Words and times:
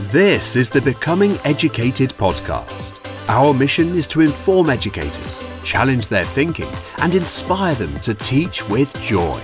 This 0.00 0.56
is 0.56 0.70
the 0.70 0.80
Becoming 0.80 1.38
Educated 1.44 2.10
podcast. 2.10 2.98
Our 3.28 3.54
mission 3.54 3.96
is 3.96 4.08
to 4.08 4.22
inform 4.22 4.68
educators, 4.68 5.40
challenge 5.62 6.08
their 6.08 6.24
thinking, 6.24 6.68
and 6.98 7.14
inspire 7.14 7.76
them 7.76 8.00
to 8.00 8.12
teach 8.12 8.68
with 8.68 8.92
joy. 9.00 9.40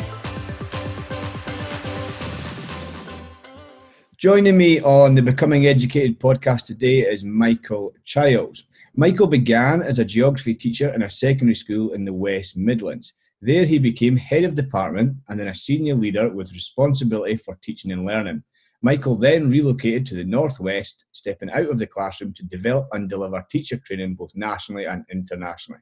Joining 4.16 4.58
me 4.58 4.80
on 4.80 5.14
the 5.14 5.22
Becoming 5.22 5.66
Educated 5.66 6.18
podcast 6.18 6.66
today 6.66 7.02
is 7.02 7.22
Michael 7.22 7.94
Chiles. 8.02 8.64
Michael 8.96 9.28
began 9.28 9.82
as 9.82 10.00
a 10.00 10.04
geography 10.04 10.54
teacher 10.54 10.92
in 10.92 11.02
a 11.02 11.10
secondary 11.10 11.54
school 11.54 11.92
in 11.92 12.04
the 12.04 12.12
West 12.12 12.56
Midlands. 12.56 13.12
There, 13.40 13.64
he 13.64 13.78
became 13.78 14.16
head 14.16 14.42
of 14.42 14.56
department 14.56 15.20
and 15.28 15.38
then 15.38 15.46
a 15.46 15.54
senior 15.54 15.94
leader 15.94 16.28
with 16.28 16.52
responsibility 16.52 17.36
for 17.36 17.56
teaching 17.62 17.92
and 17.92 18.04
learning. 18.04 18.42
Michael 18.82 19.16
then 19.16 19.50
relocated 19.50 20.06
to 20.06 20.14
the 20.14 20.24
Northwest, 20.24 21.04
stepping 21.12 21.50
out 21.50 21.68
of 21.68 21.78
the 21.78 21.86
classroom 21.86 22.32
to 22.34 22.44
develop 22.44 22.88
and 22.92 23.08
deliver 23.08 23.44
teacher 23.50 23.76
training 23.76 24.14
both 24.14 24.32
nationally 24.34 24.86
and 24.86 25.04
internationally. 25.10 25.80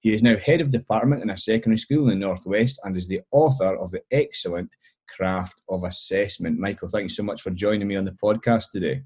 He 0.00 0.14
is 0.14 0.22
now 0.22 0.36
head 0.36 0.60
of 0.60 0.70
department 0.70 1.22
in 1.22 1.30
a 1.30 1.36
secondary 1.36 1.78
school 1.78 2.08
in 2.08 2.18
the 2.18 2.26
Northwest 2.26 2.80
and 2.82 2.96
is 2.96 3.06
the 3.06 3.20
author 3.30 3.76
of 3.76 3.90
the 3.90 4.02
excellent 4.10 4.70
Craft 5.16 5.60
of 5.68 5.84
Assessment. 5.84 6.58
Michael, 6.58 6.88
thank 6.88 7.04
you 7.04 7.08
so 7.08 7.22
much 7.22 7.42
for 7.42 7.50
joining 7.50 7.86
me 7.86 7.96
on 7.96 8.04
the 8.04 8.16
podcast 8.22 8.70
today. 8.72 9.02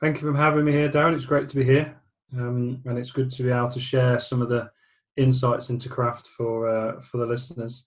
Thank 0.00 0.20
you 0.20 0.32
for 0.32 0.38
having 0.38 0.64
me 0.64 0.72
here, 0.72 0.88
Darren. 0.88 1.14
It's 1.14 1.26
great 1.26 1.48
to 1.50 1.56
be 1.56 1.64
here, 1.64 1.96
um, 2.36 2.82
and 2.84 2.98
it's 2.98 3.10
good 3.10 3.30
to 3.32 3.42
be 3.42 3.50
able 3.50 3.70
to 3.70 3.80
share 3.80 4.18
some 4.18 4.42
of 4.42 4.48
the 4.48 4.70
insights 5.16 5.70
into 5.70 5.88
craft 5.88 6.26
for 6.26 6.68
uh, 6.68 7.00
for 7.02 7.18
the 7.18 7.26
listeners. 7.26 7.86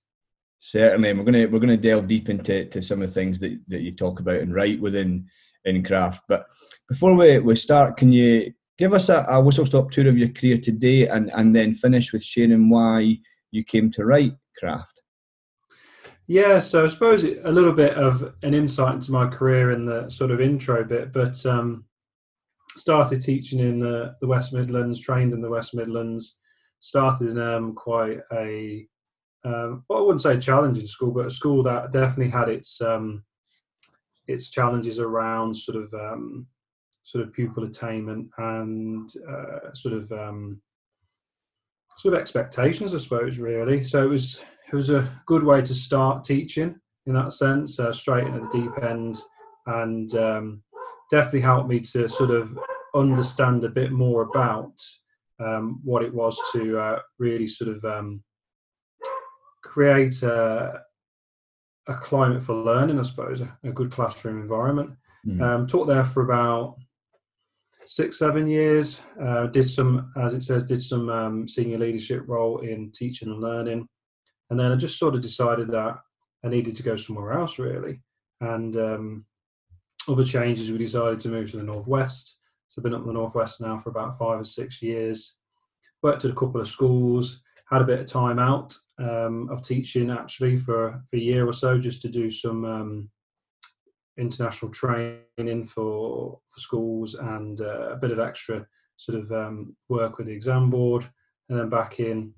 Certainly, 0.60 1.10
and 1.10 1.20
we're 1.20 1.32
to 1.32 1.46
we're 1.48 1.60
to 1.60 1.78
delve 1.78 2.08
deep 2.08 2.30
into 2.30 2.66
to 2.66 2.82
some 2.82 3.02
of 3.02 3.10
the 3.10 3.14
things 3.14 3.40
that, 3.40 3.60
that 3.68 3.82
you 3.82 3.92
talk 3.92 4.20
about 4.20 4.40
and 4.42 4.54
write 4.54 4.82
within 4.82 5.28
in 5.66 5.84
craft. 5.84 6.24
But 6.28 6.48
before 6.88 7.14
we, 7.14 7.40
we 7.40 7.56
start, 7.56 7.98
can 7.98 8.12
you 8.12 8.54
give 8.78 8.94
us 8.94 9.10
a, 9.10 9.26
a 9.30 9.42
whistle 9.42 9.66
stop 9.66 9.92
tour 9.92 10.08
of 10.08 10.18
your 10.18 10.30
career 10.30 10.58
today, 10.58 11.08
and 11.08 11.32
and 11.34 11.56
then 11.56 11.74
finish 11.74 12.14
with 12.14 12.24
sharing 12.24 12.70
why 12.70 13.18
you 13.52 13.64
came 13.64 13.92
to 13.92 14.06
write 14.06 14.34
craft? 14.58 15.02
Yeah, 16.28 16.60
so 16.60 16.86
I 16.86 16.88
suppose 16.88 17.24
a 17.24 17.52
little 17.52 17.74
bit 17.74 17.94
of 17.94 18.34
an 18.42 18.56
insight 18.56 18.96
into 18.96 19.12
my 19.12 19.28
career 19.28 19.72
in 19.72 19.86
the 19.86 20.10
sort 20.10 20.32
of 20.32 20.42
intro 20.42 20.84
bit, 20.84 21.14
but 21.14 21.46
um, 21.46 21.86
started 22.76 23.22
teaching 23.22 23.60
in 23.60 23.78
the, 23.78 24.16
the 24.22 24.28
West 24.28 24.52
Midlands, 24.52 25.00
trained 25.00 25.34
in 25.34 25.42
the 25.42 25.50
West 25.50 25.76
Midlands, 25.76 26.38
started 26.80 27.30
in 27.30 27.40
um, 27.40 27.74
quite 27.76 28.22
a 28.34 28.88
um, 29.46 29.84
well, 29.88 30.00
I 30.00 30.02
wouldn't 30.02 30.22
say 30.22 30.34
a 30.34 30.40
challenging 30.40 30.88
school, 30.88 31.12
but 31.12 31.28
a 31.28 31.30
school 31.30 31.62
that 31.64 31.92
definitely 31.92 32.32
had 32.32 32.50
its 32.50 32.82
um, 32.82 33.24
its 34.28 34.50
challenges 34.50 35.00
around 35.00 35.56
sort 35.56 35.78
of 35.78 35.94
um, 35.94 36.48
sort 37.04 37.24
of 37.24 37.32
pupil 37.32 37.64
attainment 37.64 38.28
and 38.40 39.14
uh, 39.30 39.72
sort 39.74 39.94
of 39.94 40.12
um, 40.12 40.62
sort 41.98 42.16
of 42.16 42.20
expectations, 42.20 42.96
I 42.96 42.98
suppose. 42.98 43.38
Really, 43.38 43.84
so 43.84 44.04
it 44.04 44.10
was 44.10 44.42
it 44.72 44.76
was 44.76 44.90
a 44.90 45.12
good 45.28 45.44
way 45.44 45.62
to 45.62 45.76
start 45.76 46.24
teaching 46.24 46.80
in 47.06 47.14
that 47.14 47.34
sense, 47.34 47.80
uh, 47.80 47.94
straight 47.94 48.26
into 48.26 48.40
the 48.40 48.62
deep 48.62 48.84
end, 48.84 49.22
and 49.68 50.16
um, 50.16 50.64
definitely 51.12 51.42
helped 51.42 51.70
me 51.70 51.80
to 51.80 52.10
sort 52.10 52.32
of 52.32 52.58
understand 52.96 53.64
a 53.64 53.70
bit 53.70 53.92
more 53.92 54.24
about 54.24 54.74
um, 55.40 55.82
what 55.84 56.02
it 56.02 56.12
was 56.12 56.40
to 56.54 56.80
uh, 56.80 57.00
really 57.20 57.46
sort 57.46 57.70
of 57.70 57.86
create 59.76 60.24
a, 60.24 60.84
a, 61.88 61.96
climate 61.96 62.42
for 62.42 62.56
learning, 62.56 62.98
I 62.98 63.04
suppose, 63.04 63.42
a, 63.42 63.58
a 63.66 63.74
good 63.74 63.92
classroom 63.92 64.40
environment. 64.40 64.92
Mm. 65.28 65.42
Um, 65.42 65.68
taught 65.68 65.88
there 65.88 66.06
for 66.06 66.24
about 66.24 66.78
six, 67.86 68.18
seven 68.18 68.48
years. 68.48 69.02
Uh, 69.22 69.48
did 69.48 69.70
some, 69.70 70.14
as 70.16 70.34
it 70.34 70.44
says, 70.44 70.64
did 70.64 70.82
some 70.82 71.10
um, 71.10 71.46
senior 71.50 71.78
leadership 71.78 72.24
role 72.26 72.60
in 72.60 72.90
teaching 72.92 73.28
and 73.28 73.42
learning, 73.42 73.86
and 74.50 74.58
then 74.58 74.72
I 74.72 74.78
just 74.78 74.98
sort 74.98 75.14
of 75.14 75.20
decided 75.22 75.70
that 75.72 75.98
I 76.46 76.48
needed 76.48 76.78
to 76.78 76.84
go 76.84 76.96
somewhere 76.96 77.34
else, 77.34 77.60
really. 77.60 78.00
And 78.40 78.78
um, 78.78 79.26
other 80.08 80.24
changes, 80.24 80.72
we 80.72 80.78
decided 80.78 81.20
to 81.20 81.30
move 81.30 81.52
to 81.52 81.58
the 81.58 81.64
northwest. 81.64 82.40
So 82.70 82.80
I've 82.80 82.84
been 82.84 82.94
up 82.94 83.02
in 83.02 83.08
the 83.08 83.14
northwest 83.14 83.60
now 83.60 83.78
for 83.78 83.90
about 83.90 84.18
five 84.18 84.40
or 84.40 84.46
six 84.46 84.82
years. 84.82 85.38
Worked 86.02 86.24
at 86.24 86.32
a 86.32 86.36
couple 86.36 86.62
of 86.62 86.70
schools, 86.70 87.42
had 87.70 87.82
a 87.82 87.86
bit 87.86 88.00
of 88.00 88.06
time 88.06 88.40
out 88.40 88.74
um, 89.00 89.50
of 89.50 89.62
teaching 89.62 90.10
actually 90.10 90.58
for, 90.58 91.02
for 91.10 91.16
a 91.16 91.20
year 91.20 91.48
or 91.48 91.54
so 91.54 91.78
just 91.78 92.02
to 92.02 92.10
do 92.10 92.32
some 92.32 92.66
um, 92.66 93.10
international 94.18 94.72
training 94.72 95.66
for, 95.66 96.40
for 96.48 96.60
schools 96.60 97.16
and 97.16 97.62
uh, 97.62 97.90
a 97.92 97.98
bit 97.98 98.12
of 98.12 98.20
extra 98.20 98.66
sort 98.98 99.20
of 99.20 99.32
um, 99.32 99.76
work 99.90 100.18
with 100.18 100.28
the 100.28 100.34
exam 100.34 100.70
board. 100.70 101.06
And 101.50 101.60
then 101.60 101.70
back 101.70 102.00
in 102.00 102.34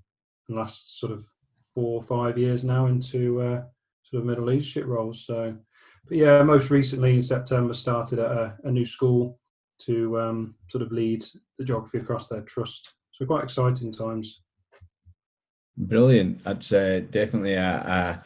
the 0.50 0.56
last 0.56 1.00
sort 1.00 1.12
of 1.12 1.26
four 1.74 2.00
or 2.00 2.04
five 2.04 2.38
years 2.38 2.64
now 2.64 2.88
into 2.88 3.42
uh, 3.42 3.62
sort 4.04 4.22
of 4.22 4.26
middle 4.26 4.46
leadership 4.46 4.86
roles. 4.86 5.26
So 5.26 5.56
but 6.08 6.18
yeah 6.18 6.42
most 6.42 6.70
recently 6.70 7.16
in 7.16 7.24
september 7.24 7.74
started 7.74 8.20
at 8.20 8.32
a, 8.32 8.56
a 8.64 8.72
new 8.72 8.86
school 8.86 9.40
to 9.80 10.20
um, 10.20 10.56
sort 10.70 10.82
of 10.82 10.92
lead 10.92 11.24
the 11.58 11.66
geography 11.66 12.00
across 12.00 12.28
their 12.28 12.42
trust. 12.42 12.94
So 13.12 13.26
quite 13.26 13.44
exciting 13.44 13.92
times 13.92 14.42
Brilliant. 15.78 16.44
That's 16.44 16.74
uh, 16.74 17.02
definitely 17.12 17.54
a, 17.54 18.24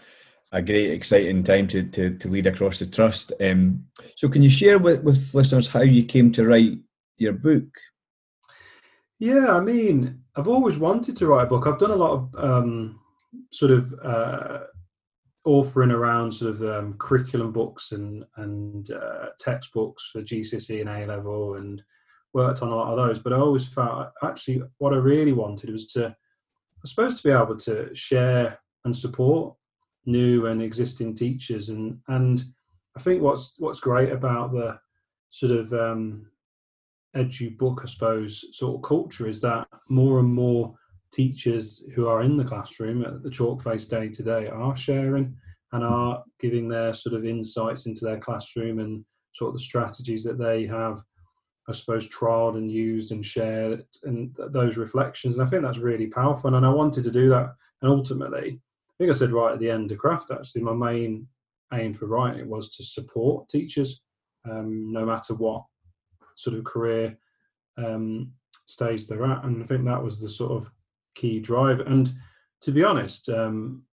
a, 0.51 0.57
a, 0.57 0.61
great, 0.61 0.91
exciting 0.91 1.43
time 1.43 1.67
to, 1.67 1.83
to, 1.83 2.17
to 2.17 2.29
lead 2.29 2.47
across 2.47 2.79
the 2.79 2.85
trust. 2.85 3.33
Um, 3.41 3.85
so, 4.15 4.29
can 4.29 4.41
you 4.41 4.49
share 4.49 4.79
with, 4.79 5.03
with 5.03 5.33
listeners 5.33 5.67
how 5.67 5.81
you 5.81 6.05
came 6.05 6.31
to 6.31 6.45
write 6.45 6.79
your 7.17 7.33
book? 7.33 7.67
Yeah, 9.19 9.49
I 9.49 9.59
mean, 9.59 10.23
I've 10.35 10.47
always 10.47 10.77
wanted 10.77 11.17
to 11.17 11.27
write 11.27 11.43
a 11.43 11.47
book. 11.47 11.67
I've 11.67 11.77
done 11.77 11.91
a 11.91 11.95
lot 11.95 12.11
of 12.13 12.35
um, 12.35 12.99
sort 13.51 13.71
of 13.71 13.93
uh, 14.01 14.59
authoring 15.45 15.93
around 15.93 16.31
sort 16.31 16.55
of 16.55 16.63
um, 16.63 16.93
curriculum 16.97 17.51
books 17.51 17.91
and 17.91 18.23
and 18.37 18.89
uh, 18.91 19.27
textbooks 19.37 20.09
for 20.11 20.21
GCSE 20.21 20.79
and 20.79 20.89
A 20.89 21.05
level, 21.05 21.55
and 21.55 21.83
worked 22.33 22.61
on 22.61 22.69
a 22.69 22.75
lot 22.75 22.91
of 22.91 22.97
those. 22.97 23.19
But 23.19 23.33
I 23.33 23.37
always 23.37 23.67
felt 23.67 24.07
actually 24.23 24.63
what 24.77 24.93
I 24.93 24.97
really 24.97 25.33
wanted 25.33 25.69
was 25.69 25.87
to 25.87 26.15
I 26.83 26.87
suppose 26.87 27.17
to 27.17 27.27
be 27.27 27.33
able 27.33 27.57
to 27.57 27.93
share 27.95 28.59
and 28.85 28.95
support 28.95 29.55
new 30.05 30.47
and 30.47 30.61
existing 30.61 31.15
teachers 31.15 31.69
and 31.69 31.99
and 32.07 32.43
I 32.97 33.01
think 33.01 33.21
what's 33.21 33.53
what's 33.57 33.79
great 33.79 34.11
about 34.11 34.51
the 34.51 34.79
sort 35.29 35.51
of 35.51 35.73
um, 35.73 36.27
edu 37.15 37.57
book, 37.57 37.81
I 37.83 37.87
suppose, 37.87 38.45
sort 38.57 38.75
of 38.75 38.81
culture 38.87 39.27
is 39.27 39.41
that 39.41 39.67
more 39.89 40.19
and 40.19 40.33
more 40.33 40.75
teachers 41.13 41.83
who 41.95 42.07
are 42.07 42.21
in 42.21 42.37
the 42.37 42.45
classroom 42.45 43.03
at 43.03 43.21
the 43.23 43.29
chalk 43.29 43.61
face 43.61 43.85
day 43.85 44.07
to 44.07 44.23
day 44.23 44.47
are 44.47 44.75
sharing 44.75 45.35
and 45.73 45.83
are 45.83 46.23
giving 46.39 46.67
their 46.67 46.93
sort 46.93 47.15
of 47.15 47.25
insights 47.25 47.85
into 47.85 48.05
their 48.05 48.19
classroom 48.19 48.79
and 48.79 49.05
sort 49.33 49.49
of 49.49 49.53
the 49.53 49.63
strategies 49.63 50.23
that 50.23 50.37
they 50.37 50.65
have 50.65 51.01
I 51.71 51.73
suppose, 51.73 52.07
trialed 52.09 52.57
and 52.57 52.71
used 52.71 53.11
and 53.11 53.25
shared 53.25 53.85
and 54.03 54.35
those 54.49 54.77
reflections. 54.77 55.33
And 55.33 55.43
I 55.43 55.47
think 55.47 55.63
that's 55.63 55.77
really 55.77 56.07
powerful. 56.07 56.53
And 56.53 56.65
I 56.65 56.69
wanted 56.69 57.03
to 57.05 57.11
do 57.11 57.29
that. 57.29 57.55
And 57.81 57.89
ultimately, 57.89 58.59
I 58.89 58.93
think 58.97 59.09
I 59.09 59.13
said 59.13 59.31
right 59.31 59.53
at 59.53 59.59
the 59.59 59.71
end 59.71 59.91
of 59.91 59.97
craft, 59.97 60.31
actually, 60.31 60.63
my 60.63 60.73
main 60.73 61.27
aim 61.73 61.93
for 61.93 62.05
writing 62.05 62.49
was 62.49 62.69
to 62.75 62.83
support 62.83 63.49
teachers, 63.49 64.01
um, 64.49 64.91
no 64.91 65.05
matter 65.05 65.33
what 65.33 65.63
sort 66.35 66.57
of 66.57 66.65
career 66.65 67.17
um, 67.77 68.33
stage 68.65 69.07
they're 69.07 69.25
at. 69.25 69.43
And 69.45 69.63
I 69.63 69.65
think 69.65 69.85
that 69.85 70.03
was 70.03 70.19
the 70.19 70.29
sort 70.29 70.51
of 70.51 70.69
key 71.15 71.39
drive. 71.39 71.79
And 71.79 72.11
to 72.61 72.71
be 72.71 72.83
honest, 72.83 73.29
um, 73.29 73.83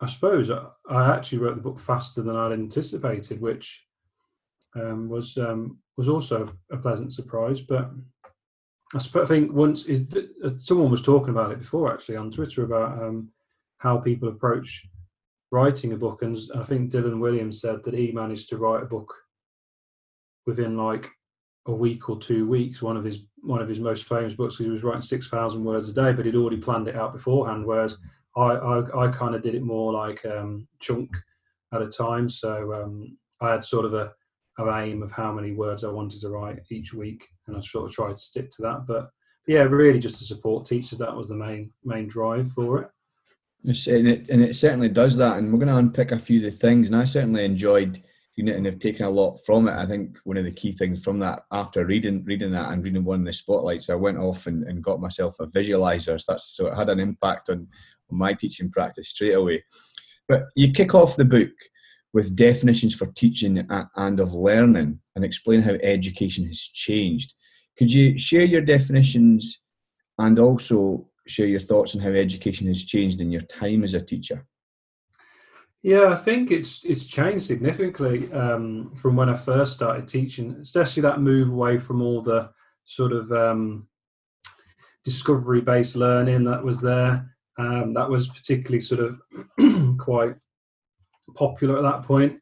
I 0.00 0.06
suppose 0.06 0.50
I 0.50 1.14
actually 1.16 1.38
wrote 1.38 1.56
the 1.56 1.62
book 1.62 1.80
faster 1.80 2.22
than 2.22 2.36
I'd 2.36 2.52
anticipated, 2.52 3.40
which 3.40 3.86
um, 4.76 5.08
was 5.08 5.38
um, 5.38 5.78
was 5.96 6.08
also 6.08 6.52
a 6.70 6.76
pleasant 6.76 7.12
surprise. 7.12 7.60
But 7.60 7.90
I 8.94 9.26
think 9.26 9.52
once 9.52 9.86
it, 9.86 10.12
uh, 10.44 10.50
someone 10.58 10.90
was 10.90 11.02
talking 11.02 11.30
about 11.30 11.52
it 11.52 11.58
before, 11.58 11.92
actually 11.92 12.16
on 12.16 12.30
Twitter 12.30 12.64
about 12.64 13.02
um, 13.02 13.30
how 13.78 13.98
people 13.98 14.28
approach 14.28 14.86
writing 15.50 15.92
a 15.92 15.96
book, 15.96 16.22
and 16.22 16.36
I 16.56 16.64
think 16.64 16.90
Dylan 16.90 17.20
Williams 17.20 17.60
said 17.60 17.84
that 17.84 17.94
he 17.94 18.12
managed 18.12 18.48
to 18.48 18.58
write 18.58 18.82
a 18.82 18.86
book 18.86 19.14
within 20.46 20.76
like 20.76 21.08
a 21.66 21.72
week 21.72 22.08
or 22.08 22.18
two 22.18 22.46
weeks. 22.46 22.82
One 22.82 22.96
of 22.96 23.04
his 23.04 23.20
one 23.40 23.62
of 23.62 23.68
his 23.68 23.80
most 23.80 24.04
famous 24.04 24.34
books, 24.34 24.56
he 24.56 24.68
was 24.68 24.82
writing 24.82 25.02
six 25.02 25.28
thousand 25.28 25.64
words 25.64 25.88
a 25.88 25.92
day, 25.92 26.12
but 26.12 26.26
he'd 26.26 26.36
already 26.36 26.58
planned 26.58 26.88
it 26.88 26.96
out 26.96 27.12
beforehand. 27.12 27.64
Whereas 27.64 27.96
I 28.36 28.42
I, 28.42 29.06
I 29.06 29.08
kind 29.10 29.34
of 29.34 29.42
did 29.42 29.54
it 29.54 29.62
more 29.62 29.92
like 29.92 30.24
um, 30.26 30.66
chunk 30.80 31.10
at 31.72 31.82
a 31.82 31.88
time. 31.88 32.28
So 32.28 32.72
um, 32.74 33.16
I 33.40 33.52
had 33.52 33.64
sort 33.64 33.84
of 33.84 33.94
a 33.94 34.12
aim 34.58 35.02
of 35.02 35.10
how 35.10 35.32
many 35.32 35.52
words 35.52 35.84
I 35.84 35.90
wanted 35.90 36.20
to 36.20 36.30
write 36.30 36.60
each 36.70 36.94
week, 36.94 37.26
and 37.46 37.56
I 37.56 37.60
sort 37.60 37.86
of 37.86 37.92
tried 37.92 38.16
to 38.16 38.22
stick 38.22 38.50
to 38.52 38.62
that. 38.62 38.86
But, 38.86 39.10
but 39.46 39.52
yeah, 39.52 39.62
really 39.62 39.98
just 39.98 40.18
to 40.18 40.24
support 40.24 40.66
teachers. 40.66 40.98
That 40.98 41.14
was 41.14 41.28
the 41.28 41.36
main 41.36 41.72
main 41.84 42.06
drive 42.06 42.52
for 42.52 42.82
it. 42.82 42.90
And 43.64 44.08
it, 44.08 44.28
and 44.28 44.42
it 44.42 44.54
certainly 44.54 44.90
does 44.90 45.16
that. 45.16 45.38
And 45.38 45.50
we're 45.50 45.58
going 45.58 45.68
to 45.68 45.76
unpick 45.76 46.12
a 46.12 46.18
few 46.18 46.38
of 46.38 46.44
the 46.44 46.50
things. 46.50 46.88
And 46.88 46.96
I 46.96 47.04
certainly 47.04 47.46
enjoyed 47.46 48.02
it 48.36 48.48
and 48.48 48.66
have 48.66 48.78
taken 48.78 49.06
a 49.06 49.10
lot 49.10 49.38
from 49.46 49.68
it. 49.68 49.74
I 49.74 49.86
think 49.86 50.18
one 50.24 50.36
of 50.36 50.44
the 50.44 50.50
key 50.50 50.72
things 50.72 51.02
from 51.02 51.18
that, 51.20 51.44
after 51.52 51.86
reading 51.86 52.24
reading 52.24 52.50
that 52.52 52.70
and 52.72 52.82
reading 52.82 53.04
one 53.04 53.20
of 53.20 53.26
the 53.26 53.32
spotlights, 53.32 53.90
I 53.90 53.94
went 53.94 54.18
off 54.18 54.46
and, 54.46 54.64
and 54.64 54.82
got 54.82 55.00
myself 55.00 55.36
a 55.40 55.46
visualizer. 55.46 56.20
So 56.20 56.32
that's 56.32 56.56
so 56.56 56.66
it 56.66 56.74
had 56.74 56.88
an 56.88 57.00
impact 57.00 57.48
on, 57.48 57.66
on 58.10 58.18
my 58.18 58.32
teaching 58.32 58.70
practice 58.70 59.10
straight 59.10 59.34
away. 59.34 59.64
But 60.28 60.44
you 60.56 60.72
kick 60.72 60.94
off 60.94 61.16
the 61.16 61.24
book 61.24 61.50
with 62.14 62.36
definitions 62.36 62.94
for 62.94 63.08
teaching 63.08 63.66
and 63.96 64.20
of 64.20 64.32
learning 64.32 65.00
and 65.16 65.24
explain 65.24 65.60
how 65.60 65.72
education 65.82 66.46
has 66.46 66.60
changed. 66.60 67.34
Could 67.76 67.92
you 67.92 68.16
share 68.16 68.44
your 68.44 68.60
definitions 68.60 69.60
and 70.18 70.38
also 70.38 71.08
share 71.26 71.46
your 71.46 71.60
thoughts 71.60 71.94
on 71.94 72.00
how 72.00 72.10
education 72.10 72.68
has 72.68 72.84
changed 72.84 73.20
in 73.20 73.32
your 73.32 73.42
time 73.42 73.82
as 73.82 73.94
a 73.94 74.00
teacher? 74.00 74.46
Yeah, 75.82 76.06
I 76.06 76.16
think 76.16 76.50
it's 76.50 76.82
it's 76.84 77.04
changed 77.04 77.44
significantly 77.44 78.32
um, 78.32 78.92
from 78.94 79.16
when 79.16 79.28
I 79.28 79.36
first 79.36 79.74
started 79.74 80.08
teaching, 80.08 80.56
especially 80.62 81.02
that 81.02 81.20
move 81.20 81.50
away 81.50 81.78
from 81.78 82.00
all 82.00 82.22
the 82.22 82.50
sort 82.84 83.12
of 83.12 83.30
um, 83.32 83.88
discovery-based 85.04 85.96
learning 85.96 86.44
that 86.44 86.64
was 86.64 86.80
there. 86.80 87.36
Um, 87.58 87.92
that 87.94 88.08
was 88.08 88.28
particularly 88.28 88.80
sort 88.80 89.00
of 89.00 89.20
quite 89.98 90.36
popular 91.34 91.76
at 91.76 91.82
that 91.82 92.02
point, 92.02 92.40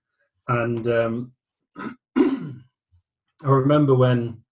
and 0.48 0.86
um, 0.88 1.32
I 2.16 3.48
remember 3.48 3.94
when 3.94 4.42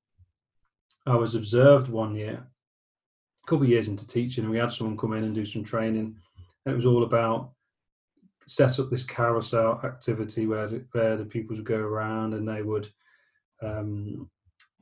I 1.07 1.17
was 1.17 1.35
observed 1.35 1.89
one 1.89 2.15
year, 2.15 2.47
a 3.43 3.47
couple 3.47 3.65
of 3.65 3.71
years 3.71 3.89
into 3.89 4.07
teaching, 4.07 4.45
and 4.45 4.53
we 4.53 4.59
had 4.59 4.73
someone 4.73 4.97
come 4.97 5.13
in 5.15 5.25
and 5.25 5.35
do 5.35 5.47
some 5.47 5.65
training. 5.65 6.17
And 6.65 6.73
it 6.73 6.77
was 6.77 6.87
all 6.87 7.05
about 7.05 7.53
set 8.47 8.79
up 8.81 8.91
this 8.91 9.05
carousel 9.05 9.81
activity 9.85 10.47
where 10.47 10.67
the, 10.67 10.85
where 10.93 11.17
the 11.17 11.25
people 11.25 11.55
would 11.55 11.65
go 11.65 11.79
around 11.79 12.35
and 12.35 12.49
they 12.49 12.63
would 12.63 12.89
um, 13.63 14.29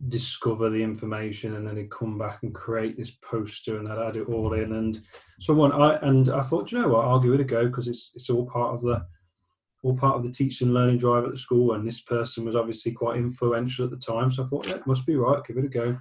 discover 0.08 0.70
the 0.70 0.82
information 0.82 1.54
and 1.54 1.66
then 1.66 1.74
they'd 1.74 1.90
come 1.90 2.16
back 2.16 2.42
and 2.42 2.54
create 2.54 2.96
this 2.96 3.10
poster 3.10 3.78
and 3.78 3.86
they'd 3.86 3.98
add 3.98 4.16
it 4.16 4.28
all 4.28 4.54
in. 4.54 4.72
And 4.72 5.00
someone 5.40 5.72
I 5.72 5.96
and 5.96 6.28
I 6.30 6.42
thought 6.42 6.72
you 6.72 6.78
know 6.78 6.88
what? 6.88 7.04
I'll 7.04 7.20
give 7.20 7.34
it 7.34 7.40
a 7.40 7.44
go 7.44 7.66
because 7.66 7.88
it's 7.88 8.12
it's 8.14 8.30
all 8.30 8.46
part 8.46 8.74
of 8.74 8.82
the 8.82 9.06
all 9.82 9.96
part 9.96 10.16
of 10.16 10.24
the 10.24 10.32
teaching 10.32 10.68
and 10.68 10.74
learning 10.74 10.98
drive 10.98 11.24
at 11.24 11.30
the 11.30 11.36
school 11.36 11.74
and 11.74 11.86
this 11.86 12.00
person 12.00 12.44
was 12.44 12.56
obviously 12.56 12.92
quite 12.92 13.16
influential 13.16 13.84
at 13.84 13.90
the 13.90 13.96
time 13.96 14.30
so 14.30 14.44
I 14.44 14.46
thought 14.46 14.66
yeah 14.66 14.76
it 14.76 14.86
must 14.86 15.06
be 15.06 15.16
right 15.16 15.44
give 15.46 15.56
it 15.56 15.64
a 15.64 15.68
go 15.68 15.96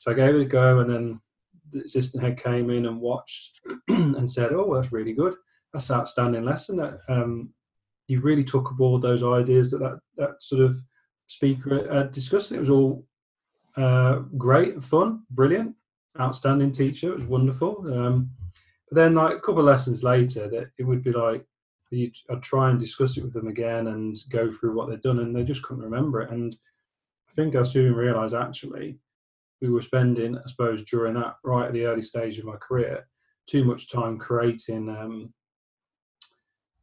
so 0.00 0.10
I 0.10 0.14
gave 0.14 0.34
it 0.34 0.42
a 0.42 0.46
go 0.46 0.80
and 0.80 0.92
then 0.92 1.20
the 1.72 1.84
assistant 1.84 2.22
head 2.22 2.42
came 2.42 2.70
in 2.70 2.86
and 2.86 3.00
watched 3.00 3.60
and 3.88 4.30
said 4.30 4.52
oh 4.52 4.74
that's 4.74 4.92
really 4.92 5.12
good 5.12 5.34
that's 5.72 5.90
an 5.90 5.96
outstanding 5.96 6.44
lesson. 6.44 6.76
That 6.76 6.98
um, 7.08 7.50
you 8.08 8.20
really 8.20 8.44
took 8.44 8.70
aboard 8.70 9.02
those 9.02 9.22
ideas 9.22 9.70
that 9.70 9.78
that, 9.78 9.98
that 10.16 10.42
sort 10.42 10.62
of 10.62 10.80
speaker 11.26 11.90
uh, 11.90 12.02
discussed. 12.04 12.52
It 12.52 12.60
was 12.60 12.70
all 12.70 13.04
uh, 13.76 14.16
great, 14.36 14.74
and 14.74 14.84
fun, 14.84 15.22
brilliant, 15.30 15.74
outstanding 16.18 16.72
teacher. 16.72 17.12
It 17.12 17.18
was 17.18 17.26
wonderful. 17.26 17.84
Um, 17.92 18.30
but 18.88 18.96
then, 18.96 19.14
like 19.14 19.36
a 19.36 19.40
couple 19.40 19.60
of 19.60 19.66
lessons 19.66 20.02
later, 20.02 20.48
that 20.48 20.70
it 20.78 20.84
would 20.84 21.02
be 21.02 21.12
like 21.12 21.44
you, 21.90 22.10
I'd 22.30 22.42
try 22.42 22.70
and 22.70 22.78
discuss 22.78 23.16
it 23.16 23.22
with 23.22 23.32
them 23.32 23.48
again 23.48 23.88
and 23.88 24.16
go 24.30 24.50
through 24.50 24.74
what 24.74 24.88
they'd 24.88 25.02
done, 25.02 25.18
and 25.18 25.34
they 25.34 25.44
just 25.44 25.62
couldn't 25.62 25.82
remember 25.82 26.20
it. 26.20 26.30
And 26.30 26.56
I 27.28 27.32
think 27.34 27.56
I 27.56 27.62
soon 27.62 27.94
realised 27.94 28.34
actually 28.34 28.98
we 29.60 29.68
were 29.68 29.82
spending, 29.82 30.38
I 30.38 30.48
suppose, 30.48 30.84
during 30.84 31.14
that 31.14 31.36
right 31.44 31.66
at 31.66 31.72
the 31.72 31.84
early 31.84 32.02
stage 32.02 32.38
of 32.38 32.44
my 32.44 32.56
career, 32.56 33.06
too 33.46 33.64
much 33.64 33.90
time 33.90 34.18
creating 34.18 34.88
um, 34.88 35.32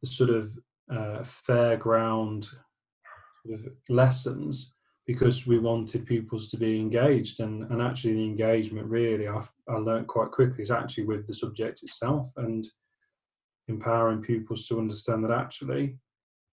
the 0.00 0.06
sort 0.06 0.30
of 0.30 0.52
uh, 0.90 1.22
fairground 1.22 2.48
sort 3.44 3.60
of 3.60 3.72
lessons 3.88 4.72
because 5.06 5.46
we 5.46 5.58
wanted 5.58 6.06
pupils 6.06 6.48
to 6.48 6.58
be 6.58 6.78
engaged 6.78 7.40
and, 7.40 7.64
and 7.70 7.80
actually 7.80 8.12
the 8.12 8.24
engagement 8.24 8.86
really 8.86 9.26
I, 9.26 9.42
I 9.68 9.76
learned 9.76 10.06
quite 10.06 10.30
quickly 10.30 10.62
is 10.62 10.70
actually 10.70 11.04
with 11.04 11.26
the 11.26 11.34
subject 11.34 11.82
itself 11.82 12.30
and 12.36 12.68
empowering 13.68 14.22
pupils 14.22 14.66
to 14.66 14.78
understand 14.78 15.24
that 15.24 15.30
actually 15.30 15.96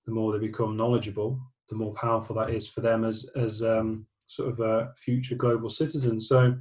the 0.05 0.11
more 0.11 0.31
they 0.31 0.45
become 0.45 0.77
knowledgeable 0.77 1.39
the 1.69 1.75
more 1.75 1.93
powerful 1.93 2.35
that 2.35 2.49
is 2.49 2.67
for 2.67 2.81
them 2.81 3.03
as 3.03 3.29
as 3.35 3.63
um, 3.63 4.05
sort 4.25 4.49
of 4.49 4.59
a 4.59 4.91
future 4.97 5.35
global 5.35 5.69
citizens 5.69 6.27
so 6.27 6.55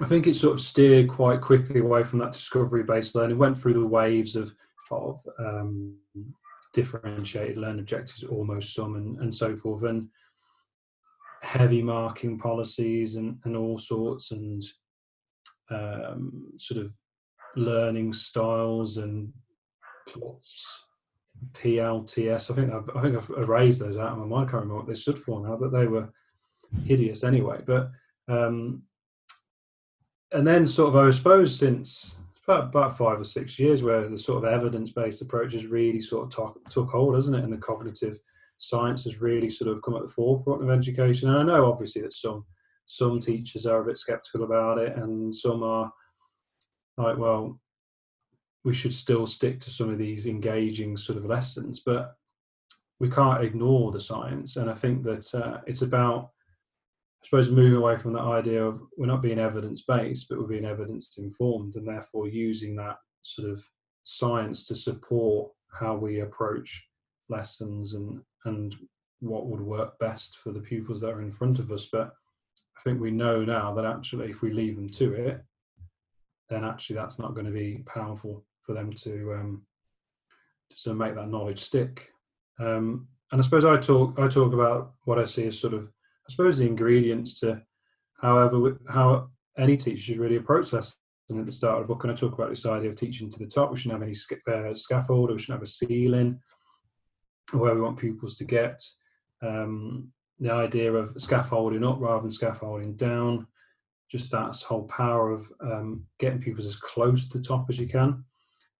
I 0.00 0.04
think 0.04 0.26
it 0.26 0.36
sort 0.36 0.54
of 0.54 0.60
steered 0.60 1.08
quite 1.08 1.40
quickly 1.40 1.80
away 1.80 2.04
from 2.04 2.18
that 2.18 2.32
discovery 2.32 2.82
based 2.82 3.14
learning 3.14 3.38
went 3.38 3.58
through 3.58 3.74
the 3.74 3.86
waves 3.86 4.36
of 4.36 4.54
of 4.90 5.20
um, 5.38 5.96
differentiated 6.72 7.56
learn 7.56 7.78
objectives, 7.78 8.22
almost 8.22 8.74
some, 8.74 8.96
and, 8.96 9.18
and 9.20 9.34
so 9.34 9.56
forth, 9.56 9.82
and 9.82 10.08
heavy 11.42 11.82
marking 11.82 12.38
policies 12.38 13.16
and, 13.16 13.38
and 13.44 13.56
all 13.56 13.78
sorts, 13.78 14.30
and 14.30 14.62
um, 15.70 16.52
sort 16.58 16.80
of 16.80 16.92
learning 17.56 18.12
styles 18.12 18.98
and 18.98 19.32
plots. 20.08 20.84
PLTS. 21.52 22.50
I 22.50 22.54
think 22.54 22.72
I've, 22.72 22.90
I 22.96 23.02
think 23.02 23.16
I've 23.16 23.30
erased 23.36 23.80
those 23.80 23.96
out 23.96 24.12
of 24.12 24.18
my 24.18 24.24
mind. 24.24 24.48
I 24.48 24.50
can't 24.50 24.62
remember 24.62 24.76
what 24.76 24.86
they 24.86 24.94
stood 24.94 25.18
for 25.18 25.46
now, 25.46 25.56
but 25.56 25.70
they 25.72 25.86
were 25.86 26.08
hideous 26.84 27.24
anyway. 27.24 27.60
But 27.66 27.90
um, 28.28 28.82
and 30.32 30.46
then 30.46 30.66
sort 30.66 30.94
of 30.94 30.96
I 30.96 31.10
suppose 31.10 31.56
since 31.56 32.16
about, 32.44 32.64
about 32.64 32.96
five 32.96 33.20
or 33.20 33.24
six 33.24 33.58
years 33.58 33.82
where 33.82 34.08
the 34.08 34.18
sort 34.18 34.44
of 34.44 34.52
evidence-based 34.52 35.22
approach 35.22 35.52
has 35.52 35.66
really 35.66 36.00
sort 36.00 36.24
of 36.24 36.30
talk, 36.30 36.70
took 36.70 36.90
hold, 36.90 37.14
hasn't 37.14 37.36
it? 37.36 37.44
And 37.44 37.52
the 37.52 37.58
cognitive 37.58 38.20
science 38.58 39.04
has 39.04 39.20
really 39.20 39.50
sort 39.50 39.70
of 39.70 39.82
come 39.82 39.96
at 39.96 40.02
the 40.02 40.08
forefront 40.08 40.62
of 40.62 40.70
education. 40.70 41.28
And 41.28 41.38
I 41.38 41.42
know 41.42 41.70
obviously 41.70 42.02
that 42.02 42.14
some 42.14 42.44
some 42.88 43.18
teachers 43.18 43.66
are 43.66 43.82
a 43.82 43.84
bit 43.84 43.98
skeptical 43.98 44.44
about 44.44 44.78
it, 44.78 44.96
and 44.96 45.34
some 45.34 45.62
are 45.62 45.92
like, 46.96 47.18
well, 47.18 47.60
we 48.64 48.74
should 48.74 48.94
still 48.94 49.26
stick 49.26 49.60
to 49.60 49.70
some 49.70 49.90
of 49.90 49.98
these 49.98 50.26
engaging 50.26 50.96
sort 50.96 51.18
of 51.18 51.24
lessons, 51.24 51.80
but 51.80 52.16
we 52.98 53.08
can't 53.10 53.44
ignore 53.44 53.92
the 53.92 54.00
science. 54.00 54.56
And 54.56 54.68
I 54.68 54.74
think 54.74 55.04
that 55.04 55.34
uh, 55.34 55.60
it's 55.66 55.82
about 55.82 56.30
I 57.22 57.26
suppose 57.26 57.50
moving 57.50 57.76
away 57.76 57.96
from 57.96 58.12
that 58.12 58.20
idea 58.20 58.64
of 58.64 58.80
we're 58.96 59.06
not 59.06 59.22
being 59.22 59.38
evidence 59.38 59.82
based, 59.82 60.28
but 60.28 60.38
we're 60.38 60.46
being 60.46 60.64
evidence 60.64 61.18
informed, 61.18 61.74
and 61.74 61.86
therefore 61.86 62.28
using 62.28 62.76
that 62.76 62.98
sort 63.22 63.50
of 63.50 63.64
science 64.04 64.66
to 64.66 64.76
support 64.76 65.50
how 65.72 65.96
we 65.96 66.20
approach 66.20 66.88
lessons 67.28 67.94
and 67.94 68.20
and 68.44 68.76
what 69.20 69.46
would 69.46 69.60
work 69.60 69.98
best 69.98 70.36
for 70.36 70.52
the 70.52 70.60
pupils 70.60 71.00
that 71.00 71.10
are 71.10 71.22
in 71.22 71.32
front 71.32 71.58
of 71.58 71.72
us. 71.72 71.88
But 71.90 72.12
I 72.78 72.82
think 72.82 73.00
we 73.00 73.10
know 73.10 73.44
now 73.44 73.74
that 73.74 73.84
actually, 73.84 74.30
if 74.30 74.42
we 74.42 74.52
leave 74.52 74.76
them 74.76 74.88
to 74.90 75.12
it, 75.14 75.44
then 76.48 76.64
actually 76.64 76.96
that's 76.96 77.18
not 77.18 77.34
going 77.34 77.46
to 77.46 77.52
be 77.52 77.82
powerful 77.86 78.44
for 78.62 78.74
them 78.74 78.92
to 78.92 79.34
um, 79.34 79.62
to 80.70 80.78
sort 80.78 80.92
of 80.92 80.98
make 80.98 81.14
that 81.14 81.28
knowledge 81.28 81.60
stick. 81.60 82.08
Um, 82.58 83.08
and 83.32 83.40
I 83.40 83.44
suppose 83.44 83.64
I 83.64 83.76
talk 83.78 84.18
I 84.18 84.28
talk 84.28 84.52
about 84.52 84.94
what 85.04 85.18
I 85.18 85.24
see 85.24 85.46
as 85.46 85.58
sort 85.58 85.74
of 85.74 85.84
I 85.84 86.30
suppose 86.30 86.58
the 86.58 86.66
ingredients 86.66 87.40
to 87.40 87.62
however 88.20 88.78
how 88.88 89.30
any 89.58 89.76
teacher 89.76 90.02
should 90.02 90.18
really 90.18 90.36
approach 90.36 90.72
lessons 90.72 90.96
at 91.30 91.46
the 91.46 91.52
start 91.52 91.80
of 91.80 91.88
book. 91.88 92.04
And 92.04 92.12
I 92.12 92.16
talk 92.16 92.34
about 92.34 92.50
this 92.50 92.66
idea 92.66 92.90
of 92.90 92.96
teaching 92.96 93.30
to 93.30 93.38
the 93.38 93.46
top. 93.46 93.70
We 93.70 93.76
shouldn't 93.76 94.00
have 94.00 94.08
any 94.08 94.70
uh, 94.70 94.74
scaffold. 94.74 95.30
We 95.30 95.38
shouldn't 95.38 95.60
have 95.60 95.66
a 95.66 95.70
ceiling 95.70 96.40
where 97.52 97.74
we 97.74 97.80
want 97.80 97.98
pupils 97.98 98.36
to 98.38 98.44
get. 98.44 98.80
Um, 99.42 100.12
the 100.38 100.52
idea 100.52 100.92
of 100.92 101.20
scaffolding 101.20 101.84
up 101.84 101.98
rather 102.00 102.20
than 102.20 102.30
scaffolding 102.30 102.94
down. 102.94 103.46
Just 104.10 104.30
that 104.30 104.54
whole 104.56 104.84
power 104.84 105.32
of 105.32 105.50
um, 105.60 106.06
getting 106.18 106.40
pupils 106.40 106.66
as 106.66 106.76
close 106.76 107.28
to 107.28 107.38
the 107.38 107.44
top 107.44 107.66
as 107.68 107.78
you 107.78 107.88
can. 107.88 108.24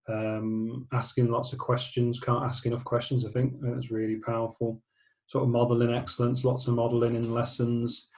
Um, 0.09 0.87
asking 0.93 1.31
lots 1.31 1.53
of 1.53 1.59
questions, 1.59 2.21
can't 2.21 2.45
ask 2.45 2.65
enough 2.65 2.85
questions. 2.85 3.25
I 3.25 3.31
think 3.31 3.55
that's 3.61 3.91
really 3.91 4.17
powerful 4.17 4.81
sort 5.27 5.45
of 5.45 5.51
modelling 5.51 5.95
excellence, 5.95 6.45
lots 6.45 6.67
of 6.67 6.75
modelling 6.75 7.17
in 7.17 7.35
lessons, 7.35 8.09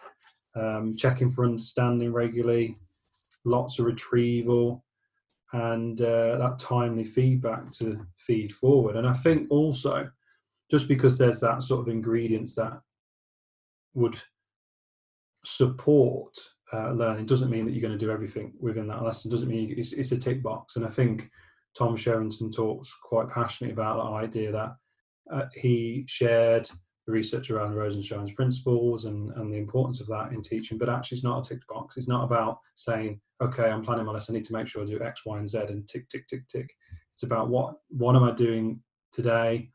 um, 0.55 0.97
checking 0.97 1.31
for 1.31 1.45
understanding 1.45 2.13
regularly, 2.13 2.77
lots 3.45 3.79
of 3.79 3.87
retrieval, 3.87 4.85
and 5.53 6.03
uh, 6.03 6.37
that 6.37 6.59
timely 6.59 7.05
feedback 7.05 7.71
to 7.73 8.07
feed 8.17 8.53
forward. 8.53 8.97
And 8.97 9.07
I 9.07 9.15
think 9.15 9.51
also, 9.51 10.11
just 10.71 10.89
because 10.89 11.17
there's 11.17 11.41
that 11.41 11.63
sort 11.63 11.81
of 11.81 11.89
ingredients 11.89 12.55
that 12.57 12.79
would 13.95 14.21
support 15.45 16.37
uh, 16.73 16.93
learning 16.93 17.27
doesn't 17.27 17.51
mean 17.51 17.65
that 17.65 17.73
you're 17.73 17.87
going 17.87 17.99
to 17.99 18.05
do 18.05 18.11
everything 18.11 18.53
within 18.61 18.87
that 18.89 19.03
lesson. 19.03 19.31
Doesn't 19.31 19.49
mean 19.49 19.75
it's, 19.77 19.93
it's 19.93 20.13
a 20.13 20.19
tick 20.19 20.43
box. 20.43 20.77
And 20.77 20.85
I 20.85 20.91
think 20.91 21.31
Tom 21.77 21.97
Sherrington 21.97 22.53
talks 22.53 22.95
quite 23.03 23.31
passionately 23.31 23.73
about 23.73 23.97
that 23.97 24.27
idea 24.27 24.53
that 24.53 24.77
uh, 25.33 25.47
he 25.55 26.05
shared 26.09 26.69
the 27.07 27.13
research 27.13 27.51
around 27.51 27.75
Rosenshine's 27.75 28.33
principles 28.33 29.07
and, 29.07 29.31
and 29.31 29.53
the 29.53 29.59
importance 29.59 30.01
of 30.01 30.09
that 30.09 30.33
in 30.33 30.43
teaching, 30.43 30.79
but 30.79 30.89
actually 30.89 31.17
it's 31.17 31.25
not 31.25 31.47
a 31.47 31.49
tick 31.49 31.67
box. 31.69 31.97
It's 31.97 32.09
not 32.09 32.25
about 32.25 32.59
saying, 32.75 33.21
okay, 33.43 33.71
I'm 33.71 33.83
planning 33.83 34.05
my 34.05 34.13
lesson, 34.13 34.35
I 34.35 34.39
need 34.39 34.45
to 34.47 34.53
make 34.53 34.67
sure 34.67 34.83
I 34.83 34.87
do 34.87 35.01
X, 35.01 35.25
Y, 35.25 35.39
and 35.39 35.49
Z 35.49 35.59
and 35.69 35.87
tick, 35.87 36.09
tick, 36.09 36.27
tick, 36.27 36.47
tick. 36.49 36.71
It's 37.15 37.23
about 37.23 37.49
what 37.49 37.77
what 37.89 38.15
am 38.15 38.25
I 38.25 38.33
doing 38.33 38.81
today? 39.13 39.71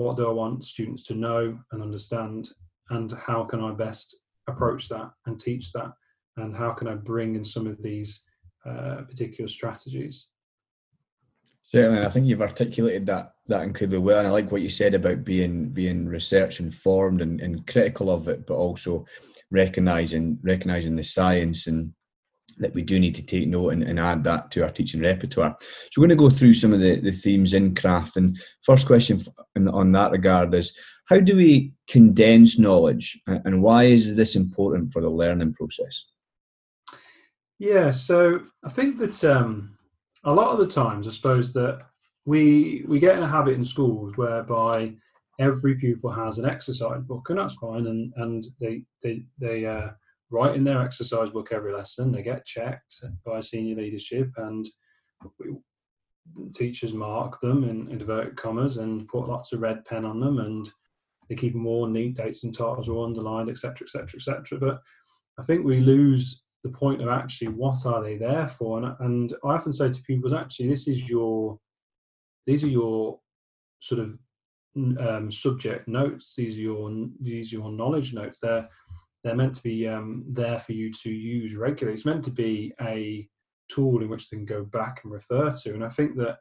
what 0.00 0.16
do 0.16 0.26
I 0.26 0.32
want 0.32 0.64
students 0.64 1.04
to 1.04 1.14
know 1.14 1.58
and 1.72 1.82
understand, 1.82 2.48
and 2.88 3.12
how 3.12 3.44
can 3.44 3.60
I 3.60 3.72
best 3.72 4.16
approach 4.46 4.88
that 4.88 5.10
and 5.26 5.38
teach 5.38 5.72
that, 5.72 5.92
and 6.40 6.56
how 6.56 6.72
can 6.72 6.88
I 6.88 6.94
bring 6.94 7.36
in 7.36 7.44
some 7.44 7.66
of 7.66 7.80
these 7.82 8.22
uh, 8.66 9.02
particular 9.08 9.48
strategies. 9.48 10.26
Certainly, 11.62 12.02
I 12.02 12.10
think 12.10 12.26
you've 12.26 12.42
articulated 12.42 13.06
that 13.06 13.32
that 13.46 13.62
incredibly 13.62 13.98
well, 13.98 14.18
and 14.18 14.28
I 14.28 14.30
like 14.30 14.52
what 14.52 14.60
you 14.60 14.68
said 14.68 14.92
about 14.92 15.24
being 15.24 15.70
being 15.70 16.06
research 16.06 16.60
informed 16.60 17.22
and, 17.22 17.40
and 17.40 17.66
critical 17.66 18.10
of 18.10 18.28
it, 18.28 18.46
but 18.46 18.54
also 18.54 19.06
recognizing 19.50 20.38
recognizing 20.42 20.94
the 20.94 21.04
science 21.04 21.68
and 21.68 21.94
that 22.58 22.74
we 22.74 22.82
do 22.82 23.00
need 23.00 23.14
to 23.14 23.24
take 23.24 23.48
note 23.48 23.70
and, 23.70 23.82
and, 23.82 23.98
add 23.98 24.22
that 24.24 24.50
to 24.50 24.62
our 24.62 24.70
teaching 24.70 25.00
repertoire. 25.00 25.56
So 25.60 26.00
we're 26.00 26.08
going 26.08 26.18
to 26.18 26.24
go 26.24 26.28
through 26.28 26.52
some 26.52 26.74
of 26.74 26.80
the, 26.80 27.00
the 27.00 27.12
themes 27.12 27.54
in 27.54 27.74
craft. 27.74 28.18
And 28.18 28.38
first 28.62 28.86
question 28.86 29.18
on 29.56 29.92
that 29.92 30.10
regard 30.10 30.52
is, 30.52 30.76
how 31.06 31.20
do 31.20 31.36
we 31.36 31.72
condense 31.88 32.58
knowledge 32.58 33.18
and 33.26 33.62
why 33.62 33.84
is 33.84 34.14
this 34.16 34.36
important 34.36 34.92
for 34.92 35.00
the 35.00 35.08
learning 35.08 35.54
process? 35.54 36.04
Yeah, 37.60 37.90
so 37.90 38.40
I 38.64 38.70
think 38.70 38.96
that 39.00 39.22
um, 39.22 39.76
a 40.24 40.32
lot 40.32 40.48
of 40.48 40.58
the 40.58 40.66
times, 40.66 41.06
I 41.06 41.10
suppose 41.10 41.52
that 41.52 41.82
we 42.24 42.86
we 42.88 42.98
get 42.98 43.18
in 43.18 43.22
a 43.22 43.28
habit 43.28 43.52
in 43.52 43.66
schools 43.66 44.16
whereby 44.16 44.94
every 45.38 45.74
pupil 45.74 46.10
has 46.10 46.38
an 46.38 46.46
exercise 46.46 47.02
book, 47.02 47.28
and 47.28 47.38
that's 47.38 47.56
fine, 47.56 47.86
and 47.86 48.14
and 48.16 48.46
they 48.62 48.84
they 49.02 49.24
they 49.38 49.66
uh, 49.66 49.90
write 50.30 50.56
in 50.56 50.64
their 50.64 50.80
exercise 50.80 51.28
book 51.28 51.48
every 51.52 51.74
lesson. 51.74 52.12
They 52.12 52.22
get 52.22 52.46
checked 52.46 53.04
by 53.26 53.42
senior 53.42 53.76
leadership, 53.76 54.30
and 54.38 54.66
teachers 56.54 56.94
mark 56.94 57.42
them 57.42 57.64
in 57.64 57.88
inverted 57.88 58.36
commas 58.36 58.78
and 58.78 59.06
put 59.06 59.28
lots 59.28 59.52
of 59.52 59.60
red 59.60 59.84
pen 59.84 60.06
on 60.06 60.18
them, 60.18 60.38
and 60.38 60.70
they 61.28 61.34
keep 61.34 61.52
them 61.52 61.66
all 61.66 61.86
neat. 61.86 62.16
Dates 62.16 62.42
and 62.42 62.56
titles 62.56 62.88
are 62.88 63.04
underlined, 63.04 63.50
etc., 63.50 63.84
etc., 63.84 64.16
etc. 64.16 64.58
But 64.58 64.80
I 65.38 65.44
think 65.44 65.62
we 65.62 65.80
lose 65.80 66.42
the 66.62 66.70
point 66.70 67.00
of 67.00 67.08
actually 67.08 67.48
what 67.48 67.86
are 67.86 68.02
they 68.02 68.16
there 68.16 68.48
for? 68.48 68.82
And, 68.82 68.96
and 69.00 69.34
i 69.44 69.54
often 69.54 69.72
say 69.72 69.90
to 69.90 70.02
pupils 70.02 70.32
actually 70.32 70.68
this 70.68 70.88
is 70.88 71.08
your 71.08 71.58
these 72.46 72.64
are 72.64 72.68
your 72.68 73.20
sort 73.80 74.00
of 74.00 74.18
um, 74.76 75.30
subject 75.30 75.88
notes. 75.88 76.34
These 76.36 76.58
are 76.58 76.62
your 76.62 77.06
these 77.20 77.52
are 77.52 77.56
your 77.56 77.72
knowledge 77.72 78.12
notes. 78.12 78.40
They're 78.40 78.68
they're 79.22 79.36
meant 79.36 79.54
to 79.56 79.62
be 79.62 79.86
um, 79.86 80.24
there 80.28 80.58
for 80.58 80.72
you 80.72 80.92
to 80.92 81.10
use 81.10 81.54
regularly. 81.54 81.94
It's 81.94 82.06
meant 82.06 82.24
to 82.24 82.30
be 82.30 82.72
a 82.80 83.28
tool 83.68 84.02
in 84.02 84.08
which 84.08 84.28
they 84.28 84.36
can 84.36 84.46
go 84.46 84.64
back 84.64 85.00
and 85.04 85.12
refer 85.12 85.50
to. 85.50 85.74
And 85.74 85.84
i 85.84 85.88
think 85.88 86.16
that 86.16 86.38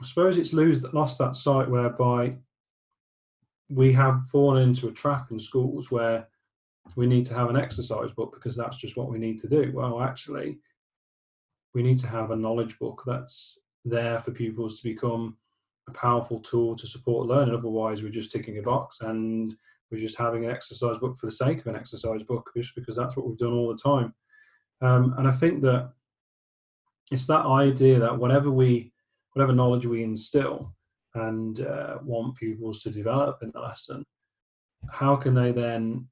i 0.00 0.04
suppose 0.04 0.36
it's 0.36 0.52
lose 0.52 0.82
that 0.82 0.94
lost 0.94 1.18
that 1.18 1.36
sight 1.36 1.70
whereby 1.70 2.36
we 3.68 3.92
have 3.92 4.26
fallen 4.26 4.62
into 4.62 4.88
a 4.88 4.92
trap 4.92 5.30
in 5.30 5.40
schools 5.40 5.90
where 5.90 6.28
we 6.94 7.06
need 7.06 7.26
to 7.26 7.34
have 7.34 7.50
an 7.50 7.56
exercise 7.56 8.12
book 8.12 8.32
because 8.34 8.56
that's 8.56 8.76
just 8.76 8.96
what 8.96 9.10
we 9.10 9.18
need 9.18 9.38
to 9.40 9.48
do. 9.48 9.72
Well, 9.74 10.00
actually, 10.00 10.58
we 11.74 11.82
need 11.82 11.98
to 12.00 12.06
have 12.06 12.30
a 12.30 12.36
knowledge 12.36 12.78
book 12.78 13.02
that's 13.06 13.58
there 13.84 14.18
for 14.18 14.30
pupils 14.30 14.80
to 14.80 14.88
become 14.88 15.36
a 15.88 15.92
powerful 15.92 16.40
tool 16.40 16.76
to 16.76 16.86
support 16.86 17.26
learning. 17.26 17.54
Otherwise, 17.54 18.02
we're 18.02 18.08
just 18.10 18.32
ticking 18.32 18.58
a 18.58 18.62
box 18.62 19.00
and 19.00 19.54
we're 19.90 19.98
just 19.98 20.18
having 20.18 20.44
an 20.44 20.50
exercise 20.50 20.98
book 20.98 21.16
for 21.16 21.26
the 21.26 21.32
sake 21.32 21.60
of 21.60 21.66
an 21.68 21.76
exercise 21.76 22.22
book, 22.22 22.50
just 22.56 22.74
because 22.74 22.96
that's 22.96 23.16
what 23.16 23.26
we've 23.26 23.38
done 23.38 23.52
all 23.52 23.68
the 23.68 23.78
time. 23.78 24.14
Um, 24.80 25.14
and 25.18 25.28
I 25.28 25.32
think 25.32 25.62
that 25.62 25.92
it's 27.10 27.26
that 27.26 27.46
idea 27.46 28.00
that 28.00 28.18
whatever 28.18 28.50
we, 28.50 28.92
whatever 29.32 29.52
knowledge 29.52 29.86
we 29.86 30.02
instill 30.02 30.74
and 31.14 31.60
uh, 31.60 31.98
want 32.02 32.36
pupils 32.36 32.80
to 32.82 32.90
develop 32.90 33.38
in 33.42 33.50
the 33.52 33.60
lesson, 33.60 34.04
how 34.90 35.16
can 35.16 35.34
they 35.34 35.52
then 35.52 36.08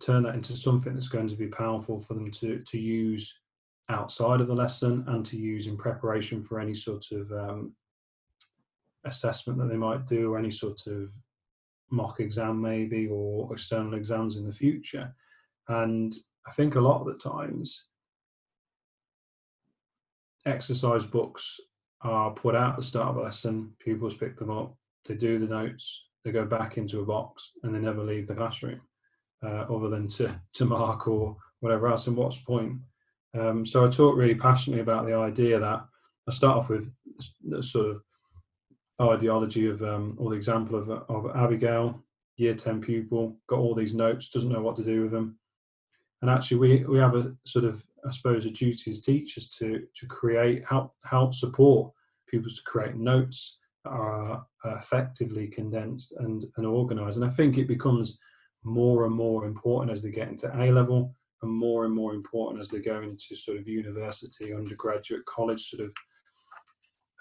turn 0.00 0.22
that 0.24 0.34
into 0.34 0.56
something 0.56 0.94
that's 0.94 1.08
going 1.08 1.28
to 1.28 1.36
be 1.36 1.48
powerful 1.48 1.98
for 1.98 2.14
them 2.14 2.30
to 2.30 2.58
to 2.60 2.78
use 2.78 3.38
outside 3.88 4.40
of 4.40 4.48
the 4.48 4.54
lesson 4.54 5.04
and 5.08 5.24
to 5.24 5.36
use 5.36 5.66
in 5.66 5.76
preparation 5.76 6.42
for 6.42 6.60
any 6.60 6.74
sort 6.74 7.06
of 7.12 7.30
um, 7.32 7.72
assessment 9.04 9.58
that 9.58 9.68
they 9.68 9.76
might 9.76 10.06
do 10.06 10.32
or 10.32 10.38
any 10.38 10.50
sort 10.50 10.86
of 10.88 11.10
mock 11.90 12.18
exam 12.18 12.60
maybe 12.60 13.06
or 13.06 13.52
external 13.52 13.94
exams 13.94 14.36
in 14.36 14.46
the 14.46 14.52
future. 14.52 15.14
And 15.68 16.14
i 16.46 16.52
think 16.52 16.74
a 16.74 16.80
lot 16.80 17.00
of 17.00 17.06
the 17.06 17.14
times 17.14 17.84
exercise 20.44 21.04
books 21.04 21.58
are 22.02 22.30
put 22.30 22.54
out 22.54 22.70
at 22.70 22.76
the 22.76 22.82
start 22.82 23.08
of 23.08 23.16
a 23.16 23.22
lesson 23.22 23.72
pupils 23.80 24.14
pick 24.14 24.38
them 24.38 24.50
up 24.50 24.76
they 25.06 25.14
do 25.14 25.38
the 25.38 25.46
notes 25.46 26.04
they 26.24 26.30
go 26.30 26.44
back 26.44 26.78
into 26.78 27.00
a 27.00 27.04
box 27.04 27.52
and 27.62 27.74
they 27.74 27.78
never 27.78 28.02
leave 28.04 28.26
the 28.26 28.34
classroom 28.34 28.80
uh, 29.44 29.66
other 29.70 29.88
than 29.88 30.08
to, 30.08 30.40
to 30.54 30.64
mark 30.64 31.06
or 31.08 31.36
whatever 31.60 31.88
else. 31.88 32.06
And 32.06 32.16
what's 32.16 32.38
point? 32.38 32.78
Um, 33.38 33.66
so 33.66 33.86
I 33.86 33.90
talk 33.90 34.16
really 34.16 34.34
passionately 34.34 34.82
about 34.82 35.06
the 35.06 35.14
idea 35.14 35.58
that 35.58 35.84
I 36.28 36.32
start 36.32 36.58
off 36.58 36.68
with 36.68 36.94
the 37.44 37.62
sort 37.62 37.90
of 37.90 38.02
ideology 39.00 39.68
of 39.68 39.82
um, 39.82 40.16
or 40.18 40.30
the 40.30 40.36
example 40.36 40.76
of, 40.76 40.90
of 40.90 41.36
Abigail, 41.36 42.02
year 42.36 42.54
10 42.54 42.80
pupil, 42.80 43.36
got 43.46 43.58
all 43.58 43.74
these 43.74 43.94
notes, 43.94 44.28
doesn't 44.28 44.50
know 44.50 44.62
what 44.62 44.76
to 44.76 44.84
do 44.84 45.02
with 45.02 45.12
them. 45.12 45.38
And 46.22 46.30
actually 46.30 46.56
we, 46.56 46.84
we 46.84 46.98
have 46.98 47.14
a 47.14 47.34
sort 47.44 47.64
of, 47.64 47.84
I 48.06 48.10
suppose, 48.10 48.46
a 48.46 48.50
duty 48.50 48.90
as 48.90 49.02
teachers 49.02 49.50
to, 49.50 49.86
to 49.96 50.06
create, 50.06 50.66
help, 50.66 50.94
help 51.04 51.34
support 51.34 51.92
pupils 52.28 52.56
to 52.56 52.62
create 52.62 52.96
notes 52.96 53.58
that 53.84 53.90
are 53.90 54.46
effectively 54.64 55.46
condensed 55.46 56.12
and, 56.18 56.44
and 56.56 56.66
organized. 56.66 57.18
And 57.18 57.26
I 57.26 57.32
think 57.32 57.58
it 57.58 57.68
becomes 57.68 58.18
more 58.66 59.04
and 59.04 59.14
more 59.14 59.46
important 59.46 59.92
as 59.92 60.02
they 60.02 60.10
get 60.10 60.28
into 60.28 60.48
A 60.60 60.72
level 60.72 61.14
and 61.42 61.50
more 61.50 61.84
and 61.84 61.94
more 61.94 62.14
important 62.14 62.60
as 62.60 62.68
they 62.68 62.80
go 62.80 63.00
into 63.00 63.36
sort 63.36 63.58
of 63.58 63.68
university, 63.68 64.52
undergraduate, 64.52 65.24
college 65.26 65.68
sort 65.68 65.88
of 65.88 65.92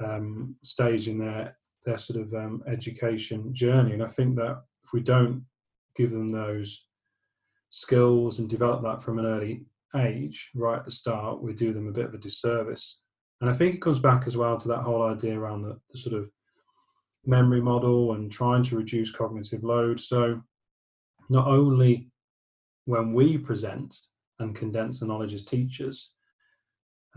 um, 0.04 0.56
stage 0.64 1.08
in 1.08 1.20
their 1.20 1.58
their 1.86 1.98
sort 2.00 2.20
of 2.20 2.34
um, 2.34 2.64
education 2.68 3.54
journey. 3.54 3.94
And 3.94 4.04
I 4.04 4.08
think 4.08 4.36
that 4.38 4.64
if 4.84 4.92
we 4.92 5.02
don't 5.02 5.46
give 5.96 6.10
them 6.10 6.32
those 6.32 6.88
skills 7.70 8.40
and 8.40 8.50
develop 8.50 8.82
that 8.82 9.04
from 9.04 9.20
an 9.20 9.28
early 9.28 9.66
age, 9.96 10.50
right 10.56 10.80
at 10.80 10.86
the 10.86 10.92
start, 10.92 11.44
we 11.44 11.54
do 11.54 11.74
them 11.74 11.88
a 11.88 11.92
bit 11.92 12.06
of 12.06 12.16
a 12.16 12.18
disservice. 12.18 13.02
And 13.40 13.52
I 13.52 13.54
think 13.54 13.76
it 13.76 13.82
comes 13.82 14.00
back 14.00 14.24
as 14.26 14.36
well 14.36 14.58
to 14.58 14.68
that 14.70 14.82
whole 14.82 15.04
idea 15.04 15.40
around 15.40 15.62
the, 15.62 15.80
the 15.92 16.00
sort 16.00 16.16
of 16.16 16.32
memory 17.24 17.62
model 17.62 18.14
and 18.14 18.32
trying 18.32 18.64
to 18.64 18.78
reduce 18.78 19.12
cognitive 19.12 19.64
load. 19.64 20.00
So 20.00 20.40
not 21.30 21.48
only 21.48 22.10
when 22.86 23.14
we 23.14 23.38
present 23.38 23.98
and 24.40 24.56
condense 24.56 25.00
the 25.00 25.06
knowledge 25.06 25.34
as 25.34 25.46
teachers, 25.46 26.12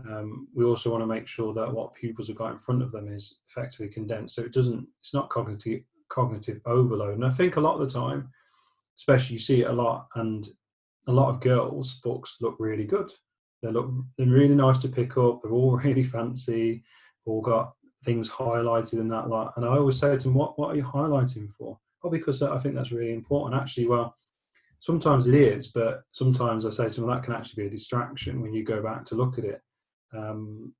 um, 0.07 0.47
we 0.53 0.63
also 0.63 0.89
want 0.89 1.01
to 1.01 1.07
make 1.07 1.27
sure 1.27 1.53
that 1.53 1.71
what 1.71 1.93
pupils 1.93 2.29
have 2.29 2.37
got 2.37 2.53
in 2.53 2.59
front 2.59 2.81
of 2.81 2.91
them 2.91 3.11
is 3.11 3.39
effectively 3.49 3.89
condensed. 3.89 4.35
So 4.35 4.43
it 4.43 4.53
doesn't, 4.53 4.87
it's 5.01 5.13
not 5.13 5.29
cognitive 5.29 5.81
cognitive 6.09 6.59
overload. 6.65 7.15
And 7.15 7.25
I 7.25 7.31
think 7.31 7.55
a 7.55 7.61
lot 7.61 7.79
of 7.79 7.87
the 7.87 7.99
time, 7.99 8.29
especially 8.97 9.35
you 9.35 9.39
see 9.39 9.61
it 9.61 9.69
a 9.69 9.73
lot, 9.73 10.07
and 10.15 10.47
a 11.07 11.11
lot 11.11 11.29
of 11.29 11.39
girls' 11.39 11.95
books 11.95 12.37
look 12.41 12.55
really 12.59 12.85
good. 12.85 13.11
They 13.61 13.71
look 13.71 13.91
they're 14.17 14.27
really 14.27 14.55
nice 14.55 14.79
to 14.79 14.89
pick 14.89 15.17
up. 15.17 15.41
They're 15.41 15.51
all 15.51 15.77
really 15.83 16.03
fancy, 16.03 16.83
all 17.25 17.41
got 17.41 17.73
things 18.05 18.29
highlighted 18.29 18.93
in 18.93 19.09
that 19.09 19.29
lot. 19.29 19.53
And 19.55 19.65
I 19.65 19.69
always 19.69 19.99
say 19.99 20.15
to 20.15 20.23
them, 20.23 20.33
"What 20.33 20.57
what 20.57 20.71
are 20.71 20.75
you 20.75 20.83
highlighting 20.83 21.51
for?" 21.53 21.79
Oh, 22.03 22.09
because 22.09 22.41
I 22.41 22.57
think 22.59 22.75
that's 22.75 22.91
really 22.91 23.13
important. 23.13 23.59
Actually, 23.59 23.87
well, 23.87 24.15
sometimes 24.79 25.27
it 25.27 25.35
is, 25.35 25.67
but 25.67 26.03
sometimes 26.11 26.65
I 26.65 26.69
say 26.69 26.89
to 26.89 27.01
them 27.01 27.09
that 27.09 27.23
can 27.23 27.33
actually 27.33 27.63
be 27.63 27.67
a 27.67 27.71
distraction 27.71 28.41
when 28.41 28.53
you 28.53 28.63
go 28.63 28.81
back 28.81 29.05
to 29.05 29.15
look 29.15 29.37
at 29.37 29.45
it 29.45 29.61
um, 30.15 30.73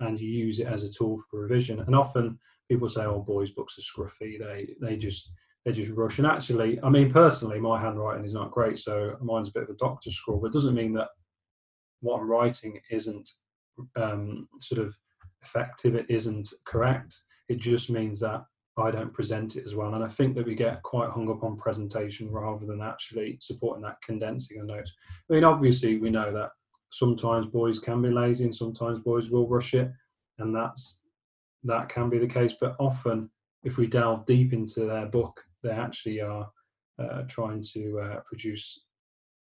and 0.00 0.20
you 0.20 0.28
use 0.28 0.58
it 0.58 0.66
as 0.66 0.84
a 0.84 0.92
tool 0.92 1.18
for 1.30 1.40
revision. 1.40 1.80
And 1.80 1.94
often 1.94 2.38
people 2.68 2.88
say, 2.88 3.04
"Oh, 3.04 3.20
boys' 3.20 3.52
books 3.52 3.78
are 3.78 3.82
scruffy. 3.82 4.38
They 4.38 4.74
they 4.80 4.96
just 4.96 5.30
they 5.64 5.72
just 5.72 5.92
rush." 5.92 6.18
And 6.18 6.26
actually, 6.26 6.80
I 6.82 6.90
mean, 6.90 7.12
personally, 7.12 7.60
my 7.60 7.80
handwriting 7.80 8.24
is 8.24 8.34
not 8.34 8.50
great, 8.50 8.78
so 8.78 9.16
mine's 9.20 9.48
a 9.48 9.52
bit 9.52 9.64
of 9.64 9.70
a 9.70 9.74
doctor 9.74 10.10
scrawl. 10.10 10.40
But 10.40 10.48
it 10.48 10.52
doesn't 10.54 10.74
mean 10.74 10.94
that 10.94 11.08
what 12.00 12.20
I'm 12.20 12.28
writing 12.28 12.80
isn't 12.90 13.30
um, 13.96 14.48
sort 14.60 14.84
of 14.84 14.96
effective. 15.42 15.94
It 15.94 16.06
isn't 16.08 16.48
correct. 16.66 17.14
It 17.48 17.58
just 17.60 17.90
means 17.90 18.20
that 18.20 18.44
I 18.76 18.90
don't 18.90 19.12
present 19.12 19.56
it 19.56 19.64
as 19.64 19.74
well. 19.74 19.94
And 19.94 20.02
I 20.02 20.08
think 20.08 20.34
that 20.34 20.46
we 20.46 20.54
get 20.54 20.82
quite 20.82 21.10
hung 21.10 21.30
up 21.30 21.44
on 21.44 21.56
presentation 21.56 22.30
rather 22.30 22.66
than 22.66 22.80
actually 22.80 23.38
supporting 23.40 23.82
that 23.82 24.02
condensing 24.02 24.60
of 24.60 24.66
notes. 24.66 24.92
I 25.30 25.34
mean, 25.34 25.44
obviously, 25.44 25.98
we 25.98 26.10
know 26.10 26.32
that 26.32 26.50
sometimes 26.90 27.46
boys 27.46 27.78
can 27.78 28.02
be 28.02 28.10
lazy 28.10 28.44
and 28.44 28.54
sometimes 28.54 28.98
boys 28.98 29.30
will 29.30 29.48
rush 29.48 29.74
it, 29.74 29.92
and 30.38 30.54
that's 30.54 31.02
that 31.62 31.88
can 31.88 32.10
be 32.10 32.18
the 32.18 32.26
case. 32.26 32.54
But 32.60 32.74
often, 32.80 33.30
if 33.62 33.78
we 33.78 33.86
delve 33.86 34.26
deep 34.26 34.52
into 34.52 34.86
their 34.86 35.06
book, 35.06 35.44
they 35.62 35.70
actually 35.70 36.20
are 36.20 36.50
uh, 36.98 37.22
trying 37.28 37.62
to 37.74 38.00
uh, 38.00 38.20
produce 38.26 38.86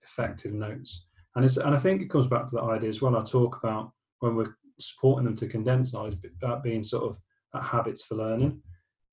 effective 0.03 0.53
notes. 0.53 1.05
And 1.35 1.45
it's 1.45 1.57
and 1.57 1.75
I 1.75 1.79
think 1.79 2.01
it 2.01 2.09
comes 2.09 2.25
back 2.25 2.45
to 2.47 2.55
the 2.55 2.63
idea 2.63 2.89
as 2.89 3.01
well. 3.01 3.15
I 3.15 3.23
talk 3.23 3.59
about 3.61 3.91
when 4.21 4.35
we're 4.35 4.55
supporting 4.79 5.25
them 5.25 5.35
to 5.35 5.47
condense 5.47 5.93
knowledge, 5.93 6.17
about 6.41 6.63
being 6.63 6.83
sort 6.83 7.03
of 7.03 7.63
habits 7.63 8.01
for 8.01 8.15
learning 8.15 8.61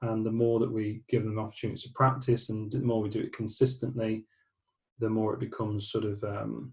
and 0.02 0.24
the 0.24 0.30
more 0.30 0.60
that 0.60 0.70
we 0.70 1.02
give 1.08 1.24
them 1.24 1.38
opportunities 1.38 1.84
to 1.84 1.90
practice 1.94 2.50
and 2.50 2.70
the 2.70 2.78
more 2.78 3.00
we 3.00 3.08
do 3.08 3.20
it 3.20 3.32
consistently 3.32 4.24
the 4.98 5.08
more 5.08 5.34
it 5.34 5.40
becomes 5.40 5.90
sort 5.90 6.04
of 6.04 6.22
um, 6.24 6.72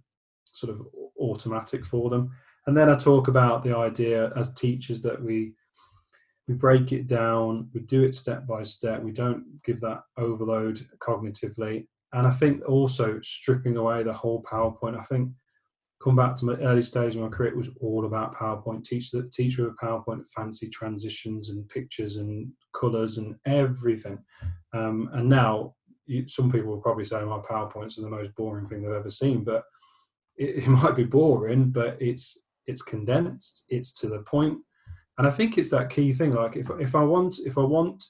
sort 0.53 0.71
of 0.71 0.85
automatic 1.19 1.85
for 1.85 2.09
them. 2.09 2.31
And 2.67 2.77
then 2.77 2.89
i 2.89 2.95
talk 2.95 3.27
about 3.27 3.63
the 3.63 3.75
idea 3.75 4.31
as 4.37 4.53
teachers 4.53 5.01
that 5.01 5.21
we 5.21 5.53
we 6.47 6.53
break 6.55 6.91
it 6.91 7.07
down 7.07 7.69
we 7.73 7.81
do 7.81 8.03
it 8.03 8.15
step 8.15 8.45
by 8.47 8.63
step 8.63 9.01
we 9.01 9.11
don't 9.11 9.61
give 9.63 9.79
that 9.81 10.03
overload 10.17 10.85
cognitively. 10.99 11.87
And 12.13 12.27
i 12.27 12.31
think 12.31 12.63
also 12.67 13.19
stripping 13.21 13.77
away 13.77 14.03
the 14.03 14.13
whole 14.13 14.43
powerpoint 14.43 14.99
i 14.99 15.03
think 15.05 15.29
come 16.03 16.15
back 16.15 16.35
to 16.35 16.45
my 16.45 16.53
early 16.55 16.83
stage 16.83 17.15
of 17.15 17.21
my 17.21 17.29
career, 17.29 17.51
it 17.51 17.57
was 17.57 17.69
all 17.79 18.05
about 18.05 18.35
PowerPoint. 18.35 18.83
Teach 18.83 19.11
the 19.11 19.29
teacher 19.33 19.63
with 19.63 19.77
PowerPoint, 19.77 20.27
fancy 20.35 20.67
transitions 20.69 21.49
and 21.49 21.67
pictures 21.69 22.17
and 22.17 22.51
colours 22.73 23.17
and 23.17 23.35
everything. 23.45 24.19
Um, 24.73 25.09
and 25.13 25.29
now, 25.29 25.75
some 26.27 26.51
people 26.51 26.71
will 26.71 26.81
probably 26.81 27.05
say 27.05 27.23
my 27.23 27.39
PowerPoints 27.39 27.97
are 27.97 28.01
the 28.01 28.09
most 28.09 28.35
boring 28.35 28.67
thing 28.67 28.81
they've 28.81 28.91
ever 28.91 29.11
seen, 29.11 29.45
but 29.45 29.63
it, 30.35 30.63
it 30.63 30.67
might 30.67 30.95
be 30.95 31.05
boring, 31.05 31.69
but 31.69 31.97
it's 32.01 32.41
it's 32.65 32.81
condensed, 32.81 33.65
it's 33.69 33.93
to 33.93 34.07
the 34.07 34.19
point, 34.19 34.57
and 35.17 35.27
I 35.27 35.31
think 35.31 35.57
it's 35.57 35.69
that 35.69 35.89
key 35.89 36.11
thing. 36.13 36.31
Like 36.31 36.57
if 36.57 36.69
if 36.79 36.95
I 36.95 37.03
want 37.03 37.35
if 37.45 37.57
I 37.57 37.61
want 37.61 38.03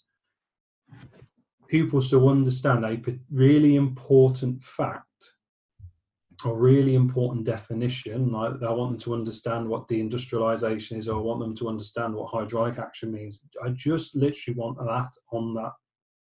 pupils 1.68 2.10
to 2.12 2.30
understand 2.30 2.86
a 2.86 3.00
really 3.32 3.76
important 3.76 4.64
fact 4.64 5.06
a 6.46 6.54
really 6.54 6.96
important 6.96 7.46
definition. 7.46 8.32
Like 8.32 8.62
I 8.62 8.72
want 8.72 8.92
them 8.92 9.00
to 9.02 9.14
understand 9.14 9.68
what 9.68 9.88
deindustrialization 9.88 10.98
is, 10.98 11.08
or 11.08 11.20
I 11.20 11.22
want 11.22 11.40
them 11.40 11.56
to 11.58 11.70
understand 11.70 12.14
what 12.14 12.32
hydraulic 12.32 12.80
action 12.80 13.12
means. 13.12 13.48
I 13.64 13.70
just 13.70 14.16
literally 14.16 14.58
want 14.58 14.78
that 14.80 15.12
on 15.32 15.54
that 15.56 15.74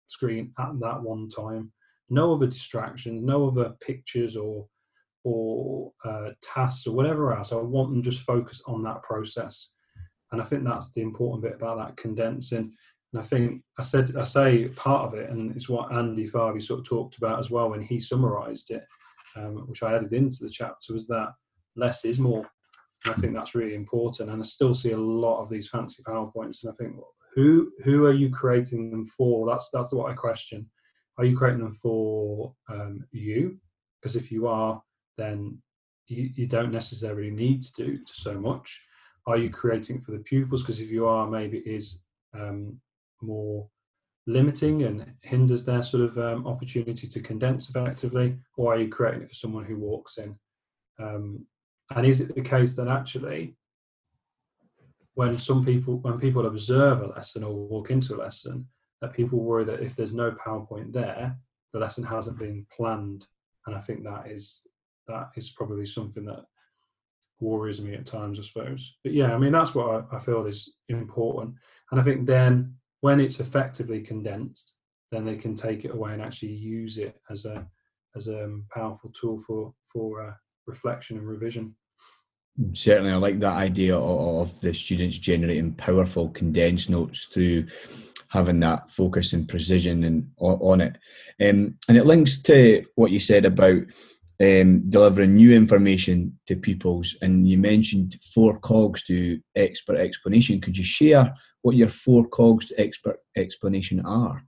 screen 0.07 0.53
at 0.59 0.79
that 0.79 1.01
one 1.01 1.29
time. 1.29 1.71
No 2.09 2.33
other 2.33 2.47
distractions, 2.47 3.21
no 3.21 3.47
other 3.47 3.75
pictures 3.81 4.35
or 4.35 4.67
or 5.23 5.91
uh, 6.05 6.29
tasks 6.41 6.87
or 6.87 6.95
whatever 6.95 7.35
else. 7.35 7.51
I 7.51 7.57
want 7.57 7.91
them 7.91 8.01
just 8.01 8.21
focus 8.21 8.61
on 8.65 8.83
that 8.83 9.03
process. 9.03 9.71
And 10.31 10.41
I 10.41 10.45
think 10.45 10.63
that's 10.63 10.91
the 10.91 11.01
important 11.01 11.43
bit 11.43 11.55
about 11.55 11.77
that 11.77 11.97
condensing. 11.97 12.71
And 13.11 13.21
I 13.21 13.23
think 13.23 13.63
I 13.77 13.83
said 13.83 14.15
I 14.15 14.23
say 14.23 14.67
part 14.69 15.07
of 15.07 15.19
it, 15.19 15.29
and 15.29 15.55
it's 15.55 15.69
what 15.69 15.91
Andy 15.91 16.29
Tharby 16.29 16.63
sort 16.63 16.79
of 16.81 16.85
talked 16.85 17.17
about 17.17 17.39
as 17.39 17.49
well 17.49 17.69
when 17.69 17.81
he 17.81 17.99
summarised 17.99 18.71
it 18.71 18.83
um, 19.35 19.67
which 19.67 19.83
I 19.83 19.95
added 19.95 20.13
into 20.13 20.43
the 20.43 20.49
chapter, 20.49 20.93
was 20.93 21.07
that 21.07 21.29
less 21.75 22.05
is 22.05 22.19
more. 22.19 22.49
And 23.05 23.15
I 23.15 23.17
think 23.17 23.33
that's 23.33 23.55
really 23.55 23.75
important. 23.75 24.29
And 24.29 24.41
I 24.41 24.45
still 24.45 24.73
see 24.73 24.91
a 24.91 24.97
lot 24.97 25.41
of 25.41 25.49
these 25.49 25.69
fancy 25.69 26.03
PowerPoints, 26.03 26.63
and 26.63 26.71
I 26.71 26.75
think, 26.75 26.95
who 27.35 27.71
who 27.83 28.05
are 28.05 28.13
you 28.13 28.29
creating 28.29 28.91
them 28.91 29.05
for? 29.05 29.47
That's 29.49 29.69
that's 29.71 29.93
what 29.93 30.11
I 30.11 30.15
question. 30.15 30.69
Are 31.17 31.25
you 31.25 31.37
creating 31.37 31.63
them 31.63 31.75
for 31.75 32.53
um, 32.69 33.05
you? 33.11 33.59
Because 34.01 34.15
if 34.15 34.31
you 34.31 34.47
are, 34.47 34.81
then 35.17 35.61
you, 36.07 36.29
you 36.33 36.47
don't 36.47 36.71
necessarily 36.71 37.29
need 37.29 37.61
to 37.61 37.73
do 37.73 37.99
so 38.05 38.39
much. 38.39 38.81
Are 39.27 39.37
you 39.37 39.49
creating 39.49 40.01
for 40.01 40.11
the 40.11 40.19
pupils? 40.19 40.63
Because 40.63 40.79
if 40.79 40.89
you 40.89 41.05
are, 41.07 41.27
maybe 41.27 41.59
it 41.59 41.67
is 41.67 42.03
um, 42.33 42.79
more 43.21 43.69
limiting 44.29 44.83
and 44.83 45.13
hinders 45.21 45.65
their 45.65 45.81
sort 45.81 46.03
of 46.03 46.17
um, 46.19 46.45
opportunity 46.45 47.07
to 47.07 47.19
condense 47.19 47.69
effectively, 47.69 48.37
or 48.55 48.73
are 48.73 48.77
you 48.77 48.87
creating 48.87 49.23
it 49.23 49.29
for 49.29 49.35
someone 49.35 49.65
who 49.65 49.77
walks 49.77 50.17
in? 50.17 50.35
Um, 50.99 51.45
and 51.95 52.05
is 52.05 52.21
it 52.21 52.35
the 52.35 52.41
case 52.41 52.75
that 52.75 52.87
actually, 52.87 53.55
when 55.15 55.39
some 55.39 55.65
people, 55.65 55.97
when 55.97 56.19
people 56.19 56.45
observe 56.45 57.01
a 57.01 57.07
lesson 57.07 57.43
or 57.43 57.53
walk 57.53 57.89
into 57.89 58.15
a 58.15 58.21
lesson, 58.21 58.67
that 59.01 59.13
people 59.13 59.39
worry 59.39 59.65
that 59.65 59.81
if 59.81 59.95
there's 59.95 60.13
no 60.13 60.31
PowerPoint 60.31 60.93
there, 60.93 61.35
the 61.73 61.79
lesson 61.79 62.03
hasn't 62.03 62.37
been 62.37 62.67
planned, 62.75 63.25
and 63.65 63.75
I 63.75 63.79
think 63.79 64.03
that 64.03 64.27
is 64.27 64.67
that 65.07 65.29
is 65.35 65.49
probably 65.49 65.87
something 65.87 66.25
that 66.25 66.45
worries 67.39 67.81
me 67.81 67.95
at 67.95 68.05
times, 68.05 68.37
I 68.37 68.43
suppose. 68.43 68.97
But 69.03 69.13
yeah, 69.13 69.33
I 69.33 69.39
mean 69.39 69.51
that's 69.51 69.73
what 69.73 70.05
I, 70.11 70.17
I 70.17 70.19
feel 70.19 70.45
is 70.45 70.71
important, 70.87 71.55
and 71.91 71.99
I 71.99 72.03
think 72.03 72.27
then 72.27 72.75
when 73.01 73.19
it's 73.19 73.39
effectively 73.39 74.01
condensed, 74.01 74.75
then 75.11 75.25
they 75.25 75.37
can 75.37 75.55
take 75.55 75.85
it 75.85 75.91
away 75.91 76.13
and 76.13 76.21
actually 76.21 76.53
use 76.53 76.97
it 76.97 77.19
as 77.29 77.45
a 77.45 77.65
as 78.15 78.27
a 78.27 78.45
um, 78.45 78.65
powerful 78.71 79.11
tool 79.19 79.39
for 79.39 79.73
for 79.91 80.27
uh, 80.27 80.33
reflection 80.67 81.17
and 81.17 81.27
revision. 81.27 81.75
Certainly, 82.73 83.11
I 83.11 83.15
like 83.15 83.39
that 83.39 83.55
idea 83.55 83.97
of, 83.97 84.59
the 84.59 84.73
students 84.73 85.17
generating 85.17 85.73
powerful 85.73 86.29
condensed 86.29 86.89
notes 86.89 87.27
through 87.31 87.67
having 88.27 88.59
that 88.59 88.91
focus 88.91 89.31
and 89.31 89.47
precision 89.47 90.03
and 90.03 90.29
on 90.39 90.81
it. 90.81 90.97
Um, 91.41 91.77
and 91.87 91.97
it 91.97 92.05
links 92.05 92.41
to 92.43 92.83
what 92.95 93.11
you 93.11 93.19
said 93.19 93.45
about 93.45 93.83
um, 94.41 94.89
delivering 94.89 95.35
new 95.35 95.53
information 95.53 96.37
to 96.47 96.55
pupils. 96.55 97.15
And 97.21 97.47
you 97.47 97.57
mentioned 97.57 98.17
four 98.33 98.59
cogs 98.59 99.03
to 99.05 99.39
expert 99.55 99.97
explanation. 99.97 100.59
Could 100.59 100.77
you 100.77 100.83
share 100.83 101.33
what 101.61 101.75
your 101.75 101.89
four 101.89 102.27
cogs 102.27 102.67
to 102.67 102.79
expert 102.79 103.17
explanation 103.35 103.99
are? 104.05 104.43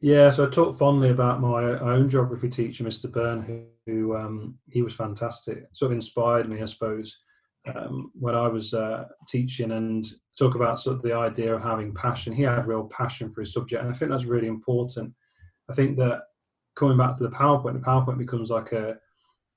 Yeah, 0.00 0.30
so 0.30 0.46
I 0.46 0.50
talked 0.50 0.78
fondly 0.78 1.10
about 1.10 1.40
my 1.40 1.78
own 1.78 2.10
geography 2.10 2.48
teacher, 2.50 2.84
Mr. 2.84 3.10
Byrne, 3.10 3.42
who, 3.42 3.64
who 3.86 4.16
um, 4.16 4.58
he 4.68 4.82
was 4.82 4.94
fantastic. 4.94 5.64
Sort 5.72 5.92
of 5.92 5.96
inspired 5.96 6.48
me, 6.48 6.60
I 6.60 6.66
suppose, 6.66 7.18
um, 7.74 8.12
when 8.14 8.34
I 8.34 8.48
was 8.48 8.74
uh, 8.74 9.04
teaching 9.28 9.72
and 9.72 10.04
talk 10.38 10.56
about 10.56 10.78
sort 10.78 10.96
of 10.96 11.02
the 11.02 11.14
idea 11.14 11.54
of 11.54 11.62
having 11.62 11.94
passion. 11.94 12.34
He 12.34 12.42
had 12.42 12.66
real 12.66 12.84
passion 12.84 13.30
for 13.30 13.40
his 13.40 13.54
subject, 13.54 13.82
and 13.82 13.90
I 13.90 13.96
think 13.96 14.10
that's 14.10 14.26
really 14.26 14.48
important. 14.48 15.14
I 15.70 15.74
think 15.74 15.96
that 15.96 16.20
coming 16.76 16.98
back 16.98 17.16
to 17.16 17.22
the 17.22 17.30
PowerPoint, 17.30 17.72
the 17.72 17.78
PowerPoint 17.78 18.18
becomes 18.18 18.50
like 18.50 18.72
a 18.72 18.96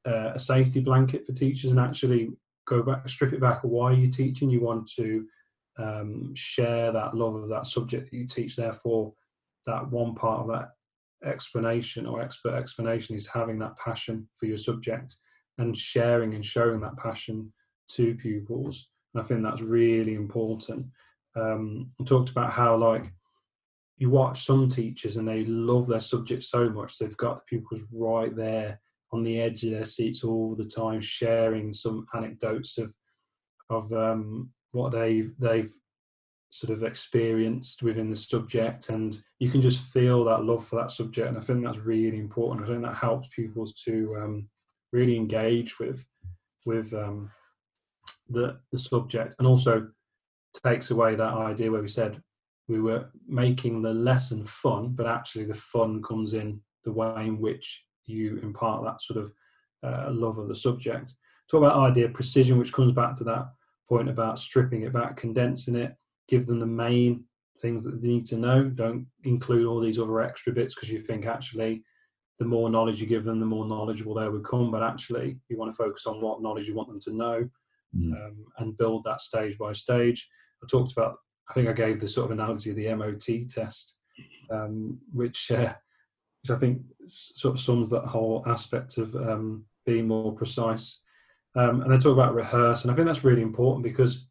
a 0.05 0.39
safety 0.39 0.79
blanket 0.79 1.25
for 1.25 1.33
teachers, 1.33 1.71
and 1.71 1.79
actually 1.81 2.29
go 2.65 2.81
back, 2.81 3.09
strip 3.09 3.33
it 3.33 3.41
back. 3.41 3.59
Why 3.63 3.91
are 3.91 3.93
you 3.93 4.09
teaching? 4.09 4.49
You 4.49 4.61
want 4.61 4.89
to 4.95 5.25
um, 5.77 6.33
share 6.35 6.91
that 6.91 7.15
love 7.15 7.35
of 7.35 7.49
that 7.49 7.67
subject 7.67 8.09
that 8.09 8.17
you 8.17 8.27
teach. 8.27 8.55
Therefore, 8.55 9.13
that 9.65 9.89
one 9.89 10.15
part 10.15 10.41
of 10.41 10.47
that 10.47 10.69
explanation 11.27 12.05
or 12.05 12.21
expert 12.21 12.53
explanation 12.53 13.15
is 13.15 13.27
having 13.27 13.59
that 13.59 13.77
passion 13.77 14.27
for 14.35 14.45
your 14.45 14.57
subject 14.57 15.15
and 15.57 15.77
sharing 15.77 16.33
and 16.33 16.45
showing 16.45 16.79
that 16.81 16.97
passion 16.97 17.51
to 17.89 18.15
pupils. 18.15 18.89
And 19.13 19.23
I 19.23 19.25
think 19.25 19.43
that's 19.43 19.61
really 19.61 20.13
important. 20.13 20.87
Um, 21.35 21.91
I 21.99 22.03
talked 22.03 22.29
about 22.29 22.51
how 22.51 22.77
like 22.77 23.11
you 23.97 24.09
watch 24.09 24.45
some 24.45 24.69
teachers 24.69 25.17
and 25.17 25.27
they 25.27 25.43
love 25.45 25.87
their 25.87 25.99
subject 25.99 26.43
so 26.43 26.69
much 26.69 26.97
they've 26.97 27.17
got 27.17 27.37
the 27.37 27.57
pupils 27.57 27.83
right 27.91 28.35
there 28.35 28.79
on 29.11 29.23
the 29.23 29.41
edge 29.41 29.63
of 29.63 29.71
their 29.71 29.85
seats 29.85 30.23
all 30.23 30.55
the 30.55 30.65
time, 30.65 31.01
sharing 31.01 31.73
some 31.73 32.05
anecdotes 32.13 32.77
of 32.77 32.93
of 33.69 33.91
um, 33.91 34.49
what 34.77 34.91
they 34.91 35.29
they've 35.39 35.73
sort 36.49 36.71
of 36.71 36.83
experienced 36.83 37.83
within 37.83 38.09
the 38.09 38.15
subject, 38.15 38.89
and 38.89 39.19
you 39.39 39.49
can 39.49 39.61
just 39.61 39.81
feel 39.81 40.23
that 40.23 40.43
love 40.43 40.65
for 40.65 40.77
that 40.77 40.91
subject. 40.91 41.27
And 41.27 41.37
I 41.37 41.41
think 41.41 41.63
that's 41.63 41.79
really 41.79 42.19
important. 42.19 42.65
I 42.65 42.69
think 42.69 42.83
that 42.83 42.95
helps 42.95 43.27
pupils 43.27 43.73
to 43.85 44.15
um, 44.21 44.49
really 44.93 45.17
engage 45.17 45.79
with 45.79 46.05
with 46.65 46.93
um, 46.93 47.29
the 48.29 48.59
the 48.71 48.79
subject, 48.79 49.35
and 49.39 49.47
also 49.47 49.89
takes 50.63 50.91
away 50.91 51.15
that 51.15 51.33
idea 51.33 51.71
where 51.71 51.81
we 51.81 51.89
said 51.89 52.21
we 52.67 52.81
were 52.81 53.09
making 53.27 53.81
the 53.81 53.93
lesson 53.93 54.45
fun, 54.45 54.89
but 54.89 55.07
actually 55.07 55.45
the 55.45 55.53
fun 55.53 56.01
comes 56.01 56.33
in 56.33 56.61
the 56.83 56.91
way 56.91 57.25
in 57.25 57.39
which 57.39 57.85
you 58.05 58.39
impart 58.43 58.83
that 58.83 59.01
sort 59.01 59.19
of 59.23 59.31
uh, 59.83 60.11
love 60.11 60.37
of 60.37 60.47
the 60.47 60.55
subject. 60.55 61.13
Talk 61.49 61.59
about 61.59 61.79
idea 61.79 62.09
precision, 62.09 62.57
which 62.57 62.73
comes 62.73 62.91
back 62.91 63.15
to 63.15 63.23
that 63.25 63.47
point 63.87 64.09
about 64.09 64.39
stripping 64.39 64.81
it 64.81 64.93
back, 64.93 65.17
condensing 65.17 65.75
it, 65.75 65.95
give 66.27 66.45
them 66.45 66.59
the 66.59 66.65
main 66.65 67.23
things 67.61 67.83
that 67.83 68.01
they 68.01 68.07
need 68.07 68.25
to 68.27 68.37
know. 68.37 68.65
Don't 68.65 69.07
include 69.23 69.65
all 69.65 69.79
these 69.79 69.99
other 69.99 70.21
extra 70.21 70.53
bits 70.53 70.75
because 70.75 70.89
you 70.89 70.99
think 70.99 71.25
actually 71.25 71.83
the 72.39 72.45
more 72.45 72.69
knowledge 72.69 73.01
you 73.01 73.07
give 73.07 73.23
them, 73.23 73.39
the 73.39 73.45
more 73.45 73.65
knowledgeable 73.65 74.13
they'll 74.13 74.37
become. 74.37 74.71
But 74.71 74.83
actually, 74.83 75.39
you 75.49 75.57
want 75.57 75.71
to 75.71 75.77
focus 75.77 76.05
on 76.05 76.21
what 76.21 76.41
knowledge 76.41 76.67
you 76.67 76.75
want 76.75 76.89
them 76.89 76.99
to 77.01 77.13
know 77.13 77.49
mm. 77.95 78.13
um, 78.13 78.45
and 78.59 78.77
build 78.77 79.03
that 79.05 79.21
stage 79.21 79.57
by 79.57 79.71
stage. 79.73 80.27
I 80.63 80.67
talked 80.69 80.91
about, 80.91 81.17
I 81.49 81.53
think 81.53 81.67
I 81.67 81.73
gave 81.73 81.99
the 81.99 82.07
sort 82.07 82.25
of 82.25 82.31
analogy 82.31 82.71
of 82.71 82.75
the 82.75 82.93
MOT 82.93 83.49
test, 83.49 83.97
um, 84.51 84.99
which 85.13 85.51
uh, 85.51 85.73
which 86.43 86.55
I 86.55 86.59
think 86.59 86.81
sort 87.07 87.55
of 87.55 87.59
sums 87.59 87.89
that 87.89 88.05
whole 88.05 88.43
aspect 88.47 88.97
of 88.97 89.15
um, 89.15 89.65
being 89.85 90.07
more 90.07 90.33
precise. 90.33 90.99
Um, 91.57 91.81
and 91.81 91.91
they 91.91 91.97
talk 91.97 92.13
about 92.13 92.35
rehearse, 92.35 92.83
and 92.83 92.91
I 92.91 92.95
think 92.95 93.07
that's 93.07 93.23
really 93.23 93.41
important 93.41 93.83
because 93.83 94.27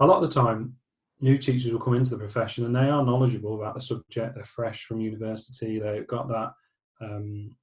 a 0.00 0.06
lot 0.06 0.22
of 0.22 0.28
the 0.28 0.40
time, 0.40 0.74
new 1.20 1.36
teachers 1.36 1.72
will 1.72 1.80
come 1.80 1.94
into 1.94 2.10
the 2.10 2.18
profession 2.18 2.64
and 2.64 2.74
they 2.74 2.88
are 2.88 3.04
knowledgeable 3.04 3.60
about 3.60 3.74
the 3.74 3.80
subject. 3.80 4.36
They're 4.36 4.44
fresh 4.44 4.84
from 4.84 5.00
university. 5.00 5.80
They've 5.80 6.06
got 6.06 6.28
that 6.28 6.52
um, 7.00 7.56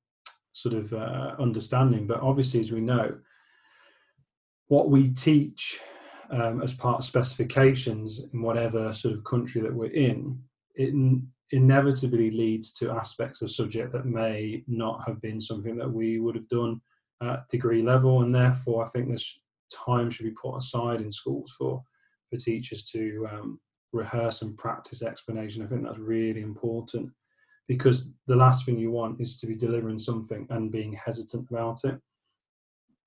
sort 0.52 0.76
of 0.76 0.92
uh, 0.94 1.36
understanding. 1.40 2.08
But 2.08 2.20
obviously, 2.20 2.60
as 2.60 2.74
we 2.74 2.82
know, 2.82 3.18
what 4.68 4.90
we 4.90 5.10
teach 5.10 5.80
um, 6.30 6.62
as 6.62 6.74
part 6.74 6.98
of 6.98 7.06
specifications 7.06 8.26
in 8.34 8.42
whatever 8.42 8.94
sort 8.94 9.14
of 9.14 9.24
country 9.24 9.62
that 9.62 9.74
we're 9.74 9.92
in, 9.92 10.40
it 10.76 10.94
inevitably 11.52 12.32
leads 12.32 12.74
to 12.74 12.92
aspects 12.92 13.42
of 13.42 13.52
subject 13.52 13.94
that 13.94 14.06
may 14.06 14.64
not 14.68 15.08
have 15.08 15.22
been 15.22 15.40
something 15.40 15.78
that 15.78 15.90
we 15.90 16.20
would 16.20 16.36
have 16.36 16.50
done 16.50 16.82
at 17.22 17.48
degree 17.50 17.82
level, 17.82 18.22
and 18.22 18.34
therefore 18.34 18.86
I 18.86 18.90
think 18.90 19.10
this 19.10 19.40
time 19.74 20.10
should 20.10 20.26
be 20.26 20.32
put 20.32 20.58
aside 20.58 21.02
in 21.02 21.12
schools 21.12 21.54
for 21.58 21.84
for 22.30 22.38
teachers 22.38 22.86
to 22.86 23.28
um, 23.32 23.60
rehearse 23.94 24.42
and 24.42 24.58
practice 24.58 25.02
explanation. 25.04 25.64
I 25.64 25.68
think 25.68 25.84
that's 25.84 25.98
really 25.98 26.42
important 26.42 27.12
because 27.68 28.14
the 28.28 28.36
last 28.36 28.66
thing 28.66 28.78
you 28.78 28.92
want 28.92 29.20
is 29.22 29.38
to 29.40 29.48
be 29.48 29.56
delivering 29.56 30.00
something 30.00 30.46
and 30.50 30.72
being 30.72 30.94
hesitant 30.94 31.50
about 31.50 31.80
it. 31.84 32.00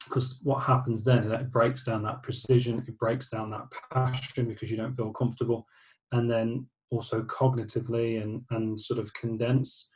Because 0.05 0.40
what 0.42 0.62
happens 0.62 1.05
then 1.05 1.25
is 1.25 1.31
that 1.31 1.42
it 1.42 1.53
breaks 1.53 1.85
down 1.85 2.03
that 2.05 2.23
precision, 2.23 2.83
it 2.87 2.99
breaks 2.99 3.29
down 3.29 3.51
that 3.51 3.66
passion 3.92 4.49
because 4.49 4.71
you 4.71 4.77
don't 4.77 4.97
feel 4.97 5.12
comfortable, 5.12 5.66
and 6.12 6.31
then 6.31 6.66
also 6.90 7.23
cognitively 7.23 8.23
and 8.23 8.42
and 8.51 8.81
sort 8.81 8.99
of 8.99 9.12
condense 9.12 9.90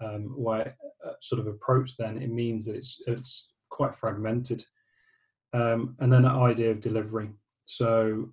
um, 0.00 0.32
way 0.36 0.72
uh, 1.04 1.12
sort 1.20 1.40
of 1.40 1.48
approach. 1.48 1.96
Then 1.96 2.18
it 2.18 2.30
means 2.30 2.66
that 2.66 2.76
it's 2.76 3.02
it's 3.06 3.54
quite 3.76 3.94
fragmented, 3.94 4.64
um, 5.52 5.96
and 6.00 6.10
then 6.10 6.22
that 6.22 6.32
idea 6.32 6.70
of 6.70 6.80
delivery. 6.80 7.28
So 7.66 8.32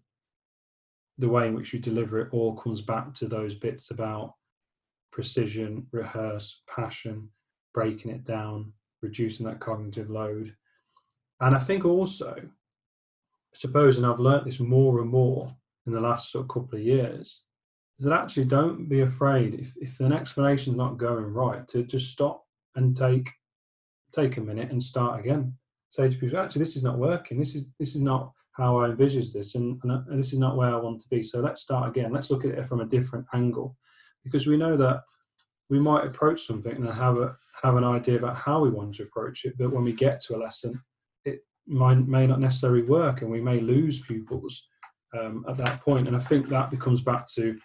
the 1.18 1.28
way 1.28 1.48
in 1.48 1.54
which 1.54 1.74
you 1.74 1.80
deliver 1.80 2.20
it 2.22 2.30
all 2.32 2.56
comes 2.56 2.82
back 2.82 3.14
to 3.16 3.28
those 3.28 3.54
bits 3.54 3.92
about 3.92 4.36
precision, 5.12 5.86
rehearse, 5.92 6.62
passion, 6.68 7.30
breaking 7.74 8.12
it 8.12 8.24
down, 8.24 8.72
reducing 9.02 9.46
that 9.46 9.60
cognitive 9.60 10.10
load. 10.10 10.56
And 11.42 11.56
I 11.56 11.60
think 11.60 11.84
also, 11.84 12.36
I 12.38 13.58
suppose, 13.58 13.98
and 13.98 14.06
I've 14.06 14.20
learnt 14.20 14.46
this 14.46 14.62
more 14.62 15.02
and 15.02 15.10
more 15.10 15.50
in 15.86 15.92
the 15.92 16.00
last 16.00 16.32
sort 16.32 16.46
of 16.46 16.50
couple 16.50 16.80
of 16.80 16.86
years, 16.86 17.44
is 18.00 18.06
that 18.06 18.14
actually 18.14 18.46
don't 18.46 18.88
be 18.88 19.02
afraid 19.02 19.56
if, 19.56 19.74
if 19.78 20.00
an 20.00 20.14
explanation 20.14 20.74
is 20.74 20.78
not 20.78 20.98
going 20.98 21.26
right 21.26 21.68
to 21.68 21.84
just 21.84 22.12
stop 22.12 22.46
and 22.76 22.96
take 22.96 23.30
take 24.14 24.38
a 24.38 24.42
minute 24.42 24.72
and 24.72 24.82
start 24.82 25.20
again. 25.20 25.54
Say 25.90 26.10
to 26.10 26.18
people, 26.18 26.40
actually, 26.40 26.60
this 26.60 26.76
is 26.76 26.84
not 26.84 26.98
working. 26.98 27.40
This 27.40 27.56
is 27.56 27.68
this 27.80 27.96
is 27.96 28.02
not 28.02 28.32
how 28.54 28.80
I 28.80 28.86
envisage 28.86 29.34
this, 29.34 29.56
and, 29.56 29.80
and, 29.84 29.92
and 30.08 30.20
this 30.20 30.34
is 30.34 30.40
not 30.40 30.58
where 30.58 30.74
I 30.74 30.80
want 30.80 31.02
to 31.02 31.10
be. 31.10 31.24
So 31.24 31.40
let's 31.40 31.62
start 31.62 31.90
again. 31.90 32.12
Let's 32.12 32.30
look 32.30 32.46
at 32.46 32.52
it 32.52 32.68
from 32.68 32.82
a 32.82 32.86
different 32.86 33.26
angle, 33.34 33.76
because 34.24 34.48
we 34.48 34.58
know 34.58 34.78
that 34.78 35.02
we 35.70 35.80
might 35.80 36.06
approach 36.06 36.46
something 36.46 36.76
and 36.76 36.88
have 36.88 37.20
a 37.20 37.36
have 37.64 37.76
an 37.78 37.84
idea 37.84 38.18
about 38.18 38.38
how 38.38 38.60
we 38.62 38.70
want 38.70 38.94
to 38.96 39.04
approach 39.04 39.46
it, 39.46 39.56
but 39.58 39.72
when 39.72 39.84
we 39.84 39.94
get 39.94 40.22
to 40.22 40.36
a 40.36 40.38
lesson, 40.38 40.80
it 41.26 41.40
might, 41.66 42.08
may 42.08 42.28
not 42.28 42.40
necessarily 42.40 42.84
work, 42.84 43.22
and 43.22 43.32
we 43.32 43.42
may 43.42 43.60
lose 43.60 44.02
pupils 44.02 44.68
um, 45.18 45.46
at 45.48 45.58
that 45.58 45.82
point. 45.82 46.08
And 46.08 46.16
I 46.16 46.20
think 46.20 46.48
that 46.48 46.70
becomes 46.70 47.02
back 47.02 47.26
to 47.36 47.58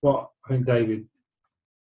what 0.00 0.28
I 0.44 0.48
think 0.48 0.66
David 0.66 1.06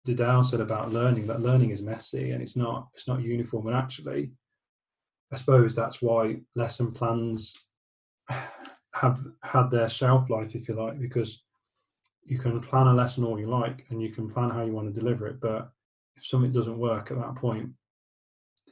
Didau 0.09 0.45
said 0.45 0.61
about 0.61 0.93
learning 0.93 1.27
that 1.27 1.41
learning 1.41 1.71
is 1.71 1.83
messy 1.83 2.31
and 2.31 2.43
it's 2.43 2.57
not 2.57 2.89
it's 2.95 3.07
not 3.07 3.23
uniform 3.23 3.67
and 3.67 3.77
actually 3.77 4.33
I 5.33 5.37
suppose 5.37 5.77
that's 5.77 6.01
why 6.01 6.41
lesson 6.55 6.93
plans 6.93 7.55
have 8.95 9.21
had 9.43 9.71
their 9.71 9.89
shelf 9.89 10.31
life, 10.31 10.55
if 10.55 10.69
you 10.69 10.75
like, 10.75 10.99
because 10.99 11.45
you 12.25 12.39
can 12.39 12.61
plan 12.61 12.87
a 12.87 12.95
lesson 12.95 13.25
all 13.25 13.39
you 13.39 13.49
like 13.49 13.87
and 13.91 14.03
you 14.03 14.11
can 14.11 14.31
plan 14.31 14.51
how 14.51 14.65
you 14.65 14.73
want 14.73 14.93
to 14.93 15.01
deliver 15.01 15.27
it. 15.27 15.41
But 15.41 15.71
if 16.17 16.27
something 16.27 16.53
doesn't 16.53 16.79
work 16.79 17.11
at 17.11 17.19
that 17.19 17.37
point, 17.37 17.71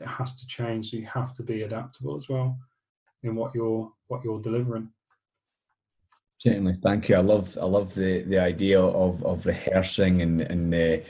it 0.00 0.06
has 0.06 0.38
to 0.40 0.46
change. 0.46 0.90
So 0.90 0.96
you 0.96 1.06
have 1.06 1.34
to 1.36 1.42
be 1.42 1.62
adaptable 1.62 2.16
as 2.16 2.28
well 2.28 2.58
in 3.22 3.34
what 3.34 3.54
you're 3.54 3.90
what 4.08 4.24
you're 4.24 4.40
delivering. 4.40 4.90
Certainly, 6.38 6.74
thank 6.74 7.08
you. 7.08 7.16
I 7.16 7.20
love 7.20 7.56
I 7.60 7.64
love 7.64 7.94
the 7.94 8.22
the 8.22 8.38
idea 8.38 8.80
of 8.80 9.24
of 9.24 9.46
rehearsing 9.46 10.22
and 10.22 10.42
and 10.42 10.72
the 10.72 11.02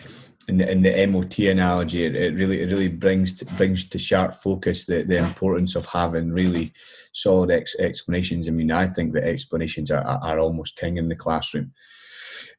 in 0.49 0.59
the, 0.59 0.75
the 0.75 1.07
MOT 1.07 1.39
analogy, 1.41 2.05
it, 2.05 2.15
it, 2.15 2.35
really 2.35 2.63
it 2.63 2.71
really 2.71 2.89
brings 2.89 3.35
to, 3.37 3.45
brings 3.57 3.89
to 3.89 3.99
sharp 3.99 4.35
focus 4.35 4.87
the, 4.87 5.03
the 5.03 5.19
importance 5.19 5.75
of 5.75 5.87
having 5.87 6.31
really 6.31 6.73
solid 7.13 7.51
ex, 7.51 7.75
explanations. 7.79 8.49
I 8.49 8.53
mean, 8.53 8.71
I 8.71 8.87
think 8.87 9.13
that 9.15 9.25
explanations 9.25 9.91
are, 9.91 10.05
are 10.05 10.39
almost 10.39 10.77
king 10.77 10.99
in 10.99 11.09
the 11.09 11.17
classroom. 11.17 11.73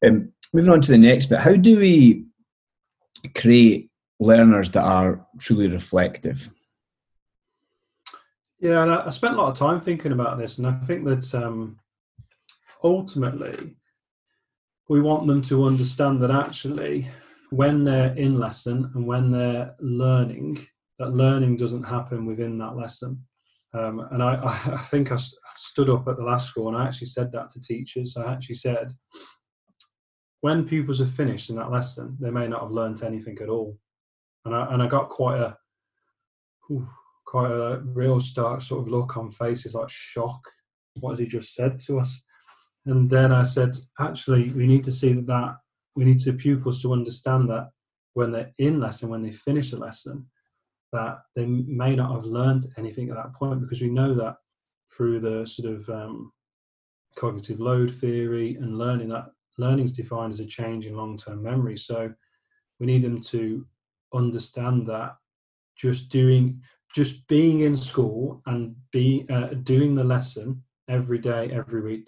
Um, 0.04 0.32
moving 0.52 0.70
on 0.70 0.80
to 0.82 0.90
the 0.90 0.98
next 0.98 1.26
bit, 1.26 1.40
how 1.40 1.54
do 1.54 1.78
we 1.78 2.26
create 3.34 3.90
learners 4.20 4.70
that 4.72 4.84
are 4.84 5.26
truly 5.38 5.68
reflective? 5.68 6.50
Yeah, 8.60 9.02
I 9.06 9.10
spent 9.10 9.34
a 9.34 9.38
lot 9.38 9.50
of 9.50 9.56
time 9.56 9.80
thinking 9.80 10.12
about 10.12 10.36
this, 10.36 10.58
and 10.58 10.66
I 10.66 10.72
think 10.80 11.04
that 11.04 11.32
um, 11.34 11.78
ultimately 12.82 13.76
we 14.88 15.00
want 15.00 15.26
them 15.26 15.42
to 15.42 15.64
understand 15.64 16.22
that 16.22 16.30
actually 16.30 17.08
when 17.50 17.84
they're 17.84 18.14
in 18.14 18.38
lesson 18.38 18.90
and 18.94 19.06
when 19.06 19.30
they're 19.30 19.74
learning, 19.80 20.66
that 20.98 21.12
learning 21.14 21.56
doesn't 21.56 21.84
happen 21.84 22.26
within 22.26 22.58
that 22.58 22.76
lesson. 22.76 23.24
Um, 23.74 24.00
and 24.10 24.22
I, 24.22 24.34
I, 24.44 24.78
think 24.78 25.12
I 25.12 25.18
stood 25.56 25.90
up 25.90 26.08
at 26.08 26.16
the 26.16 26.22
last 26.22 26.48
school 26.48 26.68
and 26.68 26.76
I 26.76 26.86
actually 26.86 27.08
said 27.08 27.32
that 27.32 27.50
to 27.50 27.60
teachers. 27.60 28.16
I 28.16 28.32
actually 28.32 28.54
said, 28.56 28.92
when 30.40 30.66
pupils 30.66 31.00
have 31.00 31.12
finished 31.12 31.50
in 31.50 31.56
that 31.56 31.70
lesson, 31.70 32.16
they 32.20 32.30
may 32.30 32.48
not 32.48 32.62
have 32.62 32.70
learnt 32.70 33.02
anything 33.02 33.38
at 33.42 33.48
all. 33.48 33.78
And 34.44 34.54
I, 34.54 34.72
and 34.72 34.82
I 34.82 34.86
got 34.86 35.10
quite 35.10 35.40
a, 35.40 35.56
quite 37.26 37.50
a 37.50 37.80
real 37.84 38.20
stark 38.20 38.62
sort 38.62 38.80
of 38.80 38.88
look 38.88 39.16
on 39.16 39.30
faces 39.30 39.74
like 39.74 39.90
shock. 39.90 40.40
What 40.94 41.10
has 41.10 41.18
he 41.18 41.26
just 41.26 41.54
said 41.54 41.78
to 41.80 42.00
us? 42.00 42.22
And 42.88 43.10
then 43.10 43.32
I 43.32 43.42
said, 43.42 43.76
actually, 44.00 44.50
we 44.50 44.66
need 44.66 44.82
to 44.84 44.92
see 44.92 45.12
that, 45.12 45.26
that 45.26 45.56
we 45.94 46.06
need 46.06 46.20
to 46.20 46.32
pupils 46.32 46.80
to 46.80 46.94
understand 46.94 47.50
that 47.50 47.68
when 48.14 48.32
they're 48.32 48.52
in 48.56 48.80
lesson, 48.80 49.10
when 49.10 49.22
they 49.22 49.30
finish 49.30 49.72
a 49.72 49.76
lesson, 49.76 50.26
that 50.92 51.18
they 51.36 51.44
may 51.44 51.94
not 51.94 52.14
have 52.14 52.24
learned 52.24 52.64
anything 52.78 53.10
at 53.10 53.16
that 53.16 53.34
point 53.34 53.60
because 53.60 53.82
we 53.82 53.90
know 53.90 54.14
that 54.14 54.36
through 54.90 55.20
the 55.20 55.46
sort 55.46 55.70
of 55.70 55.86
um, 55.90 56.32
cognitive 57.14 57.60
load 57.60 57.92
theory 57.92 58.54
and 58.54 58.78
learning 58.78 59.10
that 59.10 59.26
learning 59.58 59.84
is 59.84 59.92
defined 59.92 60.32
as 60.32 60.40
a 60.40 60.46
change 60.46 60.86
in 60.86 60.96
long-term 60.96 61.42
memory. 61.42 61.76
So 61.76 62.10
we 62.80 62.86
need 62.86 63.02
them 63.02 63.20
to 63.22 63.66
understand 64.14 64.86
that 64.86 65.16
just 65.76 66.08
doing 66.08 66.62
just 66.94 67.28
being 67.28 67.60
in 67.60 67.76
school 67.76 68.40
and 68.46 68.74
be 68.92 69.26
uh, 69.28 69.48
doing 69.62 69.94
the 69.94 70.04
lesson 70.04 70.62
every 70.88 71.18
day 71.18 71.50
every 71.52 71.82
week 71.82 72.06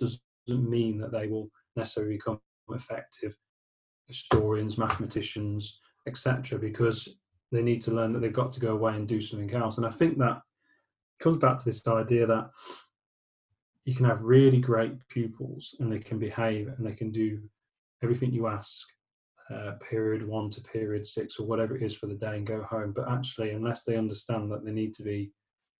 doesn't 0.51 0.69
mean 0.69 0.99
that 0.99 1.13
they 1.13 1.27
will 1.27 1.51
necessarily 1.77 2.17
become 2.17 2.41
effective 2.71 3.37
historians, 4.07 4.77
mathematicians, 4.77 5.81
etc., 6.07 6.59
because 6.59 7.09
they 7.53 7.63
need 7.63 7.81
to 7.83 7.93
learn 7.93 8.13
that 8.13 8.21
they've 8.21 8.33
got 8.33 8.53
to 8.53 8.61
go 8.61 8.73
away 8.73 8.95
and 8.95 9.09
do 9.09 9.21
something 9.21 9.53
else. 9.55 9.79
And 9.79 9.87
I 9.87 9.91
think 9.91 10.19
that 10.19 10.41
comes 11.21 11.37
back 11.37 11.59
to 11.59 11.65
this 11.65 11.87
idea 11.87 12.27
that 12.27 12.51
you 13.85 13.95
can 13.95 14.07
have 14.07 14.25
really 14.25 14.59
great 14.59 14.95
pupils 15.09 15.77
and 15.81 15.93
they 15.93 15.99
can 15.99 16.19
behave 16.19 16.69
and 16.69 16.87
they 16.87 16.95
can 16.95 17.11
do 17.11 17.41
everything 18.03 18.33
you 18.33 18.47
ask, 18.47 18.89
uh, 19.53 19.73
period 19.89 20.27
one 20.27 20.51
to 20.51 20.61
period 20.63 21.07
six 21.07 21.39
or 21.39 21.47
whatever 21.47 21.77
it 21.77 21.83
is 21.83 21.95
for 21.95 22.07
the 22.07 22.15
day 22.15 22.37
and 22.37 22.47
go 22.47 22.63
home. 22.63 22.93
But 22.95 23.11
actually, 23.11 23.51
unless 23.51 23.85
they 23.85 23.97
understand 23.97 24.51
that 24.51 24.65
they 24.65 24.73
need 24.73 24.95
to 24.95 25.03
be 25.03 25.33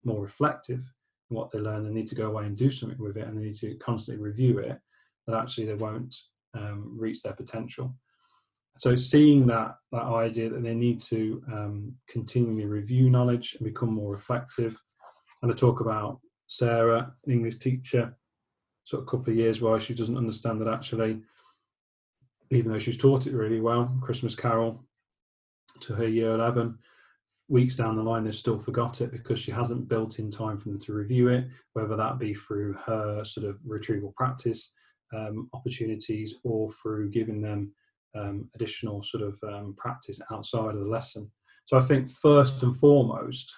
more 0.05 0.21
reflective 0.21 0.83
what 1.31 1.51
they 1.51 1.59
learn, 1.59 1.85
they 1.85 1.93
need 1.93 2.09
to 2.09 2.15
go 2.15 2.27
away 2.27 2.45
and 2.45 2.57
do 2.57 2.71
something 2.71 2.99
with 2.99 3.17
it 3.17 3.27
and 3.27 3.39
they 3.39 3.43
need 3.43 3.57
to 3.57 3.75
constantly 3.77 4.23
review 4.23 4.59
it, 4.59 4.79
that 5.27 5.37
actually 5.37 5.67
they 5.67 5.75
won't 5.75 6.15
um, 6.55 6.97
reach 6.99 7.23
their 7.23 7.33
potential. 7.33 7.95
So 8.77 8.97
seeing 8.97 9.47
that 9.47 9.77
that 9.93 10.03
idea 10.03 10.51
that 10.51 10.63
they 10.63 10.75
need 10.75 11.01
to 11.03 11.43
um, 11.53 11.95
continually 12.09 12.67
review 12.67 13.11
knowledge 13.11 13.57
and 13.59 13.65
become 13.65 13.93
more 13.93 14.13
reflective. 14.13 14.77
And 15.43 15.51
i 15.51 15.55
talk 15.55 15.81
about 15.81 16.21
sarah 16.51 17.13
an 17.25 17.33
english 17.33 17.59
teacher 17.59 18.13
sort 18.83 19.03
of 19.03 19.07
a 19.07 19.11
couple 19.11 19.31
of 19.31 19.39
years 19.39 19.61
why 19.61 19.79
she 19.79 19.95
doesn't 19.95 20.17
understand 20.17 20.61
that 20.61 20.69
actually 20.69 21.21
even 22.51 22.73
though 22.73 22.79
she's 22.79 22.99
taught 22.99 23.29
it 23.29 23.33
really 23.33 23.61
well 23.61 23.97
christmas 24.03 24.35
carol 24.35 24.85
to 25.79 25.95
her 25.95 26.09
year 26.09 26.35
11 26.35 26.77
weeks 27.51 27.77
down 27.77 27.97
the 27.97 28.03
line 28.03 28.25
they've 28.25 28.35
still 28.35 28.59
forgot 28.59 29.01
it 29.01 29.11
because 29.11 29.39
she 29.39 29.51
hasn't 29.51 29.89
built 29.89 30.19
in 30.19 30.31
time 30.31 30.59
for 30.59 30.69
them 30.69 30.79
to 30.79 30.93
review 30.93 31.29
it 31.29 31.47
whether 31.73 31.97
that 31.97 32.19
be 32.19 32.33
through 32.33 32.73
her 32.87 33.25
sort 33.25 33.47
of 33.47 33.59
retrieval 33.67 34.15
practice 34.17 34.73
um, 35.15 35.49
opportunities 35.53 36.37
or 36.45 36.71
through 36.71 37.11
giving 37.11 37.43
them 37.43 37.73
um, 38.17 38.49
additional 38.55 39.03
sort 39.03 39.23
of 39.23 39.39
um, 39.43 39.75
practice 39.77 40.21
outside 40.31 40.75
of 40.75 40.81
the 40.81 40.89
lesson. 40.89 41.31
So 41.67 41.77
I 41.77 41.81
think 41.81 42.09
first 42.09 42.63
and 42.63 42.77
foremost, 42.77 43.53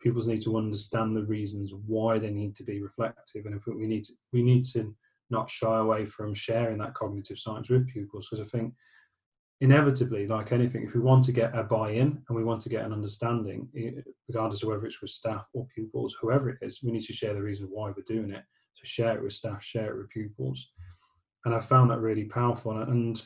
pupils 0.00 0.28
need 0.28 0.42
to 0.42 0.56
understand 0.56 1.16
the 1.16 1.24
reasons 1.24 1.72
why 1.86 2.18
they 2.18 2.30
need 2.30 2.54
to 2.56 2.64
be 2.64 2.80
reflective, 2.80 3.46
and 3.46 3.54
if 3.54 3.62
we 3.66 3.86
need 3.86 4.04
to, 4.04 4.12
we 4.32 4.42
need 4.42 4.64
to 4.66 4.94
not 5.30 5.50
shy 5.50 5.78
away 5.78 6.06
from 6.06 6.34
sharing 6.34 6.78
that 6.78 6.94
cognitive 6.94 7.38
science 7.38 7.68
with 7.68 7.88
pupils 7.88 8.28
because 8.28 8.44
I 8.44 8.48
think 8.48 8.74
inevitably, 9.60 10.26
like 10.26 10.52
anything, 10.52 10.84
if 10.84 10.94
we 10.94 11.00
want 11.00 11.24
to 11.24 11.32
get 11.32 11.54
a 11.56 11.62
buy-in 11.62 12.22
and 12.26 12.36
we 12.36 12.44
want 12.44 12.62
to 12.62 12.70
get 12.70 12.84
an 12.84 12.92
understanding, 12.92 13.68
regardless 14.28 14.62
of 14.62 14.68
whether 14.68 14.86
it's 14.86 15.00
with 15.02 15.10
staff 15.10 15.44
or 15.52 15.66
pupils, 15.74 16.16
whoever 16.20 16.48
it 16.48 16.58
is, 16.62 16.82
we 16.82 16.92
need 16.92 17.04
to 17.04 17.12
share 17.12 17.34
the 17.34 17.42
reason 17.42 17.68
why 17.70 17.90
we're 17.90 18.02
doing 18.06 18.30
it. 18.30 18.42
So 18.74 18.82
share 18.84 19.16
it 19.16 19.22
with 19.22 19.34
staff, 19.34 19.62
share 19.62 19.92
it 19.92 19.98
with 19.98 20.08
pupils, 20.08 20.70
and 21.44 21.54
I 21.54 21.60
found 21.60 21.90
that 21.90 22.00
really 22.00 22.24
powerful. 22.24 22.80
And 22.80 23.20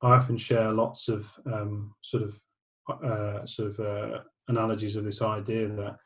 I 0.00 0.10
often 0.10 0.38
share 0.38 0.70
lots 0.70 1.08
of 1.08 1.32
um, 1.46 1.94
sort 2.02 2.22
of 2.22 2.40
uh, 2.88 3.46
sort 3.46 3.70
of 3.70 3.80
uh, 3.80 4.18
analogies 4.46 4.94
of 4.94 5.04
this 5.04 5.22
idea 5.22 5.68
that 5.68 5.96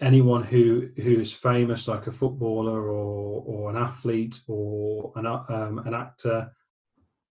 anyone 0.00 0.42
who 0.42 0.88
who 0.96 1.20
is 1.20 1.32
famous, 1.32 1.86
like 1.86 2.08
a 2.08 2.12
footballer 2.12 2.90
or 2.90 3.44
or 3.46 3.70
an 3.70 3.76
athlete 3.76 4.40
or 4.48 5.12
an 5.14 5.26
um, 5.26 5.78
an 5.86 5.94
actor 5.94 6.50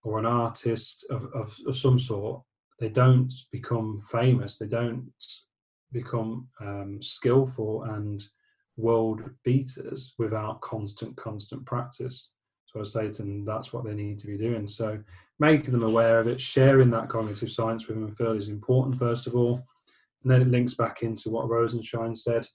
or 0.04 0.20
an 0.20 0.26
artist 0.26 1.06
of, 1.10 1.26
of, 1.34 1.58
of, 1.66 1.76
some 1.76 1.98
sort, 1.98 2.42
they 2.80 2.90
don't 2.90 3.34
become 3.52 4.02
famous. 4.12 4.58
They 4.58 4.68
don't 4.68 5.12
become 5.92 6.48
um, 6.60 7.02
skillful 7.02 7.84
and 7.84 8.24
world 8.76 9.22
beaters 9.44 10.14
without 10.18 10.62
constant, 10.62 11.16
constant 11.16 11.66
practice. 11.66 12.32
So 12.66 12.82
I 12.82 12.84
say 12.84 13.08
to 13.08 13.22
them, 13.22 13.46
that's 13.46 13.72
what 13.72 13.86
they 13.86 13.94
need 13.94 14.20
to 14.20 14.28
be 14.28 14.38
doing. 14.38 14.68
So 14.68 15.00
making 15.40 15.72
them 15.72 15.84
aware 15.84 16.20
of 16.20 16.28
it, 16.28 16.42
sharing 16.42 16.90
that 16.92 17.10
cognitive 17.10 17.52
science 17.52 17.88
with 17.88 17.98
them, 17.98 18.08
I 18.08 18.12
feel 18.12 18.32
is 18.32 18.50
important, 18.50 18.98
first 18.98 19.28
of 19.28 19.36
all. 19.36 19.66
And 20.24 20.32
then 20.32 20.42
it 20.42 20.48
links 20.50 20.74
back 20.74 21.04
into 21.04 21.30
what 21.30 21.50
Rosenshine 21.50 22.16
said 22.16 22.48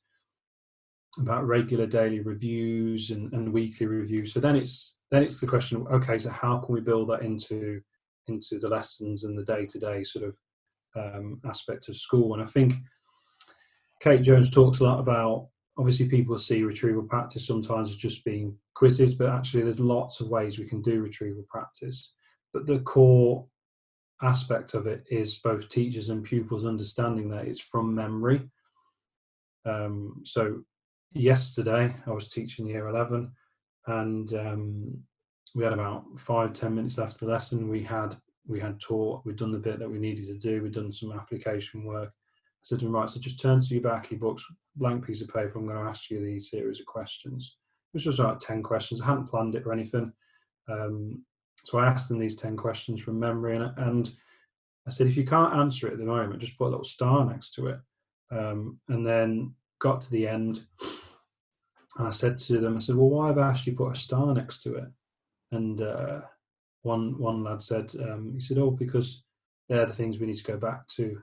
about 1.18 1.46
regular 1.46 1.87
daily 1.87 2.20
reviews 2.20 3.11
and, 3.11 3.33
and 3.33 3.52
weekly 3.52 3.87
reviews. 3.87 4.33
So 4.33 4.40
then 4.40 4.57
it's 4.57 4.96
then 5.11 5.22
it's 5.22 5.40
the 5.40 5.46
question, 5.46 5.87
okay, 5.90 6.18
so 6.18 6.31
how 6.31 6.59
can 6.59 6.74
we 6.74 6.81
build 6.81 7.09
that 7.11 7.22
into 7.22 7.81
into 8.26 8.59
the 8.59 8.68
lessons 8.68 9.24
and 9.24 9.38
the 9.38 9.44
day 9.44 9.66
to 9.66 9.78
day 9.78 10.04
sort 10.04 10.26
of 10.26 10.37
um, 10.96 11.40
aspect 11.46 11.88
of 11.88 11.96
school? 11.96 12.35
And 12.35 12.42
I 12.42 12.46
think 12.46 12.74
Kate 14.02 14.22
Jones 14.22 14.50
talks 14.50 14.81
a 14.81 14.85
lot 14.85 15.00
about 15.00 15.48
obviously 15.78 16.09
people 16.09 16.37
see 16.38 16.62
retrieval 16.62 17.04
practice 17.04 17.46
sometimes 17.46 17.90
as 17.90 17.96
just 17.96 18.24
being 18.24 18.57
quizzes, 18.74 19.14
but 19.14 19.31
actually 19.31 19.62
there's 19.62 19.81
lots 19.81 20.20
of 20.20 20.28
ways 20.28 20.59
we 20.59 20.68
can 20.68 20.83
do 20.83 21.00
retrieval 21.00 21.44
practice. 21.48 22.14
But 22.52 22.66
the 22.66 22.81
core 22.81 23.46
aspect 24.22 24.74
of 24.74 24.87
it 24.87 25.04
is 25.11 25.37
both 25.37 25.68
teachers 25.68 26.09
and 26.09 26.24
pupils 26.24 26.66
understanding 26.66 27.31
that 27.31 27.46
it's 27.46 27.61
from 27.61 27.94
memory. 27.94 28.48
Um, 29.64 30.22
so 30.24 30.64
yesterday 31.12 31.94
I 32.07 32.11
was 32.11 32.29
teaching 32.29 32.66
year 32.66 32.88
11 32.88 33.31
and 33.87 34.35
um, 34.35 34.99
we 35.55 35.64
had 35.64 35.73
about 35.73 36.05
five 36.18 36.53
ten 36.53 36.75
minutes 36.75 36.99
left 36.99 37.14
of 37.14 37.21
the 37.21 37.27
lesson. 37.27 37.68
We 37.68 37.83
had 37.83 38.16
we 38.47 38.61
had 38.61 38.81
taught, 38.81 39.25
we'd 39.25 39.37
done 39.37 39.51
the 39.51 39.59
bit 39.59 39.79
that 39.79 39.90
we 39.90 39.99
needed 39.99 40.27
to 40.27 40.38
do, 40.38 40.62
we'd 40.62 40.73
done 40.73 40.92
some 40.92 41.12
application 41.12 41.85
work. 41.85 42.09
I 42.09 42.62
said 42.62 42.81
to 42.81 42.87
him, 42.87 42.92
right, 42.92 43.09
so 43.09 43.21
just 43.21 43.40
turn 43.40 43.61
to 43.61 43.75
your 43.75 43.83
back, 43.83 44.11
your 44.11 44.21
books, 44.21 44.44
blank 44.75 45.07
piece 45.07 45.21
of 45.21 45.29
paper. 45.29 45.53
I'm 45.57 45.66
going 45.66 45.77
to 45.77 45.88
ask 45.88 46.11
you 46.11 46.25
these 46.25 46.51
series 46.51 46.81
of 46.81 46.87
questions. 46.87 47.59
It 47.92 48.07
was 48.07 48.18
about 48.18 48.40
10 48.40 48.62
questions. 48.62 49.01
I 49.01 49.07
hadn't 49.07 49.29
planned 49.29 49.55
it 49.55 49.66
or 49.66 49.73
anything. 49.73 50.12
Um, 50.68 51.25
so 51.64 51.79
I 51.79 51.87
asked 51.87 52.09
them 52.09 52.18
these 52.18 52.37
10 52.37 52.57
questions 52.57 53.01
from 53.01 53.21
memory. 53.21 53.57
And, 53.57 53.73
and, 53.77 54.11
I 54.87 54.90
said, 54.90 55.07
if 55.07 55.18
you 55.18 55.25
can't 55.27 55.55
answer 55.55 55.87
it 55.87 55.92
at 55.92 55.99
the 55.99 56.05
moment, 56.07 56.40
just 56.40 56.57
put 56.57 56.68
a 56.68 56.71
little 56.71 56.85
star 56.85 57.23
next 57.27 57.51
to 57.57 57.66
it. 57.66 57.79
Um, 58.31 58.81
and 58.88 59.05
then 59.05 59.55
got 59.78 60.00
to 60.02 60.10
the 60.10 60.28
end. 60.28 60.64
And 61.98 62.08
I 62.08 62.10
said 62.10 62.38
to 62.38 62.58
them, 62.58 62.76
I 62.76 62.80
said, 62.80 62.96
well, 62.96 63.10
why 63.10 63.28
have 63.28 63.38
I 63.38 63.48
actually 63.48 63.74
put 63.74 63.96
a 63.96 63.98
star 63.98 64.32
next 64.34 64.62
to 64.62 64.74
it? 64.76 64.88
And 65.52 65.80
uh, 65.80 66.20
one 66.82 67.18
one 67.18 67.42
lad 67.42 67.62
said, 67.62 67.92
um, 68.00 68.32
he 68.34 68.40
said, 68.40 68.58
oh, 68.58 68.70
because 68.70 69.24
they're 69.68 69.86
the 69.86 69.92
things 69.92 70.18
we 70.18 70.26
need 70.26 70.36
to 70.36 70.44
go 70.44 70.56
back 70.56 70.86
to 70.96 71.20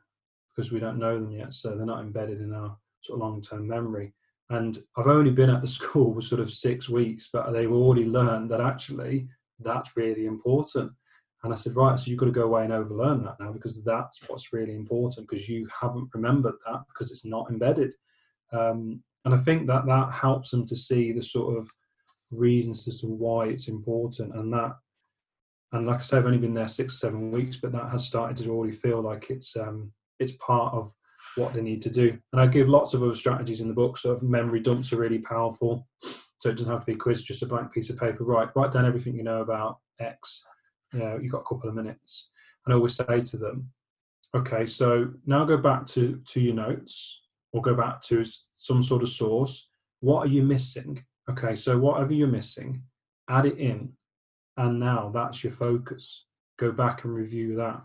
because 0.55 0.71
we 0.71 0.79
don't 0.79 0.99
know 0.99 1.15
them 1.15 1.31
yet. 1.31 1.53
So 1.53 1.75
they're 1.75 1.85
not 1.85 2.01
embedded 2.01 2.41
in 2.41 2.53
our 2.53 2.77
sort 3.01 3.17
of 3.17 3.21
long 3.21 3.41
term 3.41 3.67
memory. 3.67 4.13
And 4.49 4.77
I've 4.97 5.07
only 5.07 5.31
been 5.31 5.49
at 5.49 5.61
the 5.61 5.67
school 5.79 6.13
for 6.13 6.21
sort 6.21 6.41
of 6.41 6.51
six 6.51 6.89
weeks, 6.89 7.29
but 7.31 7.51
they've 7.51 7.71
already 7.71 8.05
learned 8.05 8.51
that 8.51 8.61
actually 8.61 9.27
that's 9.59 9.95
really 9.95 10.25
important. 10.25 10.91
And 11.43 11.53
I 11.53 11.57
said, 11.57 11.75
right, 11.75 11.97
so 11.97 12.09
you've 12.09 12.19
got 12.19 12.25
to 12.25 12.31
go 12.31 12.45
away 12.45 12.63
and 12.63 12.73
overlearn 12.73 13.23
that 13.23 13.39
now 13.39 13.51
because 13.51 13.83
that's 13.83 14.27
what's 14.27 14.51
really 14.51 14.73
important 14.73 15.27
because 15.29 15.47
you 15.47 15.67
haven't 15.79 16.09
remembered 16.13 16.55
that 16.65 16.81
because 16.87 17.11
it's 17.11 17.25
not 17.25 17.49
embedded. 17.51 17.93
Um, 18.51 19.03
and 19.25 19.33
I 19.33 19.37
think 19.37 19.67
that 19.67 19.85
that 19.87 20.11
helps 20.11 20.51
them 20.51 20.65
to 20.67 20.75
see 20.75 21.11
the 21.11 21.23
sort 21.23 21.57
of 21.57 21.67
reasons 22.31 22.87
as 22.87 22.99
to 23.01 23.07
why 23.07 23.47
it's 23.47 23.67
important. 23.67 24.35
And 24.35 24.53
that, 24.53 24.75
and 25.71 25.87
like 25.87 25.99
I 25.99 26.03
say, 26.03 26.17
I've 26.17 26.25
only 26.25 26.37
been 26.37 26.53
there 26.53 26.67
six, 26.67 26.99
seven 26.99 27.31
weeks, 27.31 27.57
but 27.57 27.71
that 27.71 27.89
has 27.89 28.05
started 28.05 28.37
to 28.37 28.51
already 28.51 28.73
feel 28.73 29.01
like 29.01 29.29
it's 29.29 29.57
um, 29.57 29.91
it's 30.19 30.33
part 30.33 30.73
of 30.73 30.93
what 31.35 31.53
they 31.53 31.61
need 31.61 31.81
to 31.81 31.89
do. 31.89 32.17
And 32.31 32.41
I 32.41 32.47
give 32.47 32.69
lots 32.69 32.93
of 32.93 33.03
other 33.03 33.15
strategies 33.15 33.61
in 33.61 33.67
the 33.67 33.73
book. 33.73 33.97
So 33.97 34.17
memory 34.21 34.59
dumps 34.59 34.93
are 34.93 34.97
really 34.97 35.19
powerful. 35.19 35.87
So 36.39 36.49
it 36.49 36.57
doesn't 36.57 36.71
have 36.71 36.81
to 36.81 36.85
be 36.85 36.93
a 36.93 36.97
quiz, 36.97 37.23
just 37.23 37.41
a 37.41 37.47
blank 37.47 37.73
piece 37.73 37.89
of 37.89 37.99
paper. 37.99 38.23
Right, 38.23 38.49
write 38.55 38.71
down 38.71 38.85
everything 38.85 39.15
you 39.15 39.23
know 39.23 39.41
about 39.41 39.79
X. 39.99 40.43
You 40.93 40.99
know, 40.99 41.19
you've 41.21 41.31
got 41.31 41.41
a 41.41 41.55
couple 41.55 41.67
of 41.67 41.75
minutes. 41.75 42.29
And 42.65 42.73
I 42.73 42.77
always 42.77 42.95
say 42.95 43.21
to 43.21 43.37
them, 43.37 43.71
okay, 44.35 44.65
so 44.65 45.09
now 45.25 45.45
go 45.45 45.57
back 45.57 45.87
to, 45.87 46.21
to 46.27 46.39
your 46.39 46.55
notes 46.55 47.21
or 47.55 47.61
go 47.61 47.73
back 47.73 48.01
to 48.01 48.25
some 48.57 48.83
sort 48.83 49.01
of 49.01 49.07
source. 49.07 49.69
What 50.01 50.27
are 50.27 50.29
you 50.29 50.43
missing? 50.43 51.05
Okay, 51.29 51.55
so 51.55 51.77
whatever 51.77 52.11
you're 52.11 52.27
missing, 52.27 52.83
add 53.29 53.45
it 53.45 53.57
in. 53.57 53.93
And 54.57 54.77
now 54.77 55.09
that's 55.13 55.41
your 55.41 55.53
focus. 55.53 56.25
Go 56.59 56.73
back 56.73 57.05
and 57.05 57.15
review 57.15 57.55
that. 57.55 57.81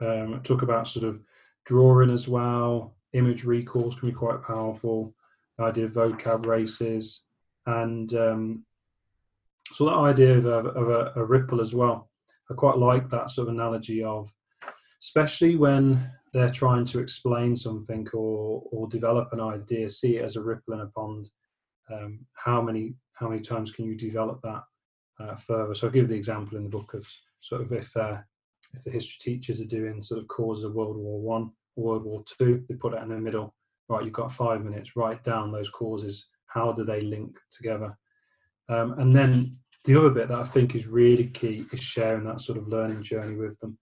Um, 0.00 0.40
talk 0.44 0.62
about 0.62 0.86
sort 0.86 1.04
of 1.04 1.20
drawing 1.64 2.10
as 2.10 2.28
well. 2.28 2.94
Image 3.12 3.42
recalls 3.42 3.98
can 3.98 4.08
be 4.08 4.14
quite 4.14 4.40
powerful. 4.44 5.14
The 5.58 5.64
idea 5.64 5.86
of 5.86 5.92
vocab 5.94 6.46
races, 6.46 7.24
and 7.66 8.12
um, 8.14 8.64
so 9.72 9.84
that 9.84 9.94
idea 9.94 10.38
of, 10.38 10.46
a, 10.46 10.58
of 10.58 10.88
a, 10.88 11.12
a 11.16 11.24
ripple 11.24 11.60
as 11.60 11.74
well. 11.74 12.08
I 12.50 12.54
quite 12.54 12.78
like 12.78 13.08
that 13.08 13.30
sort 13.30 13.48
of 13.48 13.54
analogy 13.54 14.02
of, 14.02 14.32
especially 15.00 15.56
when 15.56 16.08
they're 16.32 16.50
trying 16.50 16.84
to 16.86 16.98
explain 16.98 17.56
something 17.56 18.06
or 18.12 18.62
or 18.70 18.88
develop 18.88 19.32
an 19.32 19.40
idea, 19.40 19.90
see 19.90 20.16
it 20.16 20.24
as 20.24 20.36
a 20.36 20.42
ripple 20.42 20.74
in 20.74 20.80
a 20.80 20.86
pond. 20.86 21.28
Um, 21.92 22.20
how 22.34 22.62
many 22.62 22.94
how 23.14 23.28
many 23.28 23.42
times 23.42 23.70
can 23.70 23.84
you 23.84 23.94
develop 23.94 24.40
that 24.42 24.62
uh, 25.20 25.36
further? 25.36 25.74
So 25.74 25.86
I'll 25.86 25.92
give 25.92 26.08
the 26.08 26.16
example 26.16 26.56
in 26.56 26.64
the 26.64 26.70
book 26.70 26.94
of 26.94 27.06
sort 27.38 27.62
of 27.62 27.72
if 27.72 27.96
uh, 27.96 28.18
if 28.74 28.84
the 28.84 28.90
history 28.90 29.18
teachers 29.20 29.60
are 29.60 29.66
doing 29.66 30.02
sort 30.02 30.20
of 30.20 30.28
causes 30.28 30.64
of 30.64 30.74
World 30.74 30.96
War 30.96 31.20
One, 31.20 31.50
World 31.76 32.04
War 32.04 32.24
Two, 32.26 32.64
they 32.68 32.74
put 32.74 32.94
it 32.94 33.02
in 33.02 33.10
the 33.10 33.18
middle. 33.18 33.54
Right, 33.88 34.04
you've 34.04 34.14
got 34.14 34.32
five 34.32 34.64
minutes. 34.64 34.96
Write 34.96 35.22
down 35.22 35.52
those 35.52 35.68
causes. 35.68 36.26
How 36.46 36.72
do 36.72 36.84
they 36.84 37.02
link 37.02 37.36
together? 37.50 37.96
Um, 38.68 38.98
and 38.98 39.14
then 39.14 39.50
the 39.84 39.96
other 39.96 40.10
bit 40.10 40.28
that 40.28 40.38
I 40.38 40.44
think 40.44 40.74
is 40.74 40.86
really 40.86 41.26
key 41.26 41.66
is 41.72 41.80
sharing 41.80 42.24
that 42.24 42.40
sort 42.40 42.58
of 42.58 42.68
learning 42.68 43.02
journey 43.02 43.36
with 43.36 43.58
them. 43.58 43.78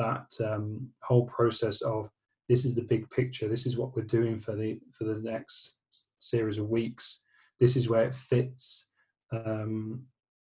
That 0.00 0.28
um, 0.50 0.88
whole 1.02 1.26
process 1.26 1.82
of 1.82 2.08
this 2.48 2.64
is 2.64 2.74
the 2.74 2.90
big 2.92 3.04
picture. 3.10 3.48
This 3.48 3.66
is 3.66 3.76
what 3.76 3.94
we're 3.94 4.16
doing 4.18 4.40
for 4.40 4.54
the 4.56 4.80
for 4.96 5.04
the 5.04 5.20
next 5.32 5.76
series 6.18 6.58
of 6.58 6.68
weeks. 6.68 7.22
This 7.60 7.76
is 7.76 7.88
where 7.88 8.04
it 8.04 8.14
fits, 8.14 8.90
um, 9.32 10.06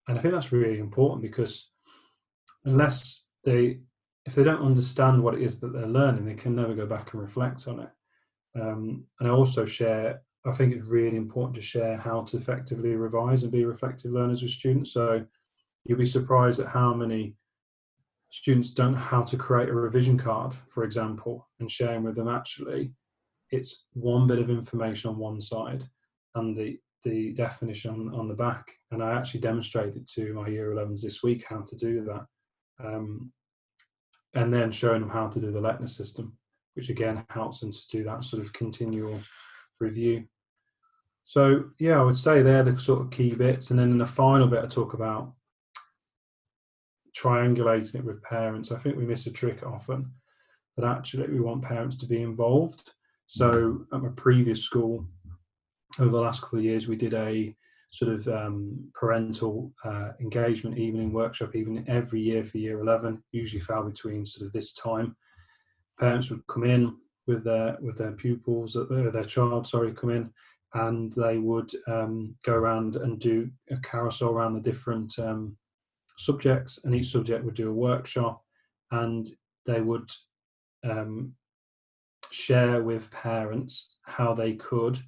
and 0.08 0.18
I 0.18 0.20
think 0.20 0.32
that's 0.32 0.52
really 0.52 0.78
important 0.78 1.22
because 1.22 1.70
unless 2.64 3.28
they 3.44 3.80
if 4.24 4.34
they 4.34 4.42
don't 4.42 4.64
understand 4.64 5.22
what 5.22 5.34
it 5.34 5.42
is 5.42 5.60
that 5.60 5.72
they're 5.72 5.86
learning, 5.86 6.24
they 6.24 6.34
can 6.34 6.54
never 6.54 6.74
go 6.74 6.86
back 6.86 7.12
and 7.12 7.22
reflect 7.22 7.66
on 7.68 7.80
it. 7.80 7.90
Um, 8.60 9.04
and 9.18 9.28
I 9.28 9.32
also 9.32 9.66
share, 9.66 10.22
I 10.46 10.52
think 10.52 10.74
it's 10.74 10.86
really 10.86 11.16
important 11.16 11.56
to 11.56 11.62
share 11.62 11.96
how 11.96 12.22
to 12.22 12.36
effectively 12.36 12.94
revise 12.94 13.42
and 13.42 13.52
be 13.52 13.64
reflective 13.64 14.12
learners 14.12 14.42
with 14.42 14.52
students. 14.52 14.92
So 14.92 15.24
you'll 15.84 15.98
be 15.98 16.06
surprised 16.06 16.60
at 16.60 16.68
how 16.68 16.94
many 16.94 17.34
students 18.32 18.70
don't 18.70 18.92
know 18.92 18.98
how 18.98 19.22
to 19.22 19.36
create 19.36 19.68
a 19.68 19.74
revision 19.74 20.16
card, 20.16 20.54
for 20.70 20.84
example, 20.84 21.46
and 21.60 21.70
sharing 21.70 22.02
with 22.02 22.16
them 22.16 22.28
actually 22.28 22.92
it's 23.50 23.84
one 23.92 24.26
bit 24.26 24.38
of 24.38 24.48
information 24.48 25.10
on 25.10 25.18
one 25.18 25.40
side 25.40 25.86
and 26.34 26.56
the 26.56 26.78
the 27.04 27.32
definition 27.32 27.90
on, 27.90 28.14
on 28.14 28.28
the 28.28 28.34
back. 28.34 28.64
And 28.92 29.02
I 29.02 29.12
actually 29.12 29.40
demonstrated 29.40 30.06
to 30.14 30.32
my 30.34 30.46
year 30.46 30.70
11s 30.70 31.02
this 31.02 31.20
week 31.22 31.44
how 31.48 31.62
to 31.62 31.76
do 31.76 32.04
that 32.04 32.26
um, 32.82 33.32
and 34.34 34.54
then 34.54 34.70
showing 34.70 35.00
them 35.00 35.10
how 35.10 35.26
to 35.26 35.40
do 35.40 35.50
the 35.50 35.60
Leitner 35.60 35.90
system, 35.90 36.38
which 36.74 36.90
again 36.90 37.24
helps 37.28 37.58
them 37.58 37.72
to 37.72 37.88
do 37.90 38.04
that 38.04 38.22
sort 38.22 38.40
of 38.40 38.52
continual 38.52 39.20
review. 39.80 40.24
So 41.24 41.64
yeah, 41.80 41.98
I 41.98 42.04
would 42.04 42.16
say 42.16 42.40
they're 42.40 42.62
the 42.62 42.78
sort 42.78 43.00
of 43.00 43.10
key 43.10 43.34
bits, 43.34 43.70
and 43.70 43.78
then 43.80 43.90
in 43.90 43.98
the 43.98 44.06
final 44.06 44.46
bit, 44.46 44.64
I 44.64 44.68
talk 44.68 44.94
about 44.94 45.32
triangulating 47.16 47.96
it 47.96 48.04
with 48.04 48.22
parents. 48.22 48.72
I 48.72 48.78
think 48.78 48.96
we 48.96 49.04
miss 49.04 49.26
a 49.26 49.30
trick 49.30 49.62
often 49.64 50.12
that 50.76 50.86
actually 50.86 51.28
we 51.28 51.40
want 51.40 51.62
parents 51.62 51.96
to 51.98 52.06
be 52.06 52.22
involved. 52.22 52.92
So 53.26 53.86
at 53.92 54.02
my 54.02 54.08
previous 54.16 54.62
school, 54.62 55.06
over 55.98 56.10
the 56.10 56.20
last 56.20 56.42
couple 56.42 56.58
of 56.58 56.64
years, 56.64 56.88
we 56.88 56.96
did 56.96 57.14
a 57.14 57.54
sort 57.92 58.10
of 58.10 58.26
um, 58.28 58.90
parental 58.94 59.70
uh, 59.84 60.12
engagement 60.20 60.78
evening 60.78 61.12
workshop 61.12 61.54
even 61.54 61.84
every 61.88 62.20
year 62.20 62.42
for 62.42 62.56
year 62.56 62.80
11 62.80 63.22
usually 63.32 63.60
fell 63.60 63.82
between 63.82 64.24
sort 64.24 64.46
of 64.46 64.52
this 64.54 64.72
time 64.72 65.14
parents 66.00 66.30
would 66.30 66.46
come 66.46 66.64
in 66.64 66.96
with 67.26 67.44
their 67.44 67.76
with 67.82 67.98
their 67.98 68.12
pupils 68.12 68.76
uh, 68.76 69.10
their 69.12 69.24
child 69.24 69.66
sorry 69.66 69.92
come 69.92 70.08
in 70.08 70.30
and 70.74 71.12
they 71.12 71.36
would 71.36 71.70
um, 71.86 72.34
go 72.44 72.54
around 72.54 72.96
and 72.96 73.20
do 73.20 73.50
a 73.70 73.76
carousel 73.76 74.30
around 74.30 74.54
the 74.54 74.70
different 74.70 75.18
um, 75.18 75.54
subjects, 76.24 76.80
and 76.84 76.94
each 76.94 77.10
subject 77.10 77.44
would 77.44 77.54
do 77.54 77.70
a 77.70 77.74
workshop, 77.74 78.44
and 78.90 79.26
they 79.66 79.80
would 79.80 80.10
um, 80.84 81.34
share 82.30 82.82
with 82.82 83.10
parents 83.10 83.94
how 84.02 84.34
they 84.34 84.54
could 84.54 84.98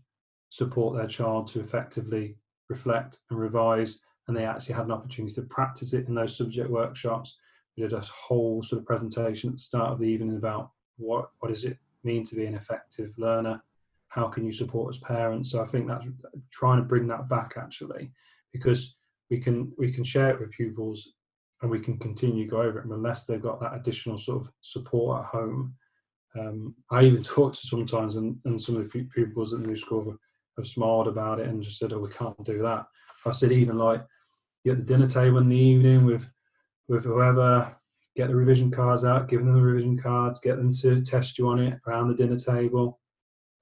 support 0.51 0.97
their 0.97 1.09
child 1.09 1.49
to 1.49 1.61
effectively 1.61 2.37
reflect 2.69 3.19
and 3.31 3.39
revise. 3.39 4.01
And 4.27 4.37
they 4.37 4.45
actually 4.45 4.77
had 4.77 4.87
an 4.87 4.93
opportunity 4.93 5.35
to 5.35 5.43
practice 5.43 5.93
it 5.93 6.09
in 6.09 6.15
those 6.15 6.37
subject 6.37 6.71
workshops. 6.71 7.37
We 7.77 7.83
did 7.83 7.93
a 7.93 8.01
whole 8.01 8.63
sort 8.63 8.81
of 8.81 8.87
presentation 8.87 9.51
at 9.51 9.57
the 9.57 9.63
start 9.63 9.93
of 9.93 9.99
the 9.99 10.07
evening 10.07 10.37
about 10.37 10.71
what 10.97 11.31
what 11.41 11.49
does 11.49 11.65
it 11.65 11.79
mean 12.03 12.25
to 12.25 12.37
be 12.37 12.47
an 12.47 12.55
effective 12.55 13.13
learner 13.19 13.63
how 14.09 14.29
can 14.29 14.45
you 14.45 14.53
support 14.53 14.95
as 14.95 15.01
parents 15.01 15.51
so 15.51 15.63
i 15.63 15.67
think 15.67 15.89
that's 15.89 16.07
trying 16.51 16.79
to 16.79 16.85
bring 16.85 17.07
that 17.07 17.29
back 17.29 17.55
actually 17.57 18.13
because 18.53 18.97
we 19.31 19.41
can 19.41 19.73
we 19.79 19.93
can 19.93 20.05
share 20.05 20.31
it 20.31 20.41
with 20.41 20.51
pupils 20.51 21.15
and 21.63 21.71
we 21.71 21.81
can 21.81 21.99
continue 21.99 22.49
go 22.49 22.63
over 22.63 22.81
it 22.81 22.85
unless 22.87 23.27
they've 23.27 23.43
got 23.43 23.61
that 23.61 23.75
additional 23.75 24.19
sort 24.19 24.43
of 24.43 24.53
support 24.61 25.25
at 25.25 25.31
home 25.31 25.75
um, 26.39 26.75
i 26.91 27.03
even 27.03 27.23
talked 27.23 27.61
to 27.61 27.67
sometimes 27.67 28.17
and, 28.17 28.37
and 28.45 28.61
some 28.61 28.77
of 28.77 28.91
the 28.91 29.05
pupils 29.05 29.55
at 29.55 29.61
the 29.61 29.67
new 29.67 29.77
school 29.77 30.05
have, 30.05 30.19
have 30.59 30.67
smiled 30.67 31.09
about 31.09 31.41
it 31.41 31.49
and 31.49 31.63
just 31.63 31.79
said 31.79 31.93
oh 31.93 31.99
we 31.99 32.11
can't 32.11 32.45
do 32.45 32.63
that 32.63 32.87
i 33.27 33.33
said 33.33 33.53
even 33.53 33.79
like 33.79 34.01
at 34.67 34.79
the 34.79 34.85
dinner 34.85 35.09
table 35.09 35.39
in 35.39 35.49
the 35.49 35.57
evening 35.57 36.05
with 36.05 36.29
with 36.89 37.05
whoever 37.05 37.75
get 38.17 38.29
the 38.29 38.37
revision 38.37 38.71
cards 38.71 39.05
out, 39.05 39.29
give 39.29 39.45
them 39.45 39.55
the 39.55 39.61
revision 39.61 39.99
cards, 39.99 40.41
get 40.41 40.57
them 40.57 40.73
to 40.73 41.03
test 41.03 41.39
you 41.39 41.49
on 41.49 41.59
it 41.59 41.79
around 41.87 42.09
the 42.09 42.15
dinner 42.15 42.39
table. 42.39 43.01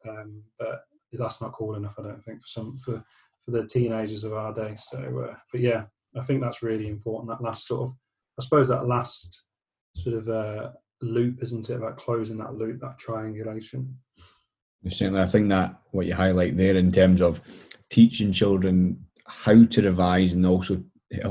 Um, 0.09 0.43
but 0.59 0.83
that's 1.13 1.41
not 1.41 1.53
cool 1.53 1.75
enough, 1.75 1.95
I 1.99 2.03
don't 2.03 2.25
think, 2.25 2.43
for 2.43 2.49
some 2.49 2.79
for 2.79 3.03
for 3.45 3.53
the 3.53 3.67
teenagers 3.67 4.25
of 4.25 4.33
our 4.33 4.53
day. 4.53 4.75
So, 4.77 5.29
uh, 5.29 5.35
but 5.51 5.61
yeah, 5.61 5.85
I 6.17 6.23
think 6.23 6.41
that's 6.41 6.63
really 6.63 6.89
important. 6.89 7.31
That 7.31 7.45
last 7.45 7.67
sort 7.67 7.83
of, 7.83 7.97
I 8.39 8.45
suppose, 8.45 8.69
that 8.69 8.87
last 8.87 9.47
sort 9.97 10.17
of 10.17 10.29
uh, 10.29 10.71
loop, 11.01 11.43
isn't 11.43 11.69
it, 11.71 11.77
about 11.77 11.99
closing 11.99 12.39
that 12.39 12.55
loop, 12.55 12.81
that 12.81 12.99
triangulation. 12.99 13.97
Certainly, 14.89 15.21
I 15.21 15.27
think 15.27 15.49
that 15.51 15.77
what 15.93 16.07
you 16.07 16.15
highlight 16.15 16.57
there 16.57 16.77
in 16.77 16.91
terms 16.91 17.21
of 17.21 17.41
teaching 17.91 18.33
children 18.33 19.05
how 19.27 19.65
to 19.65 19.83
revise 19.83 20.33
and 20.33 20.45
also 20.45 20.83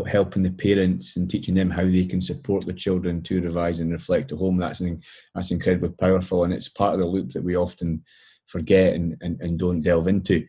helping 0.07 0.43
the 0.43 0.51
parents 0.51 1.17
and 1.17 1.29
teaching 1.29 1.55
them 1.55 1.69
how 1.69 1.83
they 1.83 2.05
can 2.05 2.21
support 2.21 2.65
the 2.65 2.73
children 2.73 3.21
to 3.23 3.41
revise 3.41 3.79
and 3.79 3.91
reflect 3.91 4.31
at 4.31 4.37
home. 4.37 4.57
That's 4.57 4.79
an, 4.79 5.01
that's 5.33 5.51
incredibly 5.51 5.89
powerful, 5.89 6.43
and 6.43 6.53
it's 6.53 6.69
part 6.69 6.93
of 6.93 6.99
the 6.99 7.07
loop 7.07 7.31
that 7.33 7.43
we 7.43 7.55
often 7.55 8.03
forget 8.45 8.93
and, 8.93 9.17
and, 9.21 9.41
and 9.41 9.57
don't 9.57 9.81
delve 9.81 10.07
into. 10.07 10.45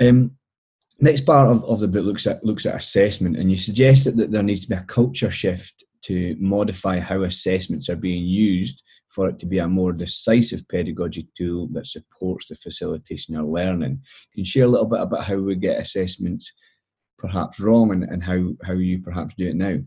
Um, 0.00 0.32
next 1.00 1.22
part 1.22 1.48
of, 1.48 1.64
of 1.64 1.80
the 1.80 1.88
book 1.88 2.04
looks 2.04 2.26
at 2.26 2.44
looks 2.44 2.66
at 2.66 2.74
assessment, 2.74 3.36
and 3.36 3.50
you 3.50 3.56
suggest 3.56 4.04
that, 4.04 4.16
that 4.16 4.30
there 4.30 4.42
needs 4.42 4.60
to 4.60 4.68
be 4.68 4.74
a 4.74 4.82
culture 4.82 5.30
shift 5.30 5.84
to 6.02 6.36
modify 6.38 6.98
how 6.98 7.22
assessments 7.22 7.88
are 7.88 7.96
being 7.96 8.24
used 8.24 8.82
for 9.08 9.28
it 9.28 9.38
to 9.38 9.46
be 9.46 9.58
a 9.58 9.68
more 9.68 9.92
decisive 9.92 10.66
pedagogy 10.68 11.28
tool 11.36 11.68
that 11.72 11.86
supports 11.86 12.46
the 12.46 12.54
facilitation 12.54 13.36
of 13.36 13.46
learning. 13.46 14.00
Can 14.32 14.40
you 14.40 14.44
share 14.44 14.64
a 14.64 14.68
little 14.68 14.86
bit 14.86 15.00
about 15.00 15.24
how 15.24 15.36
we 15.36 15.56
get 15.56 15.80
assessments 15.80 16.52
perhaps 17.18 17.60
wrong 17.60 17.90
and, 17.90 18.04
and 18.04 18.22
how, 18.22 18.52
how 18.64 18.72
you 18.72 19.00
perhaps 19.00 19.34
do 19.34 19.48
it 19.48 19.56
now? 19.56 19.78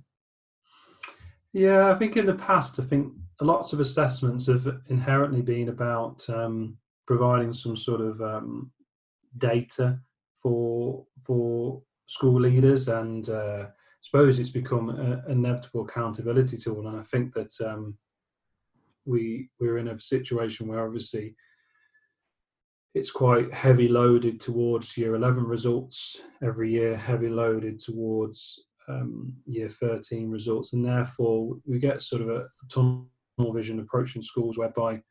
Yeah, 1.53 1.89
I 1.89 1.95
think 1.95 2.17
in 2.17 2.25
the 2.25 2.35
past, 2.35 2.79
I 2.79 2.83
think 2.83 3.13
lots 3.39 3.73
of 3.73 3.79
assessments 3.79 4.47
have 4.47 4.67
inherently 4.87 5.41
been 5.41 5.69
about 5.69 6.27
um, 6.29 6.77
providing 7.07 7.53
some 7.53 7.77
sort 7.77 8.01
of 8.01 8.21
um, 8.21 8.71
data 9.37 9.99
for 10.43 11.05
for 11.25 11.81
school 12.05 12.41
leaders, 12.41 12.87
and 12.89 13.27
uh, 13.29 13.65
I 13.67 14.01
suppose 14.01 14.37
it's 14.37 14.51
become 14.51 14.89
an 14.89 15.23
inevitable 15.27 15.85
accountability 15.85 16.57
tool. 16.57 16.87
And 16.87 16.99
I 16.99 17.03
think 17.03 17.33
that 17.33 17.53
um, 17.65 17.97
we 19.05 19.49
we're 19.59 19.79
in 19.79 19.87
a 19.87 19.99
situation 19.99 20.67
where 20.67 20.85
obviously 20.85 21.35
it's 22.93 23.11
quite 23.11 23.51
heavy 23.51 23.87
loaded 23.87 24.39
towards 24.39 24.95
year 24.97 25.15
11 25.15 25.45
results 25.45 26.21
every 26.43 26.69
year, 26.71 26.95
heavy 26.95 27.29
loaded 27.29 27.79
towards 27.79 28.67
um, 28.87 29.33
year 29.47 29.67
13 29.69 30.29
results. 30.29 30.73
And 30.73 30.85
therefore, 30.85 31.55
we 31.65 31.79
get 31.79 32.03
sort 32.03 32.21
of 32.21 32.29
a 32.29 32.45
tunnel 32.69 33.07
vision 33.53 33.79
approach 33.79 34.15
in 34.15 34.21
schools 34.21 34.59
whereby 34.59 35.01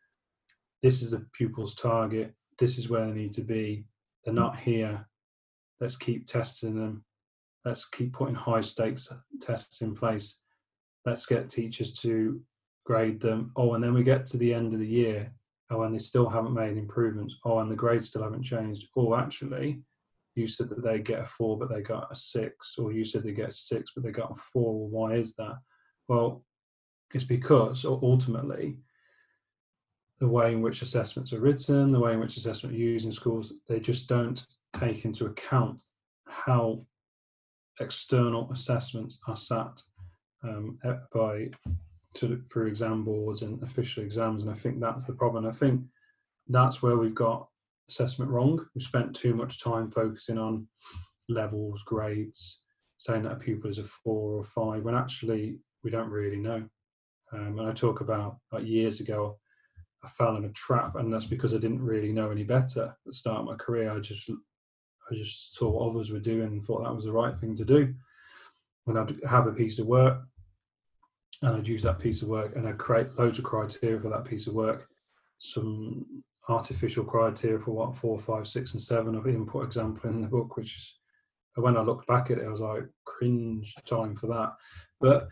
this 0.83 1.03
is 1.03 1.11
the 1.11 1.27
pupil's 1.33 1.75
target, 1.75 2.35
this 2.59 2.79
is 2.79 2.88
where 2.88 3.07
they 3.07 3.12
need 3.12 3.33
to 3.33 3.42
be, 3.42 3.85
they're 4.25 4.35
not 4.35 4.59
here, 4.59 5.09
let's 5.83 5.97
keep 5.97 6.27
testing 6.27 6.77
them, 6.77 7.05
let's 7.64 7.87
keep 7.87 8.12
putting 8.12 8.37
high 8.37 8.61
stakes 8.61 9.12
tests 9.40 9.83
in 9.83 9.95
place, 9.95 10.38
let's 11.05 11.27
get 11.27 11.51
teachers 11.51 11.92
to 11.92 12.40
grade 12.87 13.21
them. 13.21 13.51
Oh, 13.57 13.75
and 13.75 13.83
then 13.83 13.92
we 13.92 14.05
get 14.05 14.25
to 14.27 14.38
the 14.38 14.55
end 14.55 14.73
of 14.73 14.81
the 14.81 14.87
year 14.87 15.33
oh, 15.73 15.83
and 15.83 15.95
they 15.95 15.99
still 15.99 16.29
haven't 16.29 16.55
made 16.55 16.77
improvements, 16.77 17.37
oh, 17.45 17.59
and 17.59 17.71
the 17.71 17.77
grades 17.77 18.09
still 18.09 18.23
haven't 18.23 18.42
changed, 18.42 18.88
or 18.95 19.18
actually, 19.18 19.83
you 20.35 20.47
said 20.47 20.68
that 20.68 20.83
they 20.83 20.99
get 20.99 21.21
a 21.21 21.27
four, 21.27 21.59
but 21.59 21.68
they 21.68 21.81
got 21.81 22.11
a 22.11 22.14
six, 22.14 22.77
or 22.79 22.92
you 22.92 23.05
said 23.05 23.23
they 23.23 23.33
get 23.33 23.53
six, 23.53 23.92
but 23.95 24.05
they 24.05 24.11
got 24.11 24.31
a 24.31 24.35
four. 24.35 24.88
Why 24.88 25.14
is 25.14 25.35
that? 25.37 25.59
Well, 26.09 26.45
it's 27.12 27.25
because 27.25 27.85
ultimately, 27.85 28.79
the 30.21 30.29
way 30.29 30.53
in 30.53 30.62
which 30.62 30.83
assessments 30.83 31.33
are 31.33 31.40
written, 31.40 31.92
the 31.92 32.01
way 32.01 32.12
in 32.12 32.21
which 32.21 32.37
assessment 32.37 32.75
are 32.75 32.79
used 32.79 33.05
in 33.05 33.12
schools, 33.12 33.55
they 33.68 33.81
just 33.81 34.09
don't 34.09 34.45
take 34.73 35.05
into 35.05 35.27
account 35.27 35.83
how 36.27 36.79
external 37.81 38.51
assessments 38.53 39.19
are 39.27 39.37
sat 39.37 39.83
um, 40.45 40.79
by 41.13 41.51
through 42.15 42.67
exam 42.67 43.05
boards 43.05 43.43
and 43.43 43.63
official 43.63 44.03
exams, 44.03 44.43
and 44.43 44.53
I 44.53 44.55
think 44.55 44.81
that's 44.81 45.07
the 45.07 45.15
problem. 45.15 45.47
I 45.47 45.53
think 45.53 45.83
that's 46.49 46.83
where 46.83 46.97
we've 46.97 47.15
got 47.15 47.49
assessment 47.89 48.31
wrong. 48.31 48.65
We've 48.75 48.83
spent 48.83 49.15
too 49.15 49.35
much 49.35 49.63
time 49.63 49.91
focusing 49.91 50.39
on 50.39 50.69
levels, 51.29 51.83
grades, 51.85 52.63
saying 52.99 53.23
that 53.23 53.33
a 53.33 53.37
pupil 53.37 53.71
is 53.71 53.79
a 53.79 53.85
four 53.85 54.37
or 54.37 54.45
five, 54.45 54.83
when 54.83 54.95
actually 54.95 55.59
we 55.83 55.91
don't 55.91 56.11
really 56.11 56.37
know. 56.37 56.65
Um, 57.33 57.59
and 57.59 57.69
I 57.69 57.73
talk 57.73 58.01
about 58.01 58.37
like 58.51 58.67
years 58.67 59.01
ago, 59.01 59.39
I 60.05 60.09
fell 60.09 60.37
in 60.37 60.45
a 60.45 60.51
trap, 60.51 60.97
and 60.97 61.13
that's 61.13 61.27
because 61.27 61.55
I 61.55 61.59
didn't 61.59 61.83
really 61.83 62.13
know 62.13 62.31
any 62.31 62.45
better 62.45 62.85
at 62.85 62.95
the 63.07 63.13
start 63.13 63.41
of 63.41 63.47
my 63.47 63.55
career. 63.55 63.91
I 63.91 64.01
just 64.01 64.31
I 65.12 65.16
just 65.16 65.55
saw 65.55 65.70
what 65.70 65.90
others 65.90 66.11
were 66.11 66.20
doing 66.20 66.48
and 66.48 66.64
thought 66.64 66.85
that 66.85 66.94
was 66.94 67.05
the 67.05 67.12
right 67.12 67.38
thing 67.38 67.57
to 67.57 67.64
do. 67.64 67.94
When 68.85 68.96
I'd 68.96 69.14
have 69.29 69.46
a 69.46 69.53
piece 69.53 69.79
of 69.79 69.87
work, 69.87 70.22
and 71.42 71.57
I'd 71.57 71.68
use 71.68 71.83
that 71.83 71.98
piece 71.98 72.22
of 72.22 72.29
work 72.29 72.55
and 72.55 72.68
I'd 72.68 72.79
create 72.79 73.18
loads 73.18 73.38
of 73.38 73.44
criteria 73.44 74.01
for 74.01 74.09
that 74.11 74.25
piece 74.25 74.46
of 74.46 74.55
work, 74.55 74.88
some 75.38 76.22
artificial 76.48 77.05
criteria 77.05 77.59
for 77.59 77.72
what 77.72 77.96
four, 77.96 78.18
five, 78.18 78.46
six, 78.46 78.72
and 78.72 78.83
seven. 78.83 79.16
I've 79.16 79.46
put 79.46 79.64
example 79.64 80.09
in 80.09 80.22
the 80.22 80.29
book, 80.29 80.57
which 80.57 80.96
when 81.57 81.77
I 81.77 81.83
looked 81.83 82.07
back 82.07 82.31
at 82.31 82.38
it, 82.38 82.46
I 82.46 82.51
was 82.51 82.61
like, 82.61 82.85
cringe 83.05 83.75
time 83.85 84.16
for 84.16 84.29
that. 84.29 84.53
But 85.01 85.29